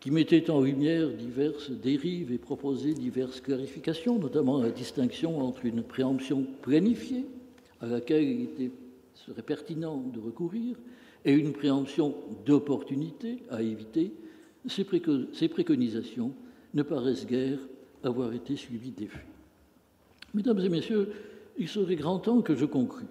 qui 0.00 0.12
mettait 0.12 0.50
en 0.50 0.60
lumière 0.60 1.08
diverses 1.10 1.70
dérives 1.70 2.30
et 2.30 2.38
proposait 2.38 2.94
diverses 2.94 3.40
clarifications, 3.40 4.18
notamment 4.18 4.62
la 4.62 4.70
distinction 4.70 5.40
entre 5.40 5.66
une 5.66 5.82
préemption 5.82 6.46
planifiée, 6.62 7.26
à 7.80 7.86
laquelle 7.86 8.22
il 8.22 8.70
serait 9.14 9.42
pertinent 9.42 10.04
de 10.12 10.20
recourir, 10.20 10.76
et 11.24 11.32
une 11.32 11.52
préemption 11.52 12.14
d'opportunité 12.46 13.42
à 13.50 13.60
éviter, 13.60 14.12
ces, 14.66 14.84
préconisations 14.84 16.32
ne 16.74 16.82
paraissent 16.82 17.26
guère 17.26 17.58
avoir 18.04 18.32
été 18.32 18.56
suivies 18.56 18.90
d'effet. 18.90 19.24
Mesdames 20.34 20.60
et 20.60 20.68
messieurs, 20.68 21.12
il 21.58 21.68
serait 21.68 21.96
grand 21.96 22.18
temps 22.18 22.40
que 22.40 22.54
je 22.54 22.64
conclue. 22.64 23.06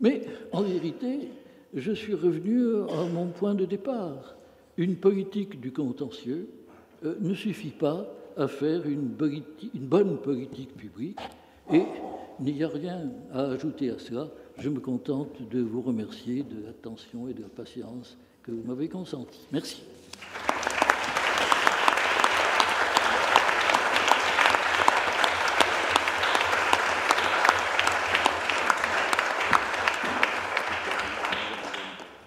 Mais 0.00 0.22
en 0.52 0.62
vérité, 0.62 1.28
je 1.74 1.92
suis 1.92 2.14
revenu 2.14 2.76
à 2.90 3.04
mon 3.12 3.26
point 3.26 3.54
de 3.54 3.64
départ. 3.64 4.36
Une 4.76 4.96
politique 4.96 5.60
du 5.60 5.72
contentieux 5.72 6.48
euh, 7.04 7.14
ne 7.20 7.34
suffit 7.34 7.70
pas 7.70 8.06
à 8.36 8.48
faire 8.48 8.86
une 8.86 9.14
bonne 9.74 10.18
politique 10.18 10.74
publique 10.76 11.18
et 11.72 11.82
il 12.44 12.54
n'y 12.54 12.64
a 12.64 12.68
rien 12.68 13.10
à 13.32 13.42
ajouter 13.50 13.90
à 13.90 13.98
cela. 13.98 14.28
Je 14.58 14.68
me 14.68 14.80
contente 14.80 15.36
de 15.50 15.60
vous 15.60 15.82
remercier 15.82 16.42
de 16.42 16.64
l'attention 16.64 17.28
et 17.28 17.34
de 17.34 17.42
la 17.42 17.48
patience 17.48 18.16
que 18.42 18.50
vous 18.50 18.62
m'avez 18.66 18.88
consentie. 18.88 19.40
Merci. 19.52 19.82